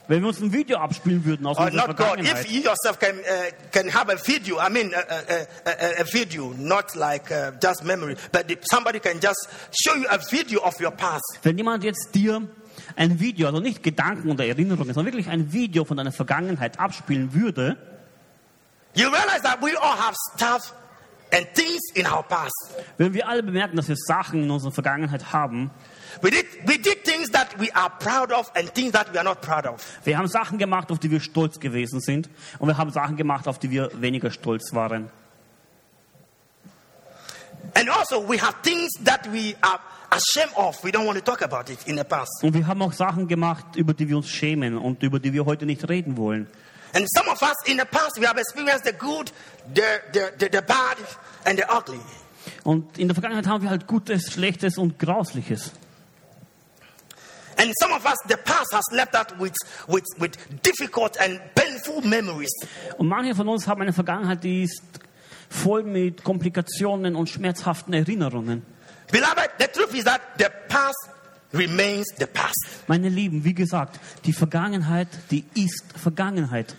Wenn 0.07 0.23
wir 0.23 0.27
uns 0.27 0.41
ein 0.41 0.51
Video 0.51 0.77
abspielen 0.77 1.23
würden 1.23 1.45
aus 1.45 1.57
unserer 1.57 1.87
not 1.87 1.95
God, 1.95 2.07
Vergangenheit, 2.07 2.45
if 2.45 2.51
you 2.51 2.61
yourself 2.61 2.99
can, 2.99 3.19
uh, 3.19 3.23
can 3.71 3.87
have 3.87 4.11
a 4.11 4.17
video, 4.17 4.57
I 4.57 4.69
mean, 4.69 4.91
a, 4.93 4.99
a, 4.99 5.99
a, 5.99 6.01
a 6.01 6.03
video, 6.03 6.53
not 6.57 6.95
like 6.95 7.31
uh, 7.31 7.51
just 7.61 7.85
memory, 7.85 8.17
but 8.31 8.51
if 8.51 8.59
somebody 8.69 8.99
can 8.99 9.21
just 9.21 9.47
show 9.71 9.95
you 9.95 10.07
a 10.09 10.17
video 10.17 10.59
of 10.63 10.77
your 10.81 10.91
past. 10.91 11.39
wenn 11.43 11.57
jemand 11.57 11.85
jetzt 11.85 12.13
dir 12.13 12.41
ein 12.97 13.19
Video, 13.21 13.47
also 13.47 13.61
nicht 13.61 13.83
Gedanken 13.83 14.31
oder 14.31 14.45
Erinnerungen, 14.45 14.93
sondern 14.93 15.13
wirklich 15.13 15.29
ein 15.29 15.53
Video 15.53 15.85
von 15.85 15.95
deiner 15.95 16.11
Vergangenheit 16.11 16.77
abspielen 16.77 17.33
würde, 17.33 17.77
You 18.93 19.07
realize 19.07 19.41
that 19.43 19.61
we 19.61 19.75
all 19.75 19.95
have 19.95 20.15
stuff 20.35 20.73
and 21.31 21.47
things 21.53 21.79
in 21.95 22.05
our 22.05 22.23
past. 22.23 22.53
würden 22.97 23.13
wir 23.13 23.27
alle 23.27 23.41
bemerken, 23.43 23.77
dass 23.77 23.87
wir 23.87 23.95
Sachen 23.95 24.43
in 24.43 24.51
unserer 24.51 24.71
Vergangenheit 24.71 25.31
haben. 25.31 25.71
We 26.21 26.29
did, 26.29 26.45
we 26.65 26.77
did 26.77 27.05
things 27.05 27.29
that 27.31 27.57
we 27.57 27.73
are 27.73 27.89
proud 27.99 28.33
of 28.33 28.51
and 28.55 28.73
things 28.73 28.91
that 28.91 29.13
we 29.13 29.17
are 29.17 29.23
not 29.23 29.41
proud 29.41 29.65
of. 29.65 29.81
Wir 30.03 30.17
haben 30.17 30.27
Sachen 30.27 30.57
gemacht, 30.57 30.91
auf 30.91 30.99
die 30.99 31.09
wir 31.09 31.21
stolz 31.21 31.59
gewesen 31.59 32.01
sind. 32.01 32.29
Und 32.59 32.67
wir 32.67 32.77
haben 32.77 32.91
Sachen 32.91 33.15
gemacht, 33.15 33.47
auf 33.47 33.59
die 33.59 33.71
wir 33.71 33.89
weniger 34.01 34.29
stolz 34.29 34.73
waren. 34.73 35.09
And 37.75 37.89
also, 37.89 38.27
we 38.27 38.37
have 38.37 38.55
things 38.63 38.91
that 39.05 39.31
we 39.31 39.55
are 39.61 39.79
ashamed 40.09 40.53
of. 40.57 40.83
We 40.83 40.91
don't 40.91 41.05
want 41.05 41.17
to 41.17 41.23
talk 41.23 41.41
about 41.41 41.71
it 41.71 41.79
in 41.85 41.97
the 41.97 42.03
past. 42.03 42.43
Und 42.43 42.53
wir 42.53 42.67
haben 42.67 42.81
auch 42.81 42.91
Sachen 42.91 43.29
gemacht, 43.29 43.77
über 43.77 43.93
die 43.93 44.09
wir 44.09 44.17
uns 44.17 44.29
schämen 44.29 44.77
und 44.77 45.01
über 45.03 45.19
die 45.19 45.31
wir 45.31 45.45
heute 45.45 45.65
nicht 45.65 45.87
reden 45.87 46.17
wollen. 46.17 46.47
And 46.93 47.07
some 47.15 47.29
of 47.29 47.41
us 47.41 47.55
in 47.67 47.77
the 47.77 47.85
past, 47.85 48.19
we 48.19 48.25
have 48.25 48.37
experienced 48.37 48.83
the 48.83 48.93
good, 48.93 49.31
the, 49.73 50.01
the, 50.11 50.33
the, 50.37 50.49
the 50.49 50.61
bad, 50.61 50.97
and 51.45 51.57
the 51.57 51.65
ugly. 51.71 51.99
Und 52.63 52.97
in 52.97 53.07
der 53.07 53.15
Vergangenheit 53.15 53.47
haben 53.47 53.63
wir 53.63 53.69
halt 53.69 53.87
Gutes, 53.87 54.31
Schlechtes 54.31 54.77
und 54.77 54.99
Grausliches. 54.99 55.71
And 57.57 57.71
some 57.79 57.93
of 57.93 58.05
us, 58.05 58.17
the 58.27 58.37
past 58.37 58.73
has 58.73 58.85
left 58.91 59.13
us 59.13 59.27
with, 59.39 59.53
with, 59.87 60.05
with 60.17 60.31
difficult 60.63 61.17
and 61.19 61.39
painful 61.53 62.01
memories. 62.01 62.51
Und 62.97 63.07
manche 63.07 63.35
von 63.35 63.47
uns 63.47 63.67
haben 63.67 63.81
eine 63.81 63.93
Vergangenheit, 63.93 64.43
die 64.43 64.63
ist 64.63 64.81
voll 65.49 65.83
mit 65.83 66.23
Komplikationen 66.23 67.15
und 67.15 67.29
schmerzhaften 67.29 67.93
Erinnerungen. 67.93 68.65
Beloved, 69.11 69.51
the 69.59 69.67
truth 69.67 69.93
is 69.93 70.05
that 70.05 70.21
the 70.37 70.47
past 70.69 71.09
remains 71.53 72.07
the 72.17 72.25
past. 72.25 72.65
Meine 72.87 73.09
Lieben, 73.09 73.43
wie 73.43 73.53
gesagt, 73.53 73.99
die 74.25 74.33
Vergangenheit, 74.33 75.07
die 75.29 75.45
ist 75.55 75.83
Vergangenheit. 75.95 76.75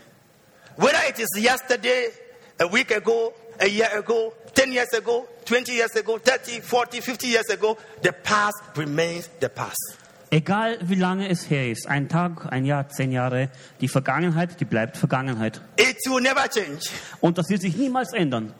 Whether 0.76 1.08
it 1.08 1.18
is 1.18 1.28
yesterday, 1.36 2.10
a 2.58 2.72
week 2.72 2.94
ago, 2.94 3.34
a 3.60 3.66
year 3.66 3.90
ago, 3.96 4.32
10 4.54 4.72
years 4.72 4.92
ago, 4.94 5.26
20 5.44 5.72
years 5.72 5.94
ago, 5.96 6.18
30, 6.18 6.60
40, 6.60 7.00
50 7.00 7.26
years 7.26 7.50
ago, 7.50 7.76
the 8.02 8.12
past 8.12 8.56
remains 8.76 9.28
the 9.40 9.48
past. 9.48 9.98
Egal 10.30 10.78
wie 10.88 10.94
lange 10.94 11.28
es 11.28 11.50
her 11.50 11.70
ist, 11.70 11.86
ein 11.86 12.08
Tag, 12.08 12.50
ein 12.50 12.64
Jahr, 12.64 12.88
zehn 12.88 13.12
Jahre, 13.12 13.50
die 13.82 13.88
Vergangenheit, 13.88 14.58
die 14.60 14.64
bleibt 14.64 14.96
Vergangenheit. 14.96 15.60
It 15.76 15.98
will 16.06 16.22
never 16.22 16.48
change. 16.48 16.88
Und 17.20 17.36
das 17.36 17.50
wird 17.50 17.60
sich 17.60 17.76
niemals 17.76 18.14
ändern. 18.14 18.54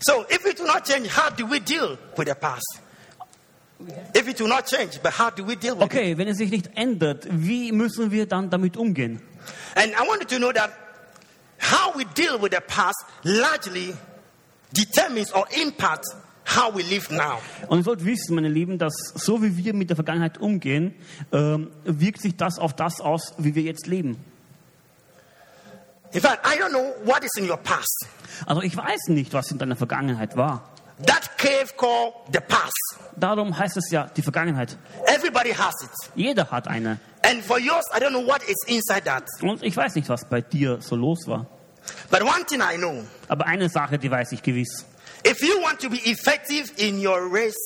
So 0.00 0.26
if 0.28 0.44
it 0.44 0.58
will 0.58 0.66
not 0.66 0.84
change, 0.84 1.08
how 1.08 1.30
do 1.30 1.46
we 1.48 1.60
deal 1.60 1.96
with 2.16 2.26
the 2.26 2.34
past? 2.34 2.82
If 4.14 4.26
it 4.26 4.40
will 4.40 4.48
not 4.48 4.66
change, 4.66 5.00
but 5.02 5.12
how 5.18 5.30
do 5.30 5.44
we 5.44 5.54
deal 5.54 5.74
with 5.74 5.86
it? 5.86 5.92
Okay, 5.92 6.16
wenn 6.16 6.28
es 6.28 6.38
sich 6.38 6.50
nicht 6.50 6.70
ändert, 6.76 7.26
wie 7.30 7.72
müssen 7.72 8.10
wir 8.10 8.26
dann 8.26 8.48
damit 8.48 8.76
umgehen? 8.76 9.20
And 9.74 9.92
I 9.92 10.06
want 10.08 10.20
you 10.22 10.26
to 10.26 10.38
know 10.38 10.52
that 10.52 10.70
how 11.60 11.94
we 11.94 12.04
deal 12.14 12.40
with 12.40 12.52
the 12.52 12.60
past 12.66 13.04
largely 13.24 13.94
determines 14.72 15.32
or 15.32 15.46
impacts 15.60 16.14
how 16.46 16.74
we 16.74 16.82
live 16.84 17.10
now. 17.10 17.38
Und 17.68 17.78
ihr 17.78 17.84
sollt 17.84 18.04
wissen, 18.04 18.34
meine 18.34 18.48
Lieben, 18.48 18.78
dass 18.78 18.94
so 19.14 19.42
wie 19.42 19.56
wir 19.56 19.74
mit 19.74 19.90
der 19.90 19.96
Vergangenheit 19.96 20.38
umgehen, 20.38 20.94
ähm, 21.32 21.70
wirkt 21.84 22.22
sich 22.22 22.36
das 22.36 22.58
auf 22.58 22.74
das 22.74 23.00
aus, 23.00 23.34
wie 23.38 23.54
wir 23.54 23.62
jetzt 23.62 23.86
leben. 23.86 24.16
In 26.12 26.20
fact, 26.20 26.46
I 26.46 26.58
don't 26.58 26.70
know 26.70 26.94
what 27.04 27.22
is 27.24 27.30
in 27.36 27.50
your 27.50 27.58
past. 27.58 28.06
Also 28.46 28.62
ich 28.62 28.76
weiß 28.76 29.08
nicht, 29.08 29.32
was 29.34 29.50
in 29.50 29.58
deiner 29.58 29.76
Vergangenheit 29.76 30.36
war. 30.36 30.70
That 31.04 31.36
cave 31.36 31.76
called 31.76 32.14
the 32.32 32.40
past. 32.40 32.72
Darum 33.16 33.56
heißt 33.58 33.76
es 33.76 33.90
ja 33.90 34.06
die 34.16 34.22
Vergangenheit. 34.22 34.76
Everybody 35.06 35.50
has 35.52 35.74
it. 35.82 35.90
Jeder 36.14 36.50
hat 36.50 36.68
eine. 36.68 36.98
And 37.22 37.42
for 37.44 37.58
yours, 37.58 37.84
I 37.94 38.00
don't 38.00 38.10
know 38.10 38.26
what 38.26 38.42
is 38.44 38.56
inside 38.66 39.02
that. 39.04 39.24
Und 39.42 39.62
ich 39.62 39.76
weiß 39.76 39.94
nicht, 39.96 40.08
was 40.08 40.24
bei 40.24 40.40
dir 40.40 40.78
so 40.80 40.96
los 40.96 41.26
war. 41.26 41.46
But 42.10 42.22
one 42.22 42.44
thing 42.46 42.60
I 42.60 42.76
know 42.78 43.04
Aber 43.28 43.46
eine 43.46 43.68
Sache, 43.68 43.98
die 43.98 44.10
weiß 44.10 44.32
ich 44.32 44.42
gewiss. 44.42 44.86
if 45.24 45.40
you 45.42 45.60
want 45.62 45.80
to 45.80 45.90
be 45.90 45.98
effective 46.04 46.72
in 46.78 46.98
your 47.04 47.28
race, 47.30 47.56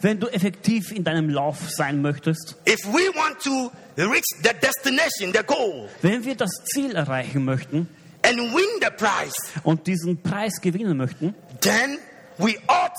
Wenn 0.00 0.18
du 0.18 0.26
effektiv 0.28 0.90
in 0.90 1.04
deinem 1.04 1.30
Lauf 1.30 1.70
sein 1.70 2.02
möchtest, 2.02 2.56
if 2.68 2.84
we 2.86 3.08
want 3.14 3.40
to 3.42 3.70
reach 3.96 4.26
the 4.42 4.50
destination, 4.60 5.32
the 5.32 5.42
goal, 5.46 5.88
wenn 6.02 6.24
wir 6.24 6.34
das 6.34 6.50
Ziel 6.72 6.94
erreichen 6.96 7.44
möchten 7.44 7.88
and 8.22 8.38
win 8.38 8.80
the 8.82 8.90
prize, 8.96 9.34
und 9.62 9.86
diesen 9.86 10.20
Preis 10.22 10.60
gewinnen 10.60 10.96
möchten, 10.96 11.34
then 11.60 11.98
we 12.38 12.58
ought 12.68 12.94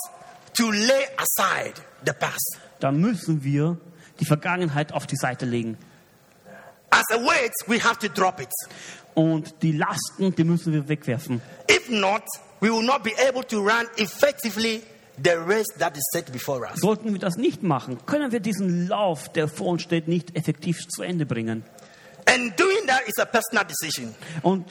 to 0.58 0.72
lay 0.72 1.08
aside 1.18 1.74
the 2.06 2.14
past. 2.14 2.60
dann 2.80 3.00
müssen 3.00 3.44
wir 3.44 3.78
die 4.20 4.26
Vergangenheit 4.26 4.94
auf 4.94 5.08
die 5.08 5.16
Seite 5.16 5.46
legen. 5.46 5.78
As 6.90 7.04
a 7.12 7.18
weight, 7.18 7.54
we 7.68 7.84
have 7.84 8.00
to 8.00 8.08
drop 8.08 8.40
it. 8.40 8.50
Und 9.14 9.62
die 9.62 9.72
Lasten, 9.72 10.34
die 10.36 10.44
müssen 10.44 10.72
wir 10.74 10.88
wegwerfen. 10.88 11.42
If 11.70 11.90
not, 11.90 12.24
we 12.60 12.70
will 12.70 12.84
not 12.84 13.04
be 13.04 13.12
able 13.28 13.44
to 13.44 13.60
run 13.60 13.88
effectively 13.98 14.82
the 15.24 15.32
race 15.32 15.68
that 15.80 15.98
is 15.98 16.04
set 16.12 16.32
before 16.32 16.62
us. 16.66 16.80
Sollten 16.80 17.12
wir 17.12 17.20
das 17.20 17.36
nicht 17.36 17.64
machen, 17.64 18.06
können 18.06 18.32
wir 18.32 18.40
diesen 18.40 18.88
Lauf, 18.88 19.30
der 19.30 19.48
vor 19.48 19.68
uns 19.68 19.82
steht, 19.82 20.08
nicht 20.08 20.36
effektiv 20.36 20.88
zu 20.88 21.04
Ende 21.04 21.26
bringen. 21.26 21.64
And 22.28 22.58
doing 22.60 22.88
that 22.88 23.02
is 23.08 23.18
a 23.20 23.26
personal 23.26 23.66
decision. 23.66 24.16
Und 24.42 24.66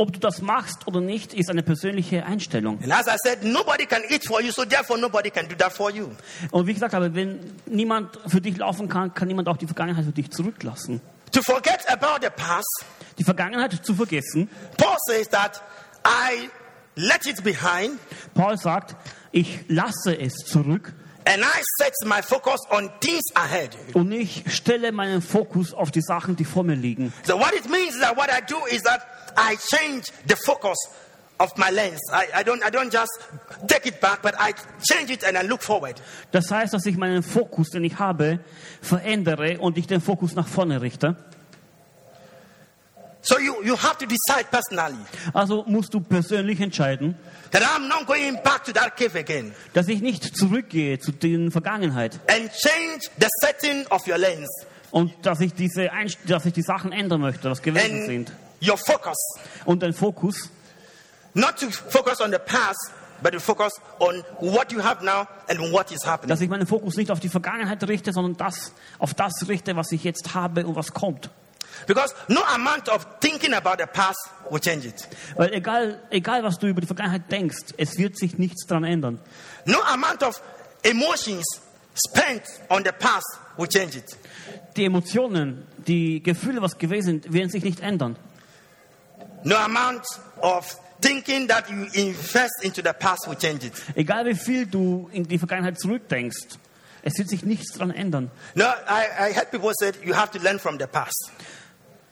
ob 0.00 0.14
du 0.14 0.18
das 0.18 0.40
machst 0.40 0.86
oder 0.86 1.00
nicht, 1.02 1.34
ist 1.34 1.50
eine 1.50 1.62
persönliche 1.62 2.24
Einstellung. 2.24 2.78
And 2.82 2.90
as 2.92 3.06
I 3.06 3.16
said, 3.22 3.44
nobody 3.44 3.84
can 3.84 4.02
eat 4.08 4.24
for 4.26 4.40
you, 4.40 4.50
so 4.50 4.64
therefore 4.64 4.98
nobody 4.98 5.30
can 5.30 5.46
do 5.46 5.54
that 5.56 5.72
for 5.72 5.90
you. 5.90 6.08
Und 6.50 6.66
wie 6.66 6.72
gesagt 6.72 6.94
habe, 6.94 7.14
wenn 7.14 7.38
niemand 7.66 8.18
für 8.26 8.40
dich 8.40 8.56
laufen 8.56 8.88
kann, 8.88 9.12
kann 9.12 9.28
niemand 9.28 9.46
auch 9.48 9.58
die 9.58 9.66
Vergangenheit 9.66 10.06
für 10.06 10.12
dich 10.12 10.30
zurücklassen. 10.30 11.02
To 11.32 11.42
forget 11.42 11.84
about 11.88 12.22
the 12.22 12.30
past, 12.34 12.84
Die 13.18 13.24
Vergangenheit 13.24 13.84
zu 13.84 13.94
vergessen. 13.94 14.48
Paul 14.78 14.96
says 15.06 15.28
that 15.28 15.62
I 16.06 16.48
let 16.96 17.26
it 17.26 17.44
behind 17.44 17.98
Paul 18.34 18.56
sagt, 18.56 18.96
ich 19.32 19.60
lasse 19.68 20.18
es 20.18 20.32
zurück 20.46 20.94
and 21.26 21.42
I 21.42 21.62
set 21.78 21.92
my 22.06 22.22
focus 22.22 22.60
on 22.70 22.90
things 23.00 23.22
ahead. 23.34 23.76
und 23.92 24.10
ich 24.10 24.44
stelle 24.48 24.90
meinen 24.90 25.20
Fokus 25.20 25.74
auf 25.74 25.90
die 25.90 26.00
Sachen, 26.00 26.34
die 26.36 26.46
vor 26.46 26.64
mir 26.64 26.74
liegen. 26.76 27.12
So 27.24 27.38
what 27.38 27.52
it 27.54 27.68
means 27.68 27.94
is 27.94 28.00
that 28.00 28.16
what 28.16 28.30
I 28.30 28.40
do 28.44 28.56
is 28.74 28.82
that 28.82 29.02
I 29.36 29.56
change 29.56 30.04
the 30.26 30.36
focus 30.46 30.76
of 31.40 31.56
my 31.56 31.70
lens. 31.70 32.00
I, 32.12 32.40
I 32.40 32.42
don't 32.42 32.62
I 32.62 32.70
don't 32.70 32.92
just 32.92 33.10
take 33.66 33.86
it 33.86 34.00
back, 34.00 34.22
but 34.22 34.34
I 34.38 34.52
change 34.90 35.10
it 35.10 35.24
and 35.24 35.36
I 35.36 35.42
look 35.42 35.62
forward. 35.62 36.00
Das 36.32 36.50
heißt, 36.50 36.72
dass 36.72 36.86
ich 36.86 36.96
meinen 36.96 37.22
Fokus, 37.22 37.70
den 37.70 37.84
ich 37.84 37.98
habe, 37.98 38.40
verändere 38.82 39.58
und 39.58 39.78
ich 39.78 39.86
den 39.86 40.00
Fokus 40.00 40.34
nach 40.34 40.46
vorne 40.46 40.80
richte. 40.82 41.16
So 43.22 43.38
you, 43.38 43.62
you 43.62 43.76
have 43.76 43.98
to 43.98 44.06
decide 44.06 44.46
personally 44.50 44.96
Also 45.34 45.64
musst 45.66 45.92
du 45.92 46.00
persönlich 46.00 46.58
entscheiden, 46.60 47.16
that 47.50 47.62
I'm 47.62 47.86
not 47.86 48.06
going 48.06 48.38
back 48.42 48.64
to 48.64 48.72
that 48.72 48.96
cave 48.96 49.18
again 49.18 49.52
dass 49.74 49.88
ich 49.88 50.00
nicht 50.00 50.36
zurückgehe 50.36 50.98
zu 50.98 51.12
den 51.12 51.50
Vergangenheit 51.50 52.18
and 52.28 52.50
change 52.50 53.10
the 53.18 53.28
setting 53.42 53.86
of 53.88 54.06
your 54.08 54.16
lens 54.16 54.48
und 54.90 55.12
dass 55.22 55.40
ich 55.40 55.52
diese 55.52 55.90
dass 56.26 56.46
ich 56.46 56.54
die 56.54 56.62
Sachen 56.62 56.92
ändern 56.92 57.20
möchte, 57.20 57.50
was 57.50 57.60
gewesen 57.60 57.98
and 57.98 58.06
sind 58.06 58.32
your 58.62 58.76
focus. 58.76 59.16
und 59.64 59.82
den 59.82 59.92
Fokus 59.92 60.50
Not 61.32 61.58
to 61.60 61.70
focus 61.70 62.20
on 62.20 62.32
the 62.32 62.38
past, 62.38 62.90
but 63.22 63.32
to 63.32 63.40
focus 63.40 63.72
on 64.00 64.24
what 64.40 64.72
you 64.72 64.82
have 64.82 65.04
now 65.04 65.28
and 65.48 65.72
what 65.72 65.92
is 65.92 66.04
happening. 66.04 66.28
dass 66.28 66.40
ich 66.40 66.48
meinen 66.48 66.66
Fokus 66.66 66.96
nicht 66.96 67.10
auf 67.10 67.20
die 67.20 67.28
Vergangenheit 67.28 67.86
richte, 67.86 68.12
sondern 68.12 68.36
das 68.36 68.72
auf 68.98 69.14
das 69.14 69.32
richte, 69.46 69.76
was 69.76 69.92
ich 69.92 70.02
jetzt 70.02 70.34
habe 70.34 70.66
und 70.66 70.74
was 70.74 70.92
kommt. 70.92 71.30
Because 71.86 72.14
no 72.28 72.40
amount 72.52 72.88
of 72.88 73.06
thinking 73.20 73.54
about 73.54 73.76
the 73.78 73.86
past 73.86 74.18
will 74.50 74.58
change 74.58 74.88
it. 74.88 75.08
Weil 75.36 75.54
egal, 75.54 76.00
egal 76.10 76.42
was 76.42 76.58
du 76.58 76.66
über 76.66 76.80
die 76.80 76.86
Vergangenheit 76.86 77.30
denkst, 77.30 77.74
es 77.76 77.96
wird 77.96 78.18
sich 78.18 78.38
nichts 78.38 78.66
daran 78.66 78.84
ändern. 78.84 79.20
No 79.66 79.80
amount 79.82 80.22
of 80.22 80.42
emotions 80.82 81.44
spent 81.94 82.42
on 82.68 82.82
the 82.84 82.92
past 82.92 83.38
will 83.56 83.68
change 83.68 83.98
it. 83.98 84.16
Die 84.76 84.84
Emotionen, 84.84 85.66
die 85.86 86.22
Gefühle, 86.22 86.60
was 86.60 86.76
gewesen 86.76 87.22
sind, 87.22 87.32
werden 87.32 87.50
sich 87.50 87.62
nicht 87.62 87.80
ändern. 87.80 88.16
No 89.44 89.56
amount 89.56 90.04
of 90.42 90.66
thinking 91.00 91.48
that 91.48 91.70
you 91.70 91.86
invest 91.94 92.62
into 92.62 92.82
the 92.82 92.92
past 92.92 93.26
will 93.26 93.36
change 93.36 93.64
it. 93.66 93.72
Egal 93.94 94.26
wie 94.26 94.34
viel 94.34 94.66
du 94.66 95.08
in 95.12 95.24
die 95.24 95.38
Vergangenheit 95.38 95.78
zurückdenkst, 95.80 96.58
es 97.02 97.16
wird 97.18 97.28
sich 97.30 97.42
nichts 97.44 97.72
daran 97.72 97.90
ändern. 97.90 98.30
No, 98.54 98.64
I, 98.66 99.30
I 99.30 99.32
heard 99.34 99.50
people 99.50 99.72
said 99.78 99.96
you 100.04 100.14
have 100.14 100.30
to 100.32 100.38
learn 100.42 100.58
from 100.58 100.78
the 100.78 100.86
past. 100.86 101.30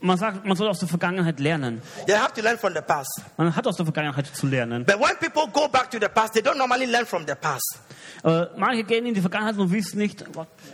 Man 0.00 0.16
sagt, 0.16 0.46
man 0.46 0.56
soll 0.56 0.68
aus 0.68 0.78
der 0.78 0.88
Vergangenheit 0.88 1.40
lernen. 1.40 1.82
You 2.06 2.14
have 2.14 2.32
to 2.32 2.40
learn 2.40 2.56
from 2.56 2.72
the 2.72 2.80
past. 2.80 3.20
Man 3.36 3.54
hat 3.54 3.66
aus 3.66 3.76
der 3.76 3.84
Vergangenheit 3.84 4.26
zu 4.28 4.46
lernen. 4.46 4.84
But 4.86 5.00
when 5.00 5.16
people 5.18 5.48
go 5.52 5.66
back 5.68 5.90
to 5.90 5.98
the 6.00 6.08
past, 6.08 6.34
they 6.34 6.40
don't 6.42 6.56
normally 6.56 6.86
learn 6.86 7.04
from 7.04 7.26
the 7.26 7.34
past. 7.34 7.80
Aber 8.22 8.52
manche 8.56 8.84
gehen 8.84 9.04
in 9.06 9.14
die 9.14 9.20
Vergangenheit 9.20 9.58
und 9.58 9.72
wissen 9.72 9.98
nicht, 9.98 10.24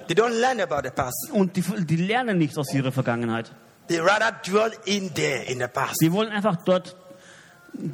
They 0.08 0.14
don't 0.14 0.38
learn 0.38 0.60
about 0.60 0.82
the 0.86 0.90
past. 0.94 1.30
und 1.32 1.56
die, 1.56 1.62
die 1.62 1.96
lernen 1.96 2.36
nicht 2.38 2.56
aus 2.58 2.72
ihrer 2.74 2.92
Vergangenheit. 2.92 3.50
They 3.88 3.98
rather 4.00 4.32
dwell 4.44 4.72
in 4.86 5.12
there 5.14 5.44
in 5.44 5.58
the 5.58 5.68
past. 5.68 5.96
Sie 5.98 6.10
wollen 6.12 6.30
einfach 6.30 6.56
dort 6.64 6.96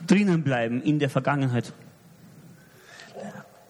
drinnen 0.07 0.43
bleiben 0.45 0.82
in 0.82 0.99
der 0.99 1.11
Vergangenheit. 1.11 1.72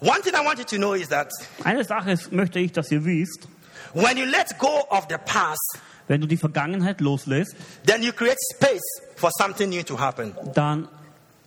One 0.01 0.21
thing 0.23 0.35
I 0.35 0.45
want 0.45 0.59
you 0.59 0.65
to 0.65 0.77
know 0.77 0.95
is 0.95 1.09
that 1.09 1.31
Eine 1.65 1.85
Sache 1.85 2.13
ist, 2.13 2.33
möchte 2.33 2.59
ich, 2.59 2.73
dass 2.73 2.91
ihr 2.91 3.05
wisst, 3.05 3.49
when 3.95 4.17
you 4.17 4.25
let 4.25 4.59
go 4.59 4.87
of 4.91 5.07
the 5.11 5.17
past, 5.25 5.79
wenn 6.09 6.21
du 6.21 6.27
die 6.27 6.37
Vergangenheit 6.39 7.01
loslässt, 7.01 7.55
then 7.87 8.03
you 8.03 8.13
create 8.13 8.39
space 8.55 9.03
for 9.17 9.31
something 9.39 9.69
new 9.69 9.83
to 9.83 9.99
happen. 9.99 10.35
dann 10.55 10.89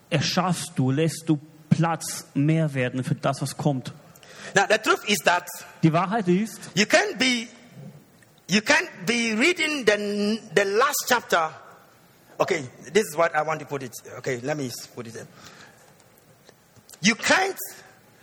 erschaffst 0.09 0.74
du, 0.76 0.91
lässt 0.91 1.28
du 1.28 1.39
Platz 1.69 2.28
mehr 2.36 2.74
werden 2.76 3.03
für 3.03 3.15
das, 3.15 3.41
was 3.41 3.57
kommt. 3.57 3.91
Now 4.55 4.65
the 4.69 4.78
truth 4.78 5.03
is 5.07 5.17
that 5.26 5.47
Die 5.82 5.91
Wahrheit 5.91 6.28
ist, 6.28 6.59
you 6.76 6.84
can't 6.86 7.17
be 7.17 7.47
you 8.54 8.62
can't 8.62 8.89
be 9.08 9.34
reading 9.34 9.84
the 9.84 10.39
the 10.54 10.66
last 10.66 11.06
chapter. 11.08 11.49
Okay, 12.39 12.64
this 12.91 13.08
is 13.08 13.18
what 13.18 13.36
I 13.36 13.41
want 13.41 13.60
to 13.62 13.66
put 13.66 13.82
it. 13.82 13.93
Okay, 14.20 14.39
let 14.41 14.58
me 14.58 14.70
put 14.95 15.08
it 15.08 15.14
there. 15.14 15.28
You 17.01 17.16
can't 17.16 17.58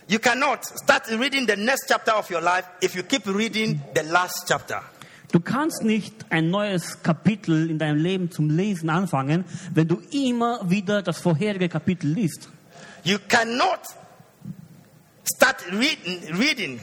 you 0.07 0.19
cannot 0.19 0.63
start 0.65 1.09
reading 1.11 1.45
the 1.45 1.57
next 1.57 1.87
chapter 1.89 2.11
of 2.11 2.29
your 2.29 2.39
life 2.39 2.65
if 2.81 2.95
you 2.95 3.03
keep 3.03 3.25
reading 3.25 3.81
the 3.93 4.03
last 4.03 4.47
chapter. 4.47 4.81
du 5.33 5.39
kannst 5.39 5.83
nicht 5.83 6.13
ein 6.29 6.49
neues 6.49 7.03
Kapitel 7.03 7.69
in 7.69 7.79
deinem 7.79 7.97
Leben 7.97 8.31
zum 8.31 8.49
Lesen 8.49 8.89
anfangen, 8.89 9.45
wenn 9.73 9.87
du 9.87 10.01
immer 10.11 10.69
wieder 10.69 11.01
das 11.01 11.19
vorherige 11.19 11.69
Kapitel 11.69 12.11
liest. 12.11 12.49
You 13.03 13.17
cannot 13.29 13.79
start 15.23 15.63
reading, 15.71 16.35
reading 16.37 16.81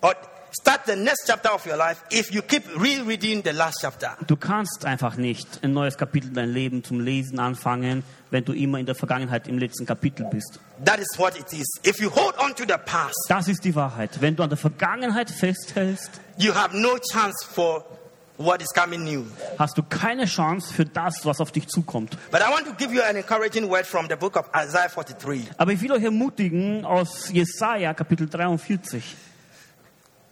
or 0.00 0.14
start 0.60 0.80
the 0.86 0.96
next 0.96 1.26
chapter 1.26 1.52
of 1.52 1.66
your 1.66 1.76
life 1.76 1.98
if 2.10 2.30
you 2.32 2.42
keep 2.42 2.64
rereading 2.76 3.42
the 3.44 3.52
last 3.52 3.78
chapter. 3.80 4.16
Du 4.26 4.36
kannst 4.36 4.84
einfach 4.84 5.16
nicht 5.16 5.46
ein 5.62 5.72
neues 5.72 5.96
Kapitel 5.98 6.28
in 6.28 6.34
deinem 6.34 6.52
Leben 6.54 6.84
zum 6.84 7.00
Lesen 7.00 7.38
anfangen, 7.38 8.02
wenn 8.30 8.44
du 8.44 8.52
immer 8.52 8.78
in 8.78 8.86
der 8.86 8.94
Vergangenheit 8.94 9.48
im 9.48 9.58
letzten 9.58 9.86
Kapitel 9.86 10.26
bist. 10.30 10.58
That 10.84 10.98
is 10.98 11.08
what 11.18 11.38
it 11.38 11.52
is. 11.52 11.66
If 11.86 12.00
you 12.00 12.10
hold 12.10 12.38
on 12.38 12.54
to 12.54 12.64
the 12.66 12.78
past, 12.84 13.14
Das 13.28 13.48
ist 13.48 13.64
die 13.64 13.74
Wahrheit. 13.74 14.20
Wenn 14.20 14.36
du 14.36 14.42
an 14.42 14.48
der 14.48 14.58
Vergangenheit 14.58 15.30
festhältst, 15.30 16.10
you 16.38 16.54
have 16.54 16.76
no 16.76 16.96
chance 17.12 17.44
for 17.46 17.84
what 18.38 18.60
is 18.60 18.68
coming 18.74 19.04
new. 19.04 19.24
hast 19.58 19.78
du 19.78 19.82
keine 19.82 20.26
Chance 20.26 20.72
für 20.74 20.84
das, 20.84 21.24
was 21.24 21.40
auf 21.40 21.52
dich 21.52 21.68
zukommt. 21.68 22.16
But 22.30 22.40
I 22.40 22.50
want 22.52 22.66
to 22.66 22.72
give 22.74 22.92
you 22.94 23.02
an 23.02 23.16
encouraging 23.16 23.68
word 23.70 23.86
from 23.86 24.06
the 24.08 24.16
book 24.16 24.36
of 24.36 24.46
Isaiah 24.54 24.88
43. 24.88 25.50
Aber 25.56 25.72
ich 25.72 25.80
will 25.80 25.92
euch 25.92 26.02
ermutigen 26.04 26.84
aus 26.84 27.30
Jesaja 27.32 27.94
Kapitel 27.94 28.28
43. 28.28 29.02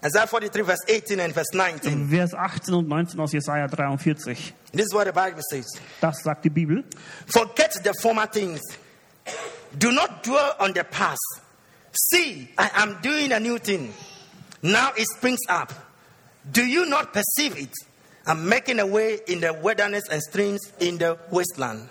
Isaiah 0.05 0.26
43, 0.26 0.62
verse 0.66 0.84
18 0.86 1.20
and 1.20 1.32
verse 1.32 1.55
19. 1.55 2.09
Vers 2.09 2.34
18 2.34 2.74
und 2.74 2.88
19 2.88 3.18
aus 3.20 3.32
Jesaja 3.32 3.66
43. 3.66 4.52
This 4.72 4.86
is 4.86 4.92
what 4.92 5.07
the 5.07 5.12
Bible 5.12 5.40
says. 5.48 5.80
Das 6.00 6.22
sagt 6.22 6.44
die 6.44 6.50
Bibel. 6.50 6.84
Forget 7.26 7.72
the 7.82 7.92
former 8.02 8.26
things. 8.26 8.61
Do 9.78 9.90
not 9.90 10.22
dwell 10.22 10.55
on 10.59 10.74
the 10.74 10.84
past. 10.84 11.40
See, 11.92 12.48
I 12.59 12.70
am 12.74 12.98
doing 13.02 13.32
a 13.32 13.40
new 13.40 13.59
thing. 13.59 13.94
Now 14.62 14.92
it 14.94 15.07
springs 15.16 15.40
up. 15.48 15.72
Do 16.52 16.62
you 16.66 16.84
not 16.84 17.14
perceive 17.14 17.57
it? 17.57 17.72
I'm 18.26 18.46
making 18.46 18.80
a 18.80 18.86
way 18.86 19.20
in 19.26 19.40
the 19.40 19.55
wilderness 19.55 20.05
and 20.11 20.20
streams 20.22 20.61
in 20.80 20.98
the 20.98 21.18
wasteland. 21.30 21.88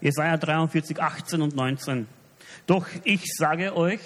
Jesaja 0.00 0.38
43, 0.38 0.98
18 0.98 1.42
und 1.42 1.54
19. 1.54 2.06
Doch 2.66 2.86
ich 3.04 3.22
sage 3.36 3.76
euch, 3.76 4.00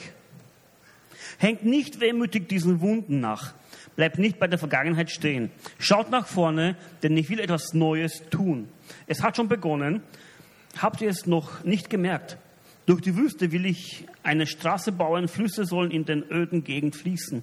hängt 1.40 1.64
nicht 1.64 2.00
wehmütig 2.00 2.48
diesen 2.48 2.80
Wunden 2.80 3.20
nach. 3.20 3.54
Bleibt 3.96 4.18
nicht 4.18 4.38
bei 4.38 4.46
der 4.46 4.58
Vergangenheit 4.58 5.10
stehen. 5.10 5.50
Schaut 5.78 6.10
nach 6.10 6.26
vorne, 6.26 6.76
denn 7.02 7.16
ich 7.16 7.28
will 7.28 7.40
etwas 7.40 7.72
Neues 7.74 8.22
tun. 8.30 8.68
Es 9.06 9.22
hat 9.22 9.36
schon 9.36 9.48
begonnen. 9.48 10.02
Habt 10.78 11.00
ihr 11.00 11.10
es 11.10 11.26
noch 11.26 11.64
nicht 11.64 11.90
gemerkt? 11.90 12.36
Durch 12.86 13.00
die 13.00 13.16
Wüste 13.16 13.52
will 13.52 13.66
ich 13.66 14.06
eine 14.22 14.46
Straße 14.46 14.92
bauen, 14.92 15.28
Flüsse 15.28 15.64
sollen 15.64 15.90
in 15.90 16.04
den 16.04 16.22
öden 16.30 16.62
Gegend 16.62 16.94
fließen. 16.94 17.42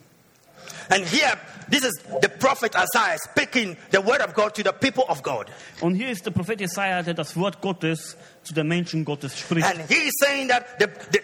And 0.90 1.06
here, 1.06 1.38
this 1.70 1.84
is 1.84 1.94
the 2.22 2.28
prophet 2.28 2.74
Isaiah 2.76 3.18
speaking 3.18 3.78
the 3.92 4.00
word 4.00 4.22
of 4.22 4.34
God 4.34 4.54
to 4.56 4.64
the 4.64 4.74
people 4.74 5.04
of 5.08 5.22
God. 5.24 5.48
Und 5.82 5.96
hier 5.96 6.10
ist 6.10 6.26
der 6.26 6.32
Prophet 6.32 6.60
Jesaja, 6.60 7.04
der 7.04 7.14
das 7.14 7.36
Wort 7.36 7.62
Gottes 7.62 8.18
zu 8.44 8.54
den 8.54 8.68
Menschen 8.68 9.06
Gottes 9.06 9.38
spricht. 9.38 9.68
And 9.68 9.80
he 9.90 10.08
is 10.08 10.14
saying 10.20 10.50
that 10.50 10.66
the, 10.80 10.88
the, 11.12 11.20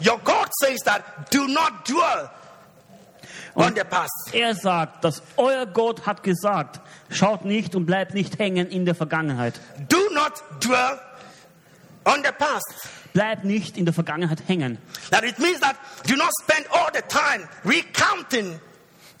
your 0.00 0.18
God 0.18 0.48
says 0.62 0.80
that 0.84 1.30
do 1.30 1.46
not 1.48 1.84
dwell 1.86 2.30
on 3.54 3.74
the 3.74 3.84
past. 3.84 4.32
Er 4.32 4.54
sagt, 4.54 5.04
dass 5.04 5.22
euer 5.36 5.66
Gott 5.66 6.06
hat 6.06 6.22
gesagt, 6.22 6.80
schaut 7.10 7.44
nicht 7.44 7.74
und 7.74 7.86
bleibt 7.86 8.14
nicht 8.14 8.38
hängen 8.38 8.68
in 8.68 8.84
der 8.84 8.94
Vergangenheit. 8.94 9.60
Do 9.88 9.98
not 10.12 10.42
dwell 10.60 11.00
on 12.04 12.22
the 12.24 12.32
past. 12.36 12.88
Bleibt 13.12 13.44
nicht 13.44 13.76
in 13.76 13.84
der 13.84 13.94
Vergangenheit 13.94 14.42
hängen. 14.46 14.78
That 15.10 15.24
it 15.24 15.38
means 15.38 15.60
that 15.60 15.76
do 16.06 16.14
not 16.16 16.30
spend 16.42 16.66
all 16.70 16.90
the 16.92 17.02
time 17.02 17.48
recounting 17.64 18.60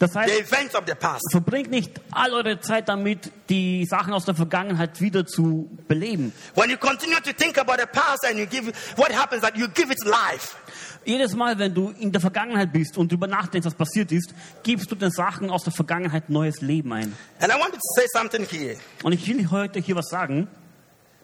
Das 0.00 0.16
heißt, 0.16 0.32
verbringt 1.30 1.70
nicht 1.70 2.00
all 2.10 2.32
eure 2.32 2.58
Zeit 2.60 2.88
damit, 2.88 3.30
die 3.50 3.84
Sachen 3.84 4.14
aus 4.14 4.24
der 4.24 4.34
Vergangenheit 4.34 4.98
wieder 5.02 5.26
zu 5.26 5.68
beleben. 5.88 6.32
When 6.54 6.70
you 6.70 6.78
continue 6.78 7.20
to 7.20 7.34
think 7.34 7.58
about 7.58 7.74
the 7.78 7.86
past 7.86 8.24
and 8.26 8.38
you 8.38 8.46
give 8.46 8.72
what 8.96 9.14
happens 9.14 9.42
that 9.42 9.58
you 9.58 9.68
give 9.68 9.92
it 9.92 10.02
life. 10.06 10.56
Jedes 11.04 11.34
Mal, 11.34 11.58
wenn 11.58 11.74
du 11.74 11.90
in 11.98 12.12
der 12.12 12.22
Vergangenheit 12.22 12.72
bist 12.72 12.96
und 12.96 13.12
darüber 13.12 13.26
nachdenkst, 13.26 13.66
was 13.66 13.74
passiert 13.74 14.10
ist, 14.10 14.34
gibst 14.62 14.90
du 14.90 14.94
den 14.94 15.10
Sachen 15.10 15.50
aus 15.50 15.64
der 15.64 15.72
Vergangenheit 15.74 16.30
neues 16.30 16.62
Leben 16.62 16.94
ein. 16.94 17.14
And 17.38 17.52
I 17.52 17.60
wanted 17.60 17.74
to 17.74 17.94
say 17.94 18.06
something 18.14 18.46
here. 18.46 18.76
Und 19.02 19.12
ich 19.12 19.28
will 19.28 19.50
heute 19.50 19.80
hier 19.80 19.96
was 19.96 20.08
sagen. 20.08 20.48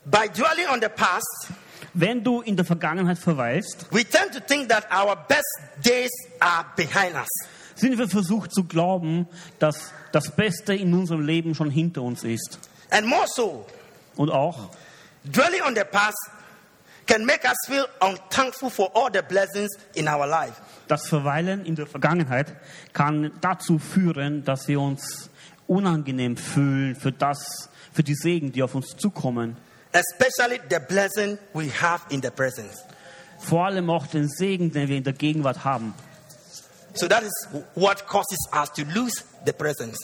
By 0.04 0.28
dwelling 0.28 0.68
on 0.70 0.80
the 0.82 0.88
past, 0.94 1.48
Wenn 1.94 2.22
du 2.22 2.42
in 2.42 2.56
der 2.56 2.66
Vergangenheit 2.66 3.18
verweilst, 3.18 3.86
we 3.90 4.04
tend 4.04 4.34
to 4.34 4.40
think 4.40 4.68
that 4.68 4.84
our 4.92 5.16
best 5.16 5.46
days 5.82 6.10
are 6.40 6.66
behind 6.76 7.14
us. 7.14 7.28
Sind 7.76 7.96
wir 7.98 8.08
versucht 8.08 8.52
zu 8.52 8.64
glauben, 8.64 9.28
dass 9.58 9.92
das 10.12 10.34
Beste 10.34 10.74
in 10.74 10.92
unserem 10.92 11.24
Leben 11.24 11.54
schon 11.54 11.70
hinter 11.70 12.02
uns 12.02 12.24
ist. 12.24 12.58
And 12.90 13.06
more 13.06 13.26
so, 13.26 13.64
Und 14.16 14.30
auch, 14.30 14.70
dwelling 15.24 15.62
on 15.66 15.74
the 15.74 15.82
past 15.90 16.16
can 17.06 17.24
make 17.24 17.44
us 17.46 17.56
feel 17.68 17.86
unthankful 18.00 18.68
for 18.70 18.90
all 18.94 19.08
the 19.12 19.22
blessings 19.22 19.70
in 19.94 20.08
our 20.08 20.26
life. 20.26 20.54
das 20.88 21.06
Verweilen 21.08 21.64
in 21.64 21.74
der 21.76 21.86
Vergangenheit 21.86 22.54
kann 22.92 23.30
dazu 23.40 23.78
führen, 23.78 24.44
dass 24.44 24.66
wir 24.68 24.80
uns 24.80 25.30
unangenehm 25.66 26.36
fühlen 26.36 26.94
für 26.96 27.12
das, 27.12 27.68
für 27.92 28.02
die 28.02 28.14
Segen, 28.14 28.52
die 28.52 28.62
auf 28.62 28.74
uns 28.74 28.96
zukommen. 28.96 29.56
Especially 29.92 30.60
the 30.70 30.78
blessing 30.88 31.38
we 31.54 31.70
have 31.80 32.02
in 32.10 32.22
the 32.22 32.30
present. 32.30 32.70
Vor 33.38 33.66
allem 33.66 33.90
auch 33.90 34.06
den 34.06 34.28
Segen, 34.28 34.72
den 34.72 34.88
wir 34.88 34.96
in 34.96 35.04
der 35.04 35.12
Gegenwart 35.12 35.64
haben. 35.64 35.94
So 36.96 37.06
that 37.08 37.22
is 37.22 37.48
what 37.74 38.06
causes 38.06 38.38
us 38.52 38.70
to 38.72 38.82
lose 38.94 39.24
the 39.44 39.52
present. 39.52 39.96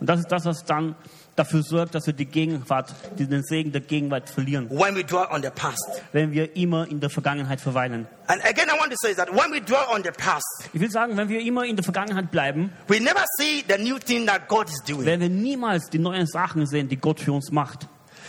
Und 0.00 0.08
das 0.08 0.20
ist 0.20 0.28
das, 0.32 0.44
was 0.46 0.64
dann 0.64 0.94
dafür 1.36 1.62
sorgt, 1.62 1.94
dass 1.94 2.06
wir 2.06 2.14
die 2.14 2.24
Gegenwart, 2.26 2.94
den 3.18 3.42
Segen 3.42 3.72
der 3.72 3.80
Gegenwart 3.82 4.28
verlieren, 4.28 4.68
When 4.70 4.94
we 4.96 5.04
dwell 5.04 5.26
on 5.30 5.42
the 5.42 5.50
past. 5.50 6.02
wenn 6.12 6.32
wir 6.32 6.56
immer 6.56 6.86
in 6.88 7.00
der 7.00 7.10
Vergangenheit 7.10 7.60
verweilen. 7.60 8.06
And 8.26 8.42
again, 8.44 8.68
I 8.68 8.78
want 8.78 8.90
to 8.90 8.96
say 9.02 9.14
that 9.14 9.28
when 9.30 9.50
we 9.52 9.60
dwell 9.60 9.84
on 9.94 10.02
the 10.02 10.10
past, 10.10 10.44
Ich 10.72 10.80
will 10.80 10.90
sagen, 10.90 11.16
wenn 11.16 11.28
wir 11.28 11.40
immer 11.40 11.64
in 11.64 11.76
der 11.76 11.84
Vergangenheit 11.84 12.30
bleiben, 12.30 12.70
we 12.88 13.00
never 13.00 13.24
see 13.38 13.64
the 13.68 13.82
new 13.82 13.98
thing 13.98 14.26
that 14.26 14.48
God 14.48 14.68
is 14.68 14.80
doing. 14.86 15.04
werden 15.06 15.20
wir 15.20 15.28
niemals 15.30 15.88
die 15.90 15.98
neuen 15.98 16.26
Sachen 16.26 16.66
sehen, 16.66 16.88
die 16.88 16.96
Gott 16.96 17.20
für 17.20 17.32
uns 17.32 17.50
macht. 17.50 17.86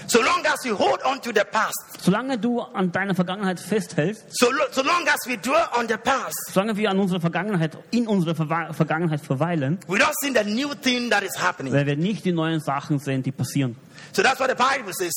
So 0.07 0.21
long 0.21 0.43
as 0.45 0.63
we 0.65 0.71
hold 0.71 1.01
on 1.03 1.21
to 1.21 1.31
the 1.33 1.43
past, 1.49 1.73
Solange 2.01 2.37
du 2.37 2.59
an 2.61 2.91
deiner 2.91 3.15
Vergangenheit 3.15 3.59
festhältst, 3.59 4.25
so, 4.29 4.47
so 4.71 4.81
long 4.83 5.07
as 5.07 5.25
we 5.27 5.37
dwell 5.37 5.67
on 5.77 5.87
the 5.87 5.97
past, 5.97 6.35
solange 6.51 6.75
wir 6.77 6.89
an 6.89 6.99
unserer 6.99 7.21
Vergangenheit, 7.21 7.77
in 7.91 8.07
unserer 8.07 8.33
Verwa- 8.33 8.73
Vergangenheit 8.73 9.21
verweilen, 9.21 9.79
we 9.87 9.97
don't 9.97 10.13
see 10.21 10.33
the 10.33 10.43
new 10.43 10.73
thing 10.75 11.09
that 11.09 11.23
is 11.23 11.37
happening. 11.41 11.73
werden 11.73 11.87
wir 11.87 11.95
nicht 11.97 12.25
die 12.25 12.31
neuen 12.33 12.59
Sachen 12.59 12.99
sehen, 12.99 13.23
die 13.23 13.31
passieren. 13.31 13.75
So 14.11 14.21
that's 14.21 14.39
what 14.39 14.49
the 14.49 14.55
Bible 14.55 14.93
says. 14.93 15.13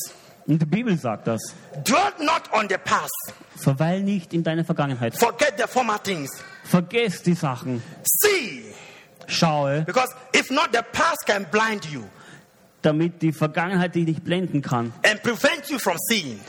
Und 0.46 0.62
die 0.62 0.66
Bibel 0.66 0.96
sagt 0.96 1.26
das. 1.26 1.40
Dwell 1.84 2.12
not 2.20 2.42
on 2.52 2.68
the 2.68 2.76
past. 2.78 3.12
Verweil 3.56 4.02
nicht 4.02 4.32
in 4.32 4.44
deiner 4.44 4.64
Vergangenheit. 4.64 5.16
Forget 5.16 5.54
the 5.58 5.66
former 5.66 6.00
things. 6.00 6.30
Vergiss 6.62 7.20
die 7.22 7.34
Sachen. 7.34 7.82
See, 8.04 8.62
Schaue, 9.26 9.82
because 9.84 10.14
if 10.32 10.50
not, 10.52 10.68
the 10.72 10.82
past 10.92 11.26
can 11.26 11.44
blind 11.50 11.84
you 11.86 12.04
damit 12.86 13.20
die 13.22 13.32
Vergangenheit 13.32 13.94
dich 13.94 14.06
nicht 14.06 14.24
blenden 14.24 14.62
kann 14.62 14.92
and 15.02 15.22
prevent 15.22 15.68
you 15.68 15.78
from 15.78 15.96
seeing. 16.08 16.40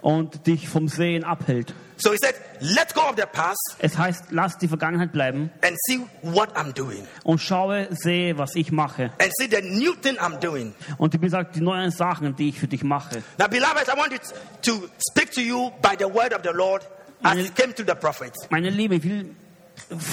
und 0.00 0.46
dich 0.46 0.68
vom 0.68 0.88
Sehen 0.88 1.22
abhält. 1.22 1.74
So 1.98 2.10
he 2.10 2.18
said, 2.18 2.34
let 2.60 2.92
go 2.94 3.02
of 3.02 3.14
the 3.16 3.26
past 3.30 3.76
Es 3.78 3.96
heißt, 3.96 4.24
lass 4.30 4.58
die 4.58 4.66
Vergangenheit 4.66 5.12
bleiben 5.12 5.50
and 5.60 5.76
see 5.86 6.00
what 6.22 6.56
I'm 6.56 6.72
doing. 6.72 7.06
und 7.22 7.38
schaue, 7.40 7.86
sehe, 7.90 8.36
was 8.38 8.56
ich 8.56 8.72
mache. 8.72 9.12
And 9.20 9.30
see 9.38 9.48
the 9.48 9.60
new 9.62 9.94
thing 9.94 10.16
I'm 10.18 10.40
doing. 10.40 10.74
Und 10.98 11.12
die 11.14 11.18
Bibel 11.18 11.30
sagt, 11.30 11.54
die 11.54 11.60
neuen 11.60 11.92
Sachen, 11.92 12.34
die 12.34 12.48
ich 12.48 12.58
für 12.58 12.66
dich 12.66 12.82
mache. 12.82 13.22
Now, 13.38 13.46
beloved, 13.46 13.86
I 13.86 13.96
want 13.96 14.12
it 14.12 14.22
to 14.62 14.88
speak 14.98 15.30
to 15.32 15.40
you 15.40 15.70
by 15.80 15.94
the 15.96 16.06
word 16.06 16.34
of 16.34 16.40
the 16.42 16.52
Lord 16.52 16.82
as 17.22 17.36
it 17.38 17.54
came 17.54 17.72
to 17.74 17.84
the 17.86 17.94
prophet. 17.94 18.32
Meine 18.50 18.70
Liebe, 18.70 18.96
ich 18.96 19.04
will 19.04 19.36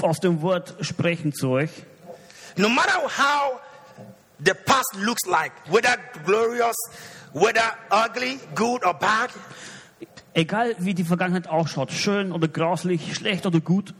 aus 0.03 0.19
dem 0.19 0.41
Wort 0.41 0.75
sprechen 0.81 1.33
zu 1.33 1.49
euch. 1.49 1.71
No 2.57 2.69
matter 2.69 2.99
how 3.01 3.59
the 4.43 4.53
past 4.65 4.95
looks 4.97 5.25
like, 5.27 5.51
whether 5.69 5.95
glorious, 6.25 6.75
whether 7.33 7.61
ugly, 7.91 8.39
good 8.55 8.85
or 8.85 8.93
bad, 8.93 9.29
Egal 10.33 10.75
wie 10.77 10.93
die 10.93 11.03
Vergangenheit 11.03 11.47
ausschaut, 11.47 11.91
schön 11.91 12.31
oder 12.31 12.47
grauslich, 12.47 13.15
schlecht 13.15 13.45
oder 13.45 13.59
gut, 13.59 13.93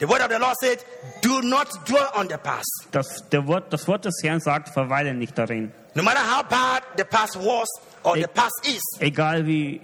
the 0.00 0.08
word 0.08 0.20
of 0.20 0.28
the 0.30 0.38
Lord 0.38 0.56
said, 0.60 0.78
do 1.22 1.40
not 1.40 1.68
dwell 1.86 2.08
on 2.14 2.28
the 2.28 2.36
past. 2.36 2.88
das, 2.90 3.28
der 3.30 3.46
Wort, 3.46 3.72
das 3.72 3.86
Wort 3.86 4.04
des 4.04 4.14
Herrn 4.22 4.40
sagt, 4.40 4.68
verweile 4.68 5.14
nicht 5.14 5.38
darin. 5.38 5.72
No 5.94 6.02
matter 6.02 6.20
how 6.20 6.42
bad 6.42 6.82
the 6.98 7.04
past 7.04 7.36
was 7.36 7.68
or 8.02 8.16
the 8.16 8.26
past 8.26 8.66
is. 8.66 8.82
Egal 9.00 9.46
wie 9.46 9.80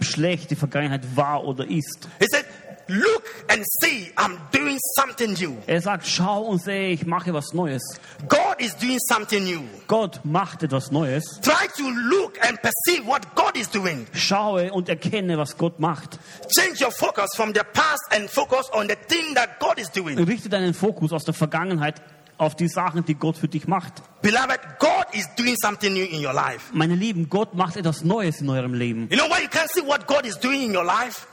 schlecht 0.00 0.50
die 0.50 0.56
Vergangenheit 0.56 1.16
war 1.16 1.44
oder 1.44 1.66
ist. 1.66 2.08
He 2.18 2.26
said, 2.30 2.44
look 2.90 3.22
and 3.48 3.64
see, 3.82 4.12
I'm 4.16 4.38
doing 4.52 4.78
something 4.96 5.32
new. 5.34 5.56
Er 5.66 5.80
sagt, 5.80 6.06
schau 6.06 6.42
und 6.42 6.62
sehe, 6.62 6.90
ich 6.90 7.06
mache 7.06 7.32
was 7.32 7.52
Neues. 7.52 7.82
God 8.28 8.56
is 8.58 8.74
doing 8.76 8.98
something 9.08 9.44
new. 9.44 9.62
Gott 9.86 10.20
macht 10.24 10.62
etwas 10.62 10.90
Neues. 10.90 11.24
Try 11.42 11.68
to 11.76 11.88
look 11.90 12.38
and 12.46 12.58
perceive 12.60 13.06
what 13.06 13.34
God 13.34 13.56
is 13.56 13.68
doing. 13.68 14.06
Schaue 14.12 14.72
und 14.72 14.88
erkenne, 14.88 15.38
was 15.38 15.56
Gott 15.56 15.78
macht. 15.78 16.18
Change 16.56 16.80
your 16.82 16.92
focus 16.92 17.30
from 17.34 17.52
the 17.54 17.62
past 17.72 18.02
and 18.10 18.28
focus 18.28 18.68
on 18.72 18.88
the 18.88 18.96
thing 19.08 19.34
that 19.34 19.58
God 19.60 19.78
is 19.78 19.90
doing. 19.90 20.18
Richte 20.18 20.48
deinen 20.48 20.74
Fokus 20.74 21.12
aus 21.12 21.24
der 21.24 21.34
Vergangenheit 21.34 22.02
auf 22.40 22.56
die 22.56 22.68
Sachen, 22.68 23.04
die 23.04 23.14
Gott 23.14 23.36
für 23.36 23.48
dich 23.48 23.68
macht. 23.68 24.02
Beloved, 24.22 24.60
God 24.78 25.06
is 25.12 25.28
doing 25.36 25.56
something 25.60 25.92
new 25.92 26.04
in 26.04 26.24
your 26.24 26.32
life. 26.32 26.72
Meine 26.72 26.94
Lieben, 26.94 27.28
Gott 27.28 27.54
macht 27.54 27.76
etwas 27.76 28.02
Neues 28.02 28.40
in 28.40 28.48
eurem 28.48 28.74
Leben. 28.74 29.08
You 29.10 29.18
know 29.18 29.28
why 29.28 29.42
you 29.42 29.48
can't 29.48 29.70
see 29.70 29.82
what 29.82 30.06
God 30.06 30.24
is 30.24 30.38
doing 30.38 30.62
in 30.62 30.74
your 30.74 30.84
life? 30.84 31.26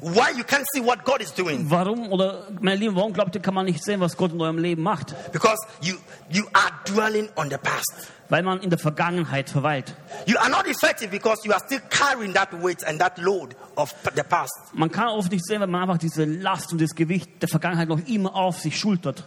Why 0.00 0.30
you 0.36 0.44
can't 0.44 0.64
see 0.72 0.80
what 0.80 1.04
God 1.04 1.20
is 1.20 1.32
doing? 1.32 1.70
Warum 1.70 2.10
oder 2.10 2.48
meine 2.60 2.76
Lieben, 2.76 2.96
warum 2.96 3.12
glaubt 3.12 3.34
ihr, 3.34 3.42
kann 3.42 3.54
man 3.54 3.66
nicht 3.66 3.84
sehen, 3.84 4.00
was 4.00 4.16
Gott 4.16 4.32
in 4.32 4.40
eurem 4.40 4.58
Leben 4.58 4.82
macht? 4.82 5.14
Because 5.32 5.58
you 5.82 5.96
you 6.30 6.44
are 6.54 6.70
dwelling 6.86 7.28
on 7.36 7.50
the 7.50 7.58
past. 7.58 8.10
Weil 8.30 8.42
man 8.42 8.60
in 8.60 8.70
der 8.70 8.78
Vergangenheit 8.78 9.50
verweilt. 9.50 9.94
You 10.26 10.38
are 10.38 10.48
not 10.48 10.66
effective 10.66 11.10
because 11.10 11.44
you 11.44 11.52
are 11.52 11.60
still 11.66 11.80
carrying 11.90 12.32
that 12.34 12.52
weight 12.62 12.82
and 12.84 12.98
that 13.00 13.18
load 13.18 13.54
of 13.76 13.92
the 14.14 14.22
past. 14.22 14.52
Man 14.72 14.90
kann 14.90 15.08
oft 15.08 15.30
nicht 15.30 15.44
sehen, 15.44 15.60
weil 15.60 15.66
man 15.66 15.82
einfach 15.82 15.98
diese 15.98 16.24
Last 16.24 16.72
und 16.72 16.80
das 16.80 16.94
Gewicht 16.94 17.42
der 17.42 17.48
Vergangenheit 17.48 17.88
noch 17.88 18.00
immer 18.06 18.34
auf 18.34 18.60
sich 18.60 18.78
schultert. 18.78 19.24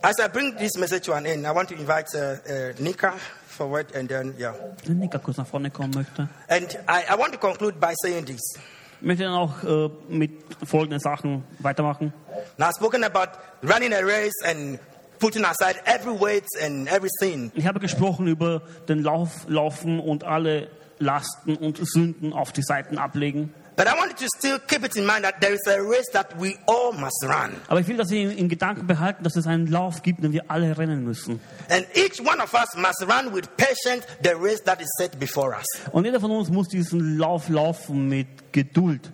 As 0.00 0.18
I 0.20 0.28
bring 0.28 0.56
this 0.56 0.76
message 0.76 1.06
to 1.06 1.12
an 1.14 1.26
end, 1.26 1.44
I 1.44 1.50
want 1.50 1.68
to 1.70 1.74
invite 1.74 2.14
uh, 2.14 2.36
uh, 2.48 2.72
Nika 2.78 3.14
forward 3.46 3.92
and 3.96 4.08
then 4.08 4.34
yeah. 4.38 4.54
Wenn 4.84 5.00
Nika 5.00 5.18
kurz 5.18 5.38
nach 5.38 5.46
vorne 5.46 5.70
kommen 5.70 5.92
möchte. 5.94 6.28
And 6.46 6.78
I, 6.88 7.12
I 7.12 7.18
want 7.18 7.32
to 7.32 7.38
conclude 7.38 7.80
by 7.80 7.94
saying 8.02 8.26
this. 8.26 8.56
Ich 9.00 9.06
möchte 9.06 9.24
dann 9.24 9.34
auch 9.34 9.62
äh, 9.62 9.90
mit 10.08 10.32
folgenden 10.64 10.98
Sachen 10.98 11.44
weitermachen. 11.60 12.12
Now, 12.56 12.66
I've 12.66 12.74
spoken 12.76 13.04
about 13.04 13.38
running 13.62 13.92
a 13.92 14.00
race 14.00 14.34
and 14.44 14.80
putting 15.18 15.44
aside 15.44 15.76
every 15.84 16.18
weight 16.18 16.46
and 16.62 16.90
every 16.90 17.08
sin. 17.20 17.52
Ich 17.54 17.66
habe 17.66 17.80
gesprochen 17.80 18.26
über 18.26 18.62
den 18.88 19.02
Lauf, 19.02 19.46
Laufen 19.48 20.00
und 20.00 20.24
alle 20.24 20.68
Lasten 20.98 21.56
und 21.56 21.78
Sünden 21.80 22.32
auf 22.32 22.52
die 22.52 22.62
Seiten 22.62 22.98
ablegen. 22.98 23.54
But 23.78 23.86
I 23.86 23.94
want 23.94 24.10
you 24.10 24.26
to 24.26 24.28
still 24.36 24.58
keep 24.58 24.82
it 24.82 24.96
in 24.96 25.06
mind 25.06 25.22
that 25.22 25.40
there 25.40 25.52
is 25.52 25.64
a 25.68 25.80
race 25.80 26.08
that 26.12 26.36
we 26.36 26.56
all 26.66 26.90
must 26.90 27.24
run. 27.24 27.60
Aber 27.68 27.78
ich 27.78 27.86
will, 27.86 27.96
dass 27.96 28.08
Sie 28.08 28.22
in, 28.22 28.30
in 28.32 28.48
Gedanken 28.48 28.88
behalten, 28.88 29.22
dass 29.22 29.36
es 29.36 29.46
einen 29.46 29.68
Lauf 29.68 30.02
gibt, 30.02 30.24
den 30.24 30.32
wir 30.32 30.50
alle 30.50 30.76
rennen 30.76 31.04
müssen. 31.04 31.38
And 31.68 31.86
each 31.94 32.18
one 32.18 32.42
of 32.42 32.52
us 32.54 32.74
must 32.76 33.04
run 33.08 33.32
with 33.32 33.44
patience 33.56 34.04
the 34.20 34.34
race 34.34 34.60
that 34.64 34.80
is 34.80 34.88
set 34.98 35.20
before 35.20 35.54
us. 35.56 35.64
Und 35.92 36.04
jeder 36.04 36.18
von 36.18 36.32
uns 36.32 36.48
muss 36.48 36.66
diesen 36.66 37.18
Lauf 37.18 37.48
laufen 37.48 38.08
mit 38.08 38.52
Geduld. 38.52 39.12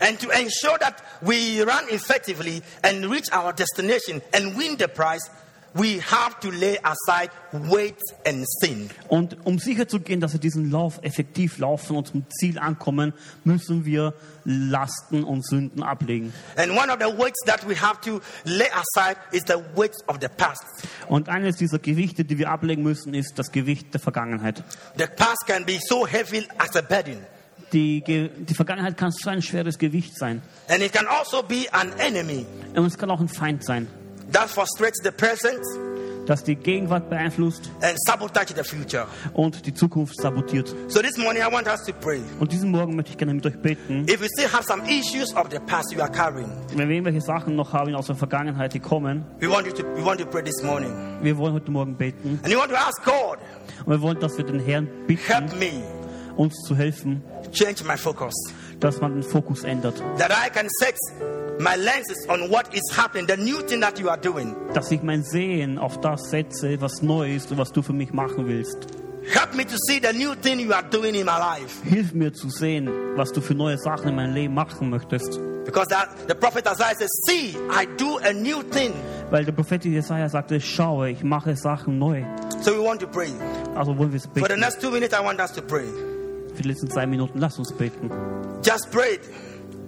And 0.00 0.18
to 0.20 0.30
ensure 0.30 0.78
that 0.78 1.02
we 1.20 1.60
run 1.62 1.86
effectively 1.90 2.62
and 2.82 3.04
reach 3.10 3.30
our 3.30 3.52
destination 3.52 4.22
and 4.32 4.56
win 4.56 4.78
the 4.78 4.88
prize, 4.88 5.30
we 5.76 6.00
have 6.00 6.40
to 6.40 6.50
lay 6.50 6.78
aside 6.82 7.30
weight 7.52 8.00
and 8.24 8.44
sin. 8.60 8.90
Und 9.08 9.36
um 9.44 9.58
sicher 9.58 9.86
zu 9.88 10.00
gehen, 10.00 10.20
dass 10.20 10.32
wir 10.32 10.40
diesen 10.40 10.70
Lauf 10.70 10.98
effektiv 11.02 11.58
laufen 11.58 11.96
und 11.96 12.08
zum 12.08 12.24
Ziel 12.30 12.58
ankommen, 12.58 13.12
müssen 13.44 13.84
wir 13.84 14.14
Lasten 14.44 15.24
und 15.24 15.46
Sünden 15.46 15.82
ablegen. 15.82 16.32
And 16.56 16.72
one 16.72 16.90
of 16.90 16.98
the 17.00 17.18
weights 17.18 17.40
that 17.46 17.68
we 17.68 17.74
have 17.74 18.00
to 18.02 18.20
lay 18.44 18.68
aside 18.70 19.16
is 19.32 19.42
the 19.46 19.58
weight 19.74 19.96
of 20.06 20.18
the 20.20 20.28
past. 20.28 20.62
Und 21.08 21.28
eines 21.28 21.56
dieser 21.56 21.78
Gewichte, 21.78 22.24
die 22.24 22.38
wir 22.38 22.50
ablegen 22.50 22.82
müssen, 22.82 23.14
ist 23.14 23.38
das 23.38 23.52
Gewicht 23.52 23.92
der 23.92 24.00
Vergangenheit. 24.00 24.62
The 24.96 25.06
past 25.06 25.46
can 25.46 25.64
be 25.64 25.78
so 25.88 26.06
heavy 26.06 26.46
as 26.58 26.76
a 26.76 26.80
burden. 26.80 27.18
Die, 27.72 28.00
die 28.00 28.54
Vergangenheit 28.54 28.96
kann 28.96 29.10
so 29.10 29.28
ein 29.28 29.42
schweres 29.42 29.78
Gewicht 29.78 30.16
sein. 30.16 30.40
And 30.68 30.82
it 30.82 30.92
can 30.92 31.06
also 31.08 31.42
be 31.42 31.66
an 31.72 31.92
enemy 31.98 32.46
Und 32.74 32.86
es 32.86 32.96
kann 32.96 33.10
auch 33.10 33.20
ein 33.20 33.28
Feind 33.28 33.64
sein, 33.64 33.88
that 34.32 34.48
frustrates 34.48 35.00
the 35.02 35.10
present 35.10 35.60
das 36.26 36.42
die 36.42 36.56
Gegenwart 36.56 37.08
beeinflusst 37.08 37.70
and 37.80 37.94
sabotage 38.04 38.52
the 38.56 38.64
future. 38.64 39.06
und 39.32 39.64
die 39.64 39.72
Zukunft 39.72 40.20
sabotiert. 40.20 40.74
So 40.88 41.00
this 41.00 41.16
morning 41.18 41.40
I 41.42 41.52
want 41.52 41.68
us 41.68 41.84
to 41.86 41.92
pray. 41.92 42.20
Und 42.40 42.50
diesen 42.50 42.72
Morgen 42.72 42.96
möchte 42.96 43.12
ich 43.12 43.16
gerne 43.18 43.32
mit 43.32 43.46
euch 43.46 43.56
beten. 43.60 44.06
If 44.08 44.20
you 44.20 44.26
still 44.36 44.52
have 44.52 44.64
some 44.64 44.82
issues 44.90 45.32
of 45.36 45.46
the 45.52 45.60
past 45.60 45.92
you 45.92 46.00
are 46.00 46.10
carrying, 46.10 46.50
Wenn 46.74 46.88
wir 46.88 46.96
irgendwelche 46.96 47.20
Sachen 47.20 47.54
noch 47.54 47.72
haben 47.72 47.94
aus 47.94 48.06
der 48.08 48.16
Vergangenheit, 48.16 48.74
die 48.74 48.80
kommen, 48.80 49.24
we 49.38 49.48
want 49.48 49.66
you 49.68 49.72
to 49.72 49.84
we 49.94 50.04
want 50.04 50.18
to 50.20 50.26
pray 50.26 50.42
this 50.42 50.60
morning. 50.64 50.90
wir 51.22 51.36
wollen 51.38 51.54
heute 51.54 51.70
Morgen 51.70 51.96
beten. 51.96 52.40
And 52.42 52.52
you 52.52 52.58
want 52.58 52.70
to 52.72 52.76
ask 52.76 53.04
God, 53.04 53.38
Und 53.84 53.92
wir 53.92 54.00
wollen, 54.02 54.18
dass 54.18 54.36
wir 54.36 54.44
den 54.44 54.58
Herrn 54.58 54.88
bitten, 55.06 55.22
help 55.32 55.56
me 55.60 55.70
uns 56.36 56.54
zu 56.66 56.74
helfen, 56.76 57.22
change 57.52 57.84
my 57.84 57.96
focus. 57.96 58.34
Dass 58.80 59.00
man 59.00 59.14
den 59.14 59.22
Fokus 59.22 59.64
ändert. 59.64 60.02
That 60.18 60.30
I 60.30 60.50
can 60.50 60.68
set 60.80 60.96
my 61.58 61.76
lenses 61.76 62.26
on 62.28 62.50
what 62.50 62.72
is 62.74 62.82
happening, 62.96 63.26
the 63.26 63.36
new 63.36 63.60
thing 63.66 63.80
that 63.80 63.98
you 63.98 64.08
are 64.08 64.20
doing. 64.20 64.54
Dass 64.74 64.90
ich 64.90 65.02
mein 65.02 65.22
Sehen 65.22 65.78
auf 65.78 66.00
das 66.00 66.30
setze, 66.30 66.80
was 66.80 67.02
neu 67.02 67.34
ist 67.34 67.50
und 67.50 67.58
was 67.58 67.72
du 67.72 67.82
für 67.82 67.92
mich 67.92 68.12
machen 68.12 68.46
willst. 68.46 68.76
Help 69.28 69.54
me 69.56 69.64
to 69.66 69.76
see 69.88 70.00
the 70.00 70.16
new 70.16 70.34
thing 70.36 70.60
you 70.60 70.72
are 70.72 70.84
doing 70.88 71.14
in 71.14 71.26
my 71.26 71.36
life. 71.38 71.82
Hilf 71.84 72.12
mir 72.14 72.32
zu 72.32 72.48
sehen, 72.48 72.88
was 73.16 73.32
du 73.32 73.40
für 73.40 73.54
neue 73.54 73.76
Sachen 73.76 74.10
in 74.10 74.14
meinem 74.16 74.34
Leben 74.34 74.54
machen 74.54 74.88
möchtest. 74.90 75.40
Because 75.64 75.88
the 76.28 76.34
prophet 76.36 76.64
Isaiah 76.64 76.94
says, 76.96 77.10
See, 77.28 77.56
I 77.68 77.86
do 77.96 78.18
a 78.18 78.32
new 78.32 78.62
thing. 78.70 78.92
Weil 79.30 79.44
der 79.44 79.50
Prophet 79.50 79.84
Jesaja 79.84 80.28
sagte, 80.28 80.60
schaue, 80.60 81.10
ich 81.10 81.24
mache 81.24 81.56
Sachen 81.56 81.98
neu. 81.98 82.22
So 82.60 82.70
we 82.72 82.80
want 82.80 83.00
to 83.00 83.08
pray. 83.08 83.32
Also 83.74 83.98
wollen 83.98 84.12
wir 84.12 84.18
es 84.18 84.26
For 84.26 84.34
the 84.34 84.40
beten. 84.42 84.60
next 84.60 84.80
two 84.80 84.92
minutes, 84.92 85.12
I 85.12 85.24
want 85.24 85.40
us 85.40 85.50
to 85.54 85.62
pray. 85.62 85.86
Für 86.56 86.62
die 86.62 86.68
letzten 86.68 86.90
zwei 86.90 87.06
Minuten, 87.06 87.38
lass 87.38 87.58
uns 87.58 87.70
beten. 87.70 88.10
Just 88.64 88.90
pray 88.90 89.18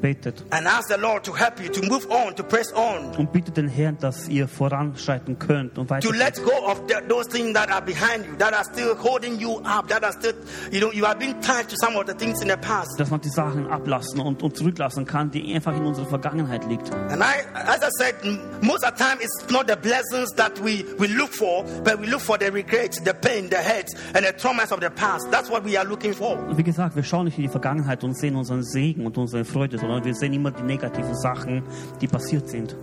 Betet. 0.00 0.44
and 0.50 0.66
ask 0.66 0.88
the 0.88 0.96
Lord 0.96 1.24
to 1.24 1.32
help 1.32 1.60
you 1.62 1.68
to 1.70 1.82
move 1.88 2.06
on, 2.10 2.34
to 2.36 2.42
press 2.42 2.72
on, 2.74 3.14
Und 3.18 3.32
bittet 3.32 3.56
den 3.56 3.68
Herrn, 3.68 3.96
dass 3.98 4.28
ihr 4.28 4.46
voranschreiten 4.48 5.38
könnt 5.38 5.78
und 5.78 5.90
weiter. 5.90 6.08
to 6.08 6.14
let 6.14 6.34
go 6.42 6.52
of 6.66 6.82
the, 6.88 6.94
those 7.08 7.28
things 7.28 7.52
that 7.54 7.70
are 7.70 7.82
behind 7.82 8.24
you, 8.26 8.36
that 8.38 8.52
are 8.54 8.64
still 8.64 8.94
holding 8.96 9.38
you 9.40 9.56
up, 9.64 9.88
that 9.88 10.02
are 10.04 10.12
still, 10.12 10.34
you 10.70 10.80
know, 10.80 10.92
you 10.92 11.04
have 11.04 11.18
been 11.18 11.34
tied 11.40 11.68
to 11.68 11.76
some 11.76 11.96
of 11.96 12.06
the 12.06 12.14
things 12.14 12.40
in 12.42 12.48
the 12.48 12.56
past. 12.56 12.98
Dass 12.98 13.10
man 13.10 13.20
die 13.20 13.28
Sachen 13.30 13.66
ablassen 13.68 14.20
und, 14.20 14.42
und 14.42 14.56
zurücklassen 14.56 15.04
kann, 15.04 15.30
die 15.30 15.54
einfach 15.54 15.74
in 15.76 15.84
unserer 15.84 16.06
Vergangenheit 16.06 16.64
liegt. 16.68 16.92
And 17.10 17.22
I, 17.22 17.44
as 17.54 17.82
I 17.82 17.88
said, 17.98 18.14
most 18.62 18.84
of 18.84 18.92
the 18.96 19.04
time 19.04 19.18
it's 19.20 19.50
not 19.50 19.66
the 19.68 19.76
blessings 19.76 20.30
that 20.36 20.58
we, 20.62 20.84
we 20.98 21.08
look 21.08 21.32
for, 21.34 21.64
but 21.84 21.98
we 22.00 22.06
look 22.06 22.20
for 22.20 22.38
the 22.38 22.50
regrets, 22.52 23.00
the 23.02 23.12
pain, 23.14 23.48
the 23.50 23.56
hurts, 23.56 23.94
and 24.14 24.24
the 24.24 24.32
traumas 24.32 24.70
of 24.72 24.80
the 24.80 24.90
past. 24.90 25.30
That's 25.30 25.50
what 25.50 25.64
we 25.64 25.76
are 25.76 25.84
looking 25.86 26.12
for. 26.14 26.36
Wie 26.56 26.62
gesagt, 26.62 26.96
wir 26.96 27.02
schauen 27.02 27.24
nicht 27.26 27.38
in 27.38 27.42
die 27.44 27.48
Vergangenheit 27.48 28.04
und 28.04 28.16
sehen 28.16 28.36
unseren 28.36 28.62
Segen 28.62 29.06
und 29.06 29.16
unsere 29.18 29.44
Freude, 29.44 29.78
sondern 29.88 30.04
wir 30.04 30.14
sehen 30.14 30.32
immer 30.34 30.50
die 30.50 30.62
negativen 30.62 31.16
Sachen, 31.16 31.62
die 32.00 32.06
passiert 32.06 32.48
sind. 32.48 32.76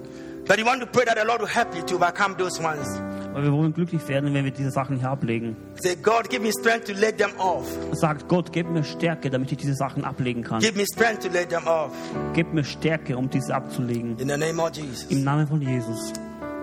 But 0.48 0.60
you 0.60 0.66
want 0.66 0.80
to 0.82 0.86
pray 0.86 1.06
that 1.06 1.18
the 1.18 1.26
Lord 1.26 1.42
will 1.42 1.48
help 1.48 1.76
you 1.76 1.82
to 1.82 1.96
overcome 1.96 2.36
those 2.38 2.62
ones. 2.62 2.88
Weil 3.34 3.44
wir 3.44 3.52
wollen 3.52 3.74
glücklich 3.74 4.08
werden, 4.08 4.32
wenn 4.34 4.46
wir 4.46 4.52
diese 4.52 4.70
Sachen 4.70 4.98
hier 4.98 5.10
ablegen. 5.10 5.56
Say, 5.76 5.96
God, 5.96 6.30
give 6.30 6.42
me 6.42 6.52
strength 6.52 6.86
to 6.86 6.94
let 6.94 7.18
them 7.18 7.32
off. 7.40 7.66
Sagt 7.94 8.28
Gott, 8.28 8.52
gib 8.54 8.70
mir 8.70 8.84
Stärke, 8.84 9.30
damit 9.32 9.52
ich 9.52 9.58
diese 9.58 9.74
Sachen 9.74 10.06
ablegen 10.06 10.44
kann. 10.44 10.60
Give 10.60 10.78
me 10.78 10.86
strength 10.86 11.24
to 11.24 11.30
let 11.30 11.50
them 11.50 11.66
off. 11.66 11.92
Gib 12.34 12.54
mir 12.54 12.64
Stärke, 12.64 13.18
um 13.18 13.30
diese 13.30 13.56
abzulegen. 13.56 14.18
In 14.20 14.30
the 14.30 14.38
name 14.38 14.62
of 14.62 14.72
Jesus. 14.76 15.06
Im 15.10 15.24
Namen 15.24 15.48
von 15.48 15.62
Jesus. 15.62 16.14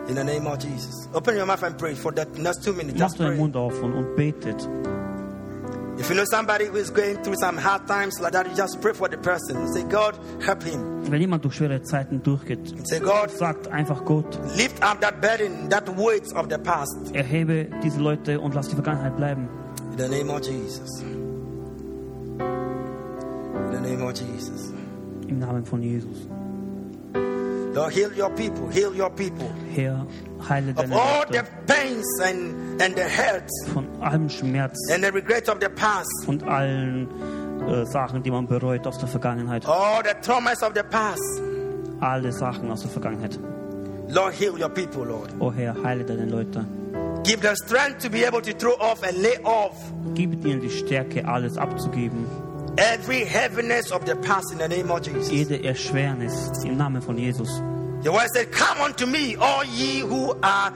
In 0.08 0.16
the 0.16 0.24
name 0.24 0.46
of 0.46 0.58
Jesus. 0.62 1.08
Open 1.12 1.36
your 1.36 1.46
mouth 1.46 1.62
and 1.64 1.76
pray 1.76 1.94
for 1.94 2.12
the 2.14 2.24
next 2.40 2.64
two 2.64 2.72
minutes. 2.72 3.00
Macht 3.00 3.20
euren. 3.20 3.36
Mund 3.36 3.56
auf 3.56 3.82
und, 3.82 3.94
und 3.94 4.14
betet. 4.14 4.68
If 6.02 6.08
you 6.10 6.16
know 6.16 6.24
somebody 6.24 6.66
who 6.66 6.78
is 6.78 6.90
going 6.90 7.22
through 7.22 7.36
some 7.36 7.56
hard 7.56 7.86
times 7.86 8.18
like 8.18 8.32
that, 8.32 8.50
you 8.50 8.56
just 8.56 8.80
pray 8.80 8.92
for 8.92 9.08
the 9.08 9.18
person. 9.18 9.72
Say, 9.72 9.84
God, 9.84 10.18
help 10.44 10.64
him. 10.64 11.08
Wenn 11.08 11.20
jemand 11.20 11.44
durch 11.44 11.54
schwere 11.54 11.80
Zeiten 11.82 12.20
durchgeht, 12.24 12.74
Say, 12.88 12.98
God, 12.98 13.30
sagt 13.30 13.68
einfach 13.68 14.04
Gott, 14.04 14.36
lift 14.56 14.82
up 14.82 15.00
that 15.00 15.20
burden, 15.20 15.68
that 15.70 15.88
weight 15.96 16.26
of 16.34 16.48
the 16.50 16.58
past. 16.58 17.14
erhebe 17.14 17.68
diese 17.84 18.00
Leute 18.00 18.40
und 18.40 18.52
lass 18.52 18.66
die 18.68 18.74
Vergangenheit 18.74 19.16
bleiben. 19.16 19.48
In 19.92 19.98
the 19.98 20.08
name 20.08 20.28
of 20.28 20.40
Jesus. 20.42 21.02
In 21.02 22.38
the 23.70 23.80
name 23.80 24.02
of 24.02 24.12
Jesus. 24.18 24.72
Im 25.28 25.38
Namen 25.38 25.64
von 25.64 25.80
Jesus. 25.84 26.26
Lord, 27.74 27.92
heal 27.92 28.12
your 28.12 28.30
people. 28.30 28.68
Heal 28.68 28.94
your 28.94 29.10
people. 29.10 29.50
Herr, 29.74 30.04
heile 30.40 30.70
Of 30.70 30.76
deine 30.76 30.92
all 30.92 31.24
the 31.26 31.38
Leute 31.38 31.66
pains 31.66 32.20
and, 32.22 32.80
and 32.82 32.94
the 32.94 33.08
hurts 33.08 33.68
von 33.72 33.86
allem 34.02 34.28
Schmerz 34.28 34.76
and 34.92 35.02
the 35.02 35.10
regrets 35.10 35.48
of 35.48 35.58
the 35.60 35.70
past. 35.70 36.28
und 36.28 36.42
allen 36.42 37.08
äh, 37.68 37.86
Sachen, 37.86 38.22
die 38.22 38.30
man 38.30 38.46
bereut 38.46 38.86
aus 38.86 38.98
der 38.98 39.08
Vergangenheit. 39.08 39.64
All 39.66 40.02
the 40.04 40.14
traumas 40.20 40.62
of 40.62 40.72
the 40.74 40.82
past. 40.82 41.22
Alle 42.00 42.32
Sachen 42.32 42.70
aus 42.70 42.82
der 42.82 42.90
Vergangenheit. 42.90 43.38
Lord, 44.08 44.34
heal 44.34 44.52
your 44.60 44.68
people, 44.68 45.04
Lord. 45.06 45.32
O 45.40 45.50
Herr, 45.52 45.74
heile 45.82 46.04
deine 46.04 46.26
Leute. 46.26 46.66
Give 47.24 47.40
them 47.40 47.54
strength 47.54 48.00
to 48.02 48.10
be 48.10 48.24
able 48.26 48.42
to 48.42 48.52
throw 48.52 48.74
off 48.80 49.02
and 49.04 49.16
lay 49.22 49.38
off 49.44 49.76
Gib 50.14 50.44
ihnen 50.44 50.60
die 50.60 50.68
Stärke, 50.68 51.26
alles 51.26 51.56
abzugeben. 51.56 52.26
Every 52.78 53.24
heaviness 53.24 53.90
of 53.90 54.04
the 54.04 54.16
past 54.16 54.52
in 54.52 54.58
the 54.58 54.68
name 54.68 54.90
of 54.90 55.02
Jesus. 55.02 55.30
Jede 55.30 55.62
Erschwernis 55.64 56.50
im 56.64 56.76
Namen 56.76 57.02
von 57.02 57.16
Jesus. 57.16 57.48
Your 58.04 58.14
word 58.14 58.28
said, 58.34 58.50
Come 58.52 58.80
unto 58.80 59.06
me, 59.06 59.36
all 59.36 59.64
ye 59.64 60.00
who 60.00 60.34
are 60.42 60.72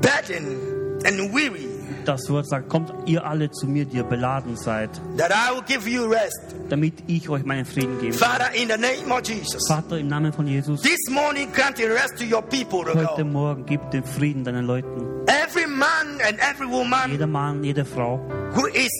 burdened 0.00 1.06
and 1.06 1.32
weary, 1.32 1.66
Das 2.04 2.30
Wort 2.30 2.48
sagt, 2.48 2.70
kommt 2.70 2.90
ihr 3.06 3.26
alle 3.26 3.50
zu 3.50 3.66
mir, 3.66 3.84
die 3.84 3.98
ihr 3.98 4.02
beladen 4.02 4.56
seid, 4.56 4.90
that 5.18 5.30
I 5.30 5.54
will 5.54 5.62
give 5.62 5.86
you 5.88 6.06
rest. 6.06 6.54
damit 6.70 6.94
ich 7.06 7.28
euch 7.28 7.44
meinen 7.44 7.66
Frieden 7.66 7.98
gebe. 8.00 8.14
Father, 8.14 8.50
in 8.54 8.68
the 8.68 8.78
name 8.78 9.12
of 9.12 9.26
Jesus, 9.26 9.60
Vater, 9.68 9.98
im 9.98 10.08
Namen 10.08 10.32
von 10.32 10.46
Jesus, 10.46 10.80
this 10.80 11.10
morning 11.10 11.50
grant 11.52 11.78
rest 11.78 12.16
to 12.16 12.24
your 12.24 12.42
people, 12.42 12.80
O 12.80 12.94
heute 12.94 13.22
God. 13.22 13.26
Morgen 13.26 13.66
gib 13.66 13.90
den 13.90 14.04
Frieden 14.04 14.42
deinen 14.44 14.64
Leuten. 14.64 15.02
Every 15.26 15.66
man 15.66 16.18
and 16.26 16.38
every 16.40 16.66
woman 16.66 17.10
Jeder 17.10 17.26
Mann, 17.26 17.62
jede 17.62 17.84
Frau, 17.84 18.18
who 18.54 18.66
is 18.68 18.90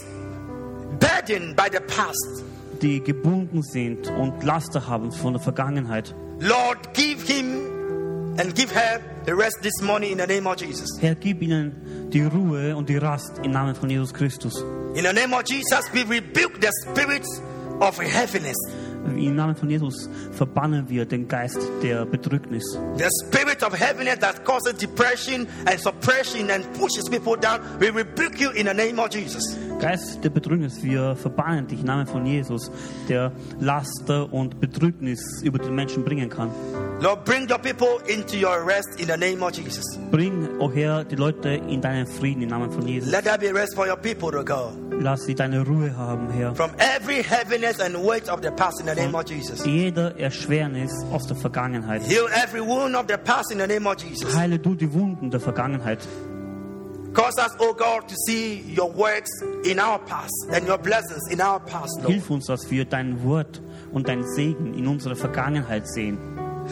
burdened 1.29 1.57
by 1.57 1.68
the 1.70 1.81
past, 1.81 2.45
die 2.81 3.03
gebunden 3.03 3.62
sind 3.62 4.09
und 4.09 4.43
Laster 4.45 4.87
haben 4.87 5.12
von 5.12 5.35
der 5.35 5.43
Vergangenheit. 5.43 6.14
Lord, 6.41 6.95
give 6.95 7.26
him 7.26 8.37
and 8.39 8.55
give 8.55 8.72
her 8.72 9.01
the 9.26 9.33
rest 9.35 9.59
this 9.62 9.83
morning 9.83 10.12
in 10.12 10.18
the 10.18 10.26
name 10.26 10.47
of 10.47 10.57
Jesus. 10.61 10.89
Herr, 11.01 11.14
gib 11.14 11.43
ihnen 11.43 12.11
die 12.11 12.22
Ruhe 12.22 12.76
und 12.76 12.89
die 12.89 12.97
Rast 12.97 13.39
im 13.43 13.51
Namen 13.51 13.74
von 13.74 13.91
Jesus 13.91 14.14
Christus. 14.14 14.55
In 14.95 15.05
the 15.05 15.12
name 15.12 15.35
of 15.35 15.43
Jesus, 15.47 15.93
we 15.93 16.03
rebuke 16.03 16.61
the 16.61 16.70
spirits 16.85 17.43
of 17.81 17.99
heaviness, 17.99 18.57
Im 19.16 19.37
Namen 19.37 19.57
von 19.57 19.70
Jesus 19.70 20.09
verbannen 20.33 20.89
wir 20.89 21.07
den 21.07 21.29
Geist 21.29 21.59
der 21.83 22.05
Bedrücknis. 22.05 22.64
the 22.97 23.09
spirit 23.24 23.62
of 23.62 23.72
heaviness 23.72 24.18
that 24.18 24.45
causes 24.45 24.74
depression 24.74 25.47
and 25.66 25.81
suppression 25.81 26.51
and 26.51 26.64
pushes 26.74 27.09
people 27.09 27.37
down. 27.37 27.61
We 27.81 27.91
rebuke 27.91 28.41
you 28.41 28.51
in 28.51 28.66
the 28.66 28.74
name 28.74 28.99
of 28.99 29.11
Jesus. 29.11 29.43
Geist 29.81 30.24
der 30.24 30.31
Bedrücknis, 30.31 30.83
wir 30.83 31.14
verbannen 31.14 31.68
dich 31.68 31.81
im 31.81 31.87
Namen 31.87 32.07
von 32.07 32.26
Jesus, 32.26 32.70
der 33.09 33.33
Laster 33.61 34.33
und 34.33 34.61
Bedrücknis 34.61 35.20
über 35.43 35.59
den 35.59 35.74
Menschen 35.74 36.05
bringen 36.05 36.29
kann. 36.29 36.51
Lord, 37.01 37.24
bring 37.24 37.49
your 37.49 37.59
people 37.59 38.01
into 38.09 38.37
your 38.37 38.66
rest 38.66 38.99
in 38.99 39.07
the 39.07 39.16
name 39.16 39.41
of 39.41 39.53
Jesus. 39.53 39.85
Bring, 40.11 40.49
o 40.59 40.68
Herr, 40.72 41.05
die 41.05 41.14
Leute 41.14 41.51
in 41.51 41.81
deinen 41.81 42.09
Frieden 42.09 42.43
im 42.43 42.49
Namen 42.49 42.72
von 42.72 42.87
Jesus. 42.89 43.09
Let 43.09 43.24
there 43.24 43.39
be 43.39 43.53
rest 43.55 43.76
for 43.76 43.87
your 43.87 43.97
people, 43.97 44.37
O 44.37 44.43
God. 44.43 44.72
Lass 45.01 45.24
sie 45.24 45.35
deine 45.37 45.64
Ruhe 45.64 45.97
haben, 45.97 46.29
Herr. 46.31 46.57
From 46.57 46.70
every 46.79 47.22
heaviness 47.22 47.79
and 47.79 47.95
weight 47.97 48.29
of 48.29 48.41
the 48.43 48.51
past 48.51 48.81
in 48.81 48.87
the 48.87 48.95
name 48.97 49.14
of 49.14 49.24
Jesus. 49.26 49.64
Jeder 49.64 50.18
Erschwernis 50.18 50.91
aus 51.12 51.26
der 51.29 51.37
Vergangenheit. 51.37 52.03
Heal 52.03 52.26
every 52.35 52.61
wound 52.61 52.97
of 52.97 53.05
the 53.07 53.16
past 53.16 53.53
in 53.53 53.59
the 53.59 53.66
name 53.68 53.89
of 53.89 53.97
Jesus. 54.03 54.35
Heile 54.35 54.59
du 54.59 54.74
die 54.74 54.93
Wunden 54.93 55.31
der 55.31 55.39
Vergangenheit. 55.39 56.01
Cause 57.14 57.38
us, 57.38 57.56
O 57.59 57.72
God, 57.72 58.09
to 58.09 58.14
see 58.26 58.61
your 58.61 58.90
works 58.90 59.30
in 59.64 59.78
our 59.78 59.98
past 59.98 60.34
and 60.52 60.66
your 60.66 60.78
blessings 60.78 61.28
in 61.30 61.40
our 61.40 61.59
past, 61.61 61.98
Lord. 61.98 62.11
Hilf 62.11 62.30
uns, 62.30 62.46
dass 62.46 62.70
wir 62.70 62.84
dein 62.84 63.22
Wort 63.24 63.61
und 63.92 64.09
dein 64.09 64.24
Segen 64.24 64.74
in 64.74 64.86
unserer 64.86 65.16
Vergangenheit 65.16 65.88
sehen. 65.88 66.18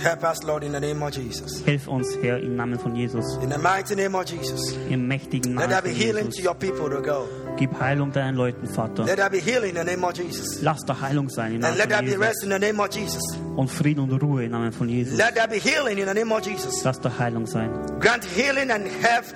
Help 0.02 0.24
us, 0.24 0.42
Lord, 0.42 0.62
in 0.62 0.72
the 0.72 0.80
name 0.80 1.02
of 1.02 1.14
Jesus. 1.14 1.64
Hilf 1.64 1.88
uns, 1.88 2.16
Herr, 2.20 2.38
im 2.38 2.54
Namen 2.54 2.78
von 2.78 2.94
Jesus. 2.94 3.38
In 3.42 3.50
the 3.50 3.58
mighty 3.58 3.94
name 3.94 4.14
of 4.14 4.26
Jesus. 4.26 4.76
Im 4.90 5.08
mächtigen 5.08 5.56
Let 5.56 5.70
Namen 5.70 5.70
there 5.70 5.82
be 5.82 5.90
healing 5.90 6.30
to 6.30 6.42
your 6.42 6.54
people, 6.54 6.92
O 6.92 7.00
God. 7.00 7.28
Gib 7.56 7.72
Heilung 7.80 8.12
deinen 8.12 8.36
Leuten, 8.36 8.66
Vater. 8.66 9.04
Let 9.04 9.16
there 9.16 9.30
be 9.30 9.40
healing 9.40 9.70
in 9.70 9.76
the 9.76 9.84
name 9.84 10.04
of 10.04 10.12
Jesus. 10.12 10.60
Lass 10.60 10.84
da 10.84 11.00
Heilung 11.00 11.30
sein 11.30 11.54
im 11.54 11.64
And 11.64 11.76
Namen 11.76 11.78
let 11.78 11.88
there 11.88 12.02
be 12.02 12.18
rest 12.18 12.44
in 12.44 12.50
the 12.50 12.58
name 12.58 12.78
of 12.78 12.94
Jesus. 12.94 13.22
Und 13.56 13.70
Frieden 13.70 14.00
und 14.00 14.12
Ruhe 14.22 14.44
im 14.44 14.50
Namen 14.50 14.72
von 14.72 14.88
Jesus. 14.88 15.16
Let 15.16 15.34
there 15.34 15.48
be 15.48 15.58
healing 15.58 15.96
in 15.96 16.06
the 16.06 16.14
name 16.14 16.30
of 16.30 16.44
Jesus. 16.44 16.84
Lass 16.84 17.00
da 17.00 17.10
Heilung 17.18 17.46
sein. 17.46 17.70
Grant 17.98 18.24
healing 18.24 18.70
and 18.70 18.86
health 19.02 19.34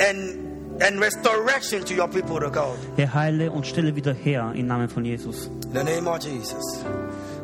and, 0.00 0.82
and 0.82 1.00
restoration 1.00 1.84
to 1.84 1.94
your 1.94 2.08
people, 2.08 2.42
O 2.44 2.50
God. 2.50 2.76
Herr, 2.96 3.12
heile 3.14 3.50
und 3.50 3.66
stelle 3.66 3.94
wieder 3.94 4.14
her 4.14 4.52
im 4.54 4.66
Namen 4.66 4.88
von 4.88 5.04
Jesus. 5.04 5.46
In 5.46 5.72
the 5.72 5.84
name 5.84 6.06
of 6.08 6.20
Jesus. 6.20 6.84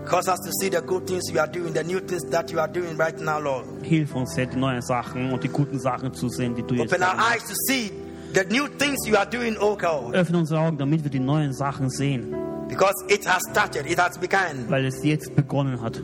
Cause 0.07 0.27
us 0.29 0.39
to 0.41 0.51
see 0.61 0.71
the 0.71 0.81
good 0.81 1.07
things 1.07 1.29
you 1.31 1.39
are 1.39 1.47
doing, 1.47 1.75
the 1.75 1.85
new 1.85 2.01
things 2.01 2.23
that 2.31 2.51
you 2.51 2.59
are 2.59 2.69
doing 2.69 2.97
right 2.97 3.19
now, 3.21 3.39
Lord. 3.39 3.67
Hilf 3.83 4.15
uns, 4.15 4.35
Herr, 4.37 4.47
die 4.47 4.57
neuen 4.57 4.81
Sachen 4.81 5.33
und 5.33 5.43
die 5.45 5.49
guten 5.49 5.79
Sachen 5.79 6.15
zu 6.15 6.31
sehen, 6.31 6.55
die 6.55 6.63
du 6.63 6.75
jetzt 6.77 6.93
Open 6.95 7.03
our 7.03 7.15
eyes 7.31 7.45
to 7.45 7.55
see 7.67 7.91
the 8.33 8.45
new 8.51 8.67
things 8.79 9.07
you 9.07 9.17
are 9.17 9.27
doing, 9.29 9.57
oh 9.61 9.77
God. 9.77 10.15
Öffne 10.15 10.39
unsere 10.39 10.61
Augen, 10.61 10.79
damit 10.79 11.05
wir 11.05 11.11
die 11.11 11.21
neuen 11.21 11.53
Sachen 11.53 11.91
sehen, 11.91 12.35
Because 12.69 12.95
it 13.09 13.27
has 13.27 13.43
started, 13.51 13.85
it 13.91 13.99
has 13.99 14.17
begun. 14.19 14.65
weil 14.69 14.87
es 14.87 15.03
jetzt 15.05 15.35
begonnen 15.37 15.81
hat. 15.83 16.01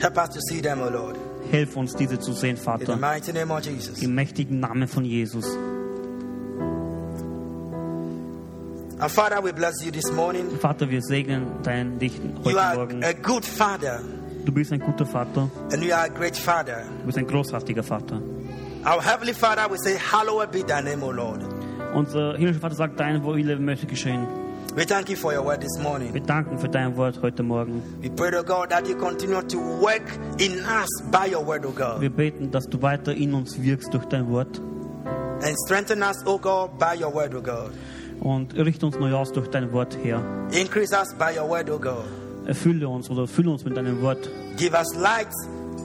Help 0.00 0.16
us 0.18 0.30
to 0.30 0.40
see 0.40 0.60
them, 0.60 0.80
oh 0.82 0.90
Lord. 0.90 1.16
Hilf 1.50 1.76
uns, 1.76 1.94
diese 1.94 2.18
zu 2.18 2.32
sehen, 2.32 2.50
In 2.50 2.56
the 2.56 2.62
Vater. 2.62 2.96
mighty 2.96 3.32
name 3.32 3.52
of 3.54 3.60
Jesus. 3.64 4.02
Im 4.02 4.14
mächtigen 4.16 4.58
Namen 4.58 4.88
von 4.88 5.04
Jesus. 5.04 5.46
Father, 8.98 9.40
we 9.42 9.52
bless 9.52 9.84
you 9.84 9.90
this 9.90 10.10
morning. 10.12 10.50
Vater, 10.58 10.88
wir 10.90 11.02
segnen 11.02 11.46
dein 11.62 11.98
Dich 11.98 12.14
You 12.18 12.32
heute 12.44 12.60
are 12.60 12.76
Morgen. 12.76 13.04
a 13.04 13.12
good 13.12 13.44
Father, 13.44 14.00
Du 14.44 14.52
bist 14.52 14.72
ein 14.72 14.80
guter 14.80 15.04
Vater. 15.04 15.50
and 15.72 15.82
you 15.82 15.92
are 15.92 16.04
a 16.06 16.08
great 16.08 16.36
Father. 16.36 16.84
Du 17.00 17.06
bist 17.06 17.18
ein 17.18 17.26
großartiger 17.26 17.82
Vater. 17.82 18.20
Our 18.84 19.02
Heavenly 19.02 19.34
Father, 19.34 19.68
we 19.70 19.76
say, 19.78 19.96
Hallowed 19.98 20.50
be 20.52 20.62
thy 20.62 20.80
name, 20.80 21.02
O 21.02 21.10
Lord. 21.10 21.42
Unser 21.94 22.36
himmlischer 22.36 22.60
Vater 22.60 22.74
sagt, 22.76 22.98
dein 23.00 23.22
Wille 23.24 23.56
möchte 23.58 23.86
geschehen. 23.86 24.26
We 24.74 24.84
thank 24.84 25.08
you 25.08 25.16
for 25.16 25.32
your 25.32 25.44
word 25.44 25.60
this 25.60 25.78
morning. 25.82 26.12
Wir 26.14 26.20
danken 26.22 26.58
für 26.58 26.68
dein 26.68 26.96
Wort 26.96 27.20
heute 27.22 27.42
Morgen. 27.42 27.82
We 28.02 28.10
pray, 28.10 28.30
to 28.30 28.42
God, 28.44 28.70
that 28.70 28.86
you 28.86 28.94
continue 28.96 29.42
to 29.42 29.58
work 29.80 30.02
in 30.38 30.60
us 30.64 30.88
by 31.10 31.26
your 31.34 31.44
word, 31.46 31.64
O 31.66 31.70
God, 31.70 32.00
Wir 32.00 32.10
beten, 32.10 32.50
dass 32.50 32.66
du 32.66 32.80
weiter 32.82 33.12
in 33.14 33.34
uns 33.34 33.60
wirkst 33.60 33.92
durch 33.92 34.04
dein 34.06 34.28
Wort 34.30 34.58
and 35.42 35.54
strengthen 35.66 36.02
us, 36.02 36.16
O 36.26 36.38
God, 36.38 36.78
by 36.78 36.94
your 36.98 37.12
word, 37.12 37.34
O 37.34 37.40
God. 37.42 37.72
Und 38.26 38.56
richte 38.56 38.84
uns 38.86 38.98
neu 38.98 39.14
aus 39.14 39.32
durch 39.32 39.48
dein 39.48 39.72
Wort 39.72 39.96
her. 40.02 40.20
Increase 40.50 40.92
us 40.92 41.14
by 41.14 41.38
your 41.38 41.48
word, 41.48 41.70
O 41.70 41.78
God. 41.78 42.04
Erfülle 42.44 42.88
uns 42.88 43.08
oder 43.08 43.28
fülle 43.28 43.50
uns 43.50 43.64
mit 43.64 43.76
deinem 43.76 44.02
Wort. 44.02 44.28
Give 44.56 44.74
us 44.76 44.94
light 44.96 45.28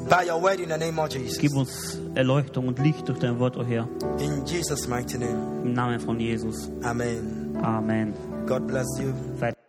by 0.09 0.27
your 0.27 0.41
word 0.41 0.59
in 0.59 0.69
the 0.69 0.77
name 0.77 0.99
of 0.99 1.09
Jesus. 1.11 1.37
Gib 1.37 1.55
uns 1.55 1.99
Erleuchtung 2.15 2.67
und 2.67 2.79
Licht 2.79 3.07
durch 3.07 3.19
dein 3.19 3.37
Wort, 3.39 3.57
o 3.57 3.63
Herr. 3.63 3.87
In 4.19 4.43
Jesus' 4.45 4.87
mighty 4.87 5.19
name. 5.19 5.61
Im 5.63 5.73
Namen 5.73 5.99
von 5.99 6.19
Jesus. 6.19 6.71
Amen. 6.83 7.55
Amen. 7.61 8.13
God 8.47 8.65
bless 8.65 8.87
you. 8.99 9.13
Seid 9.39 9.61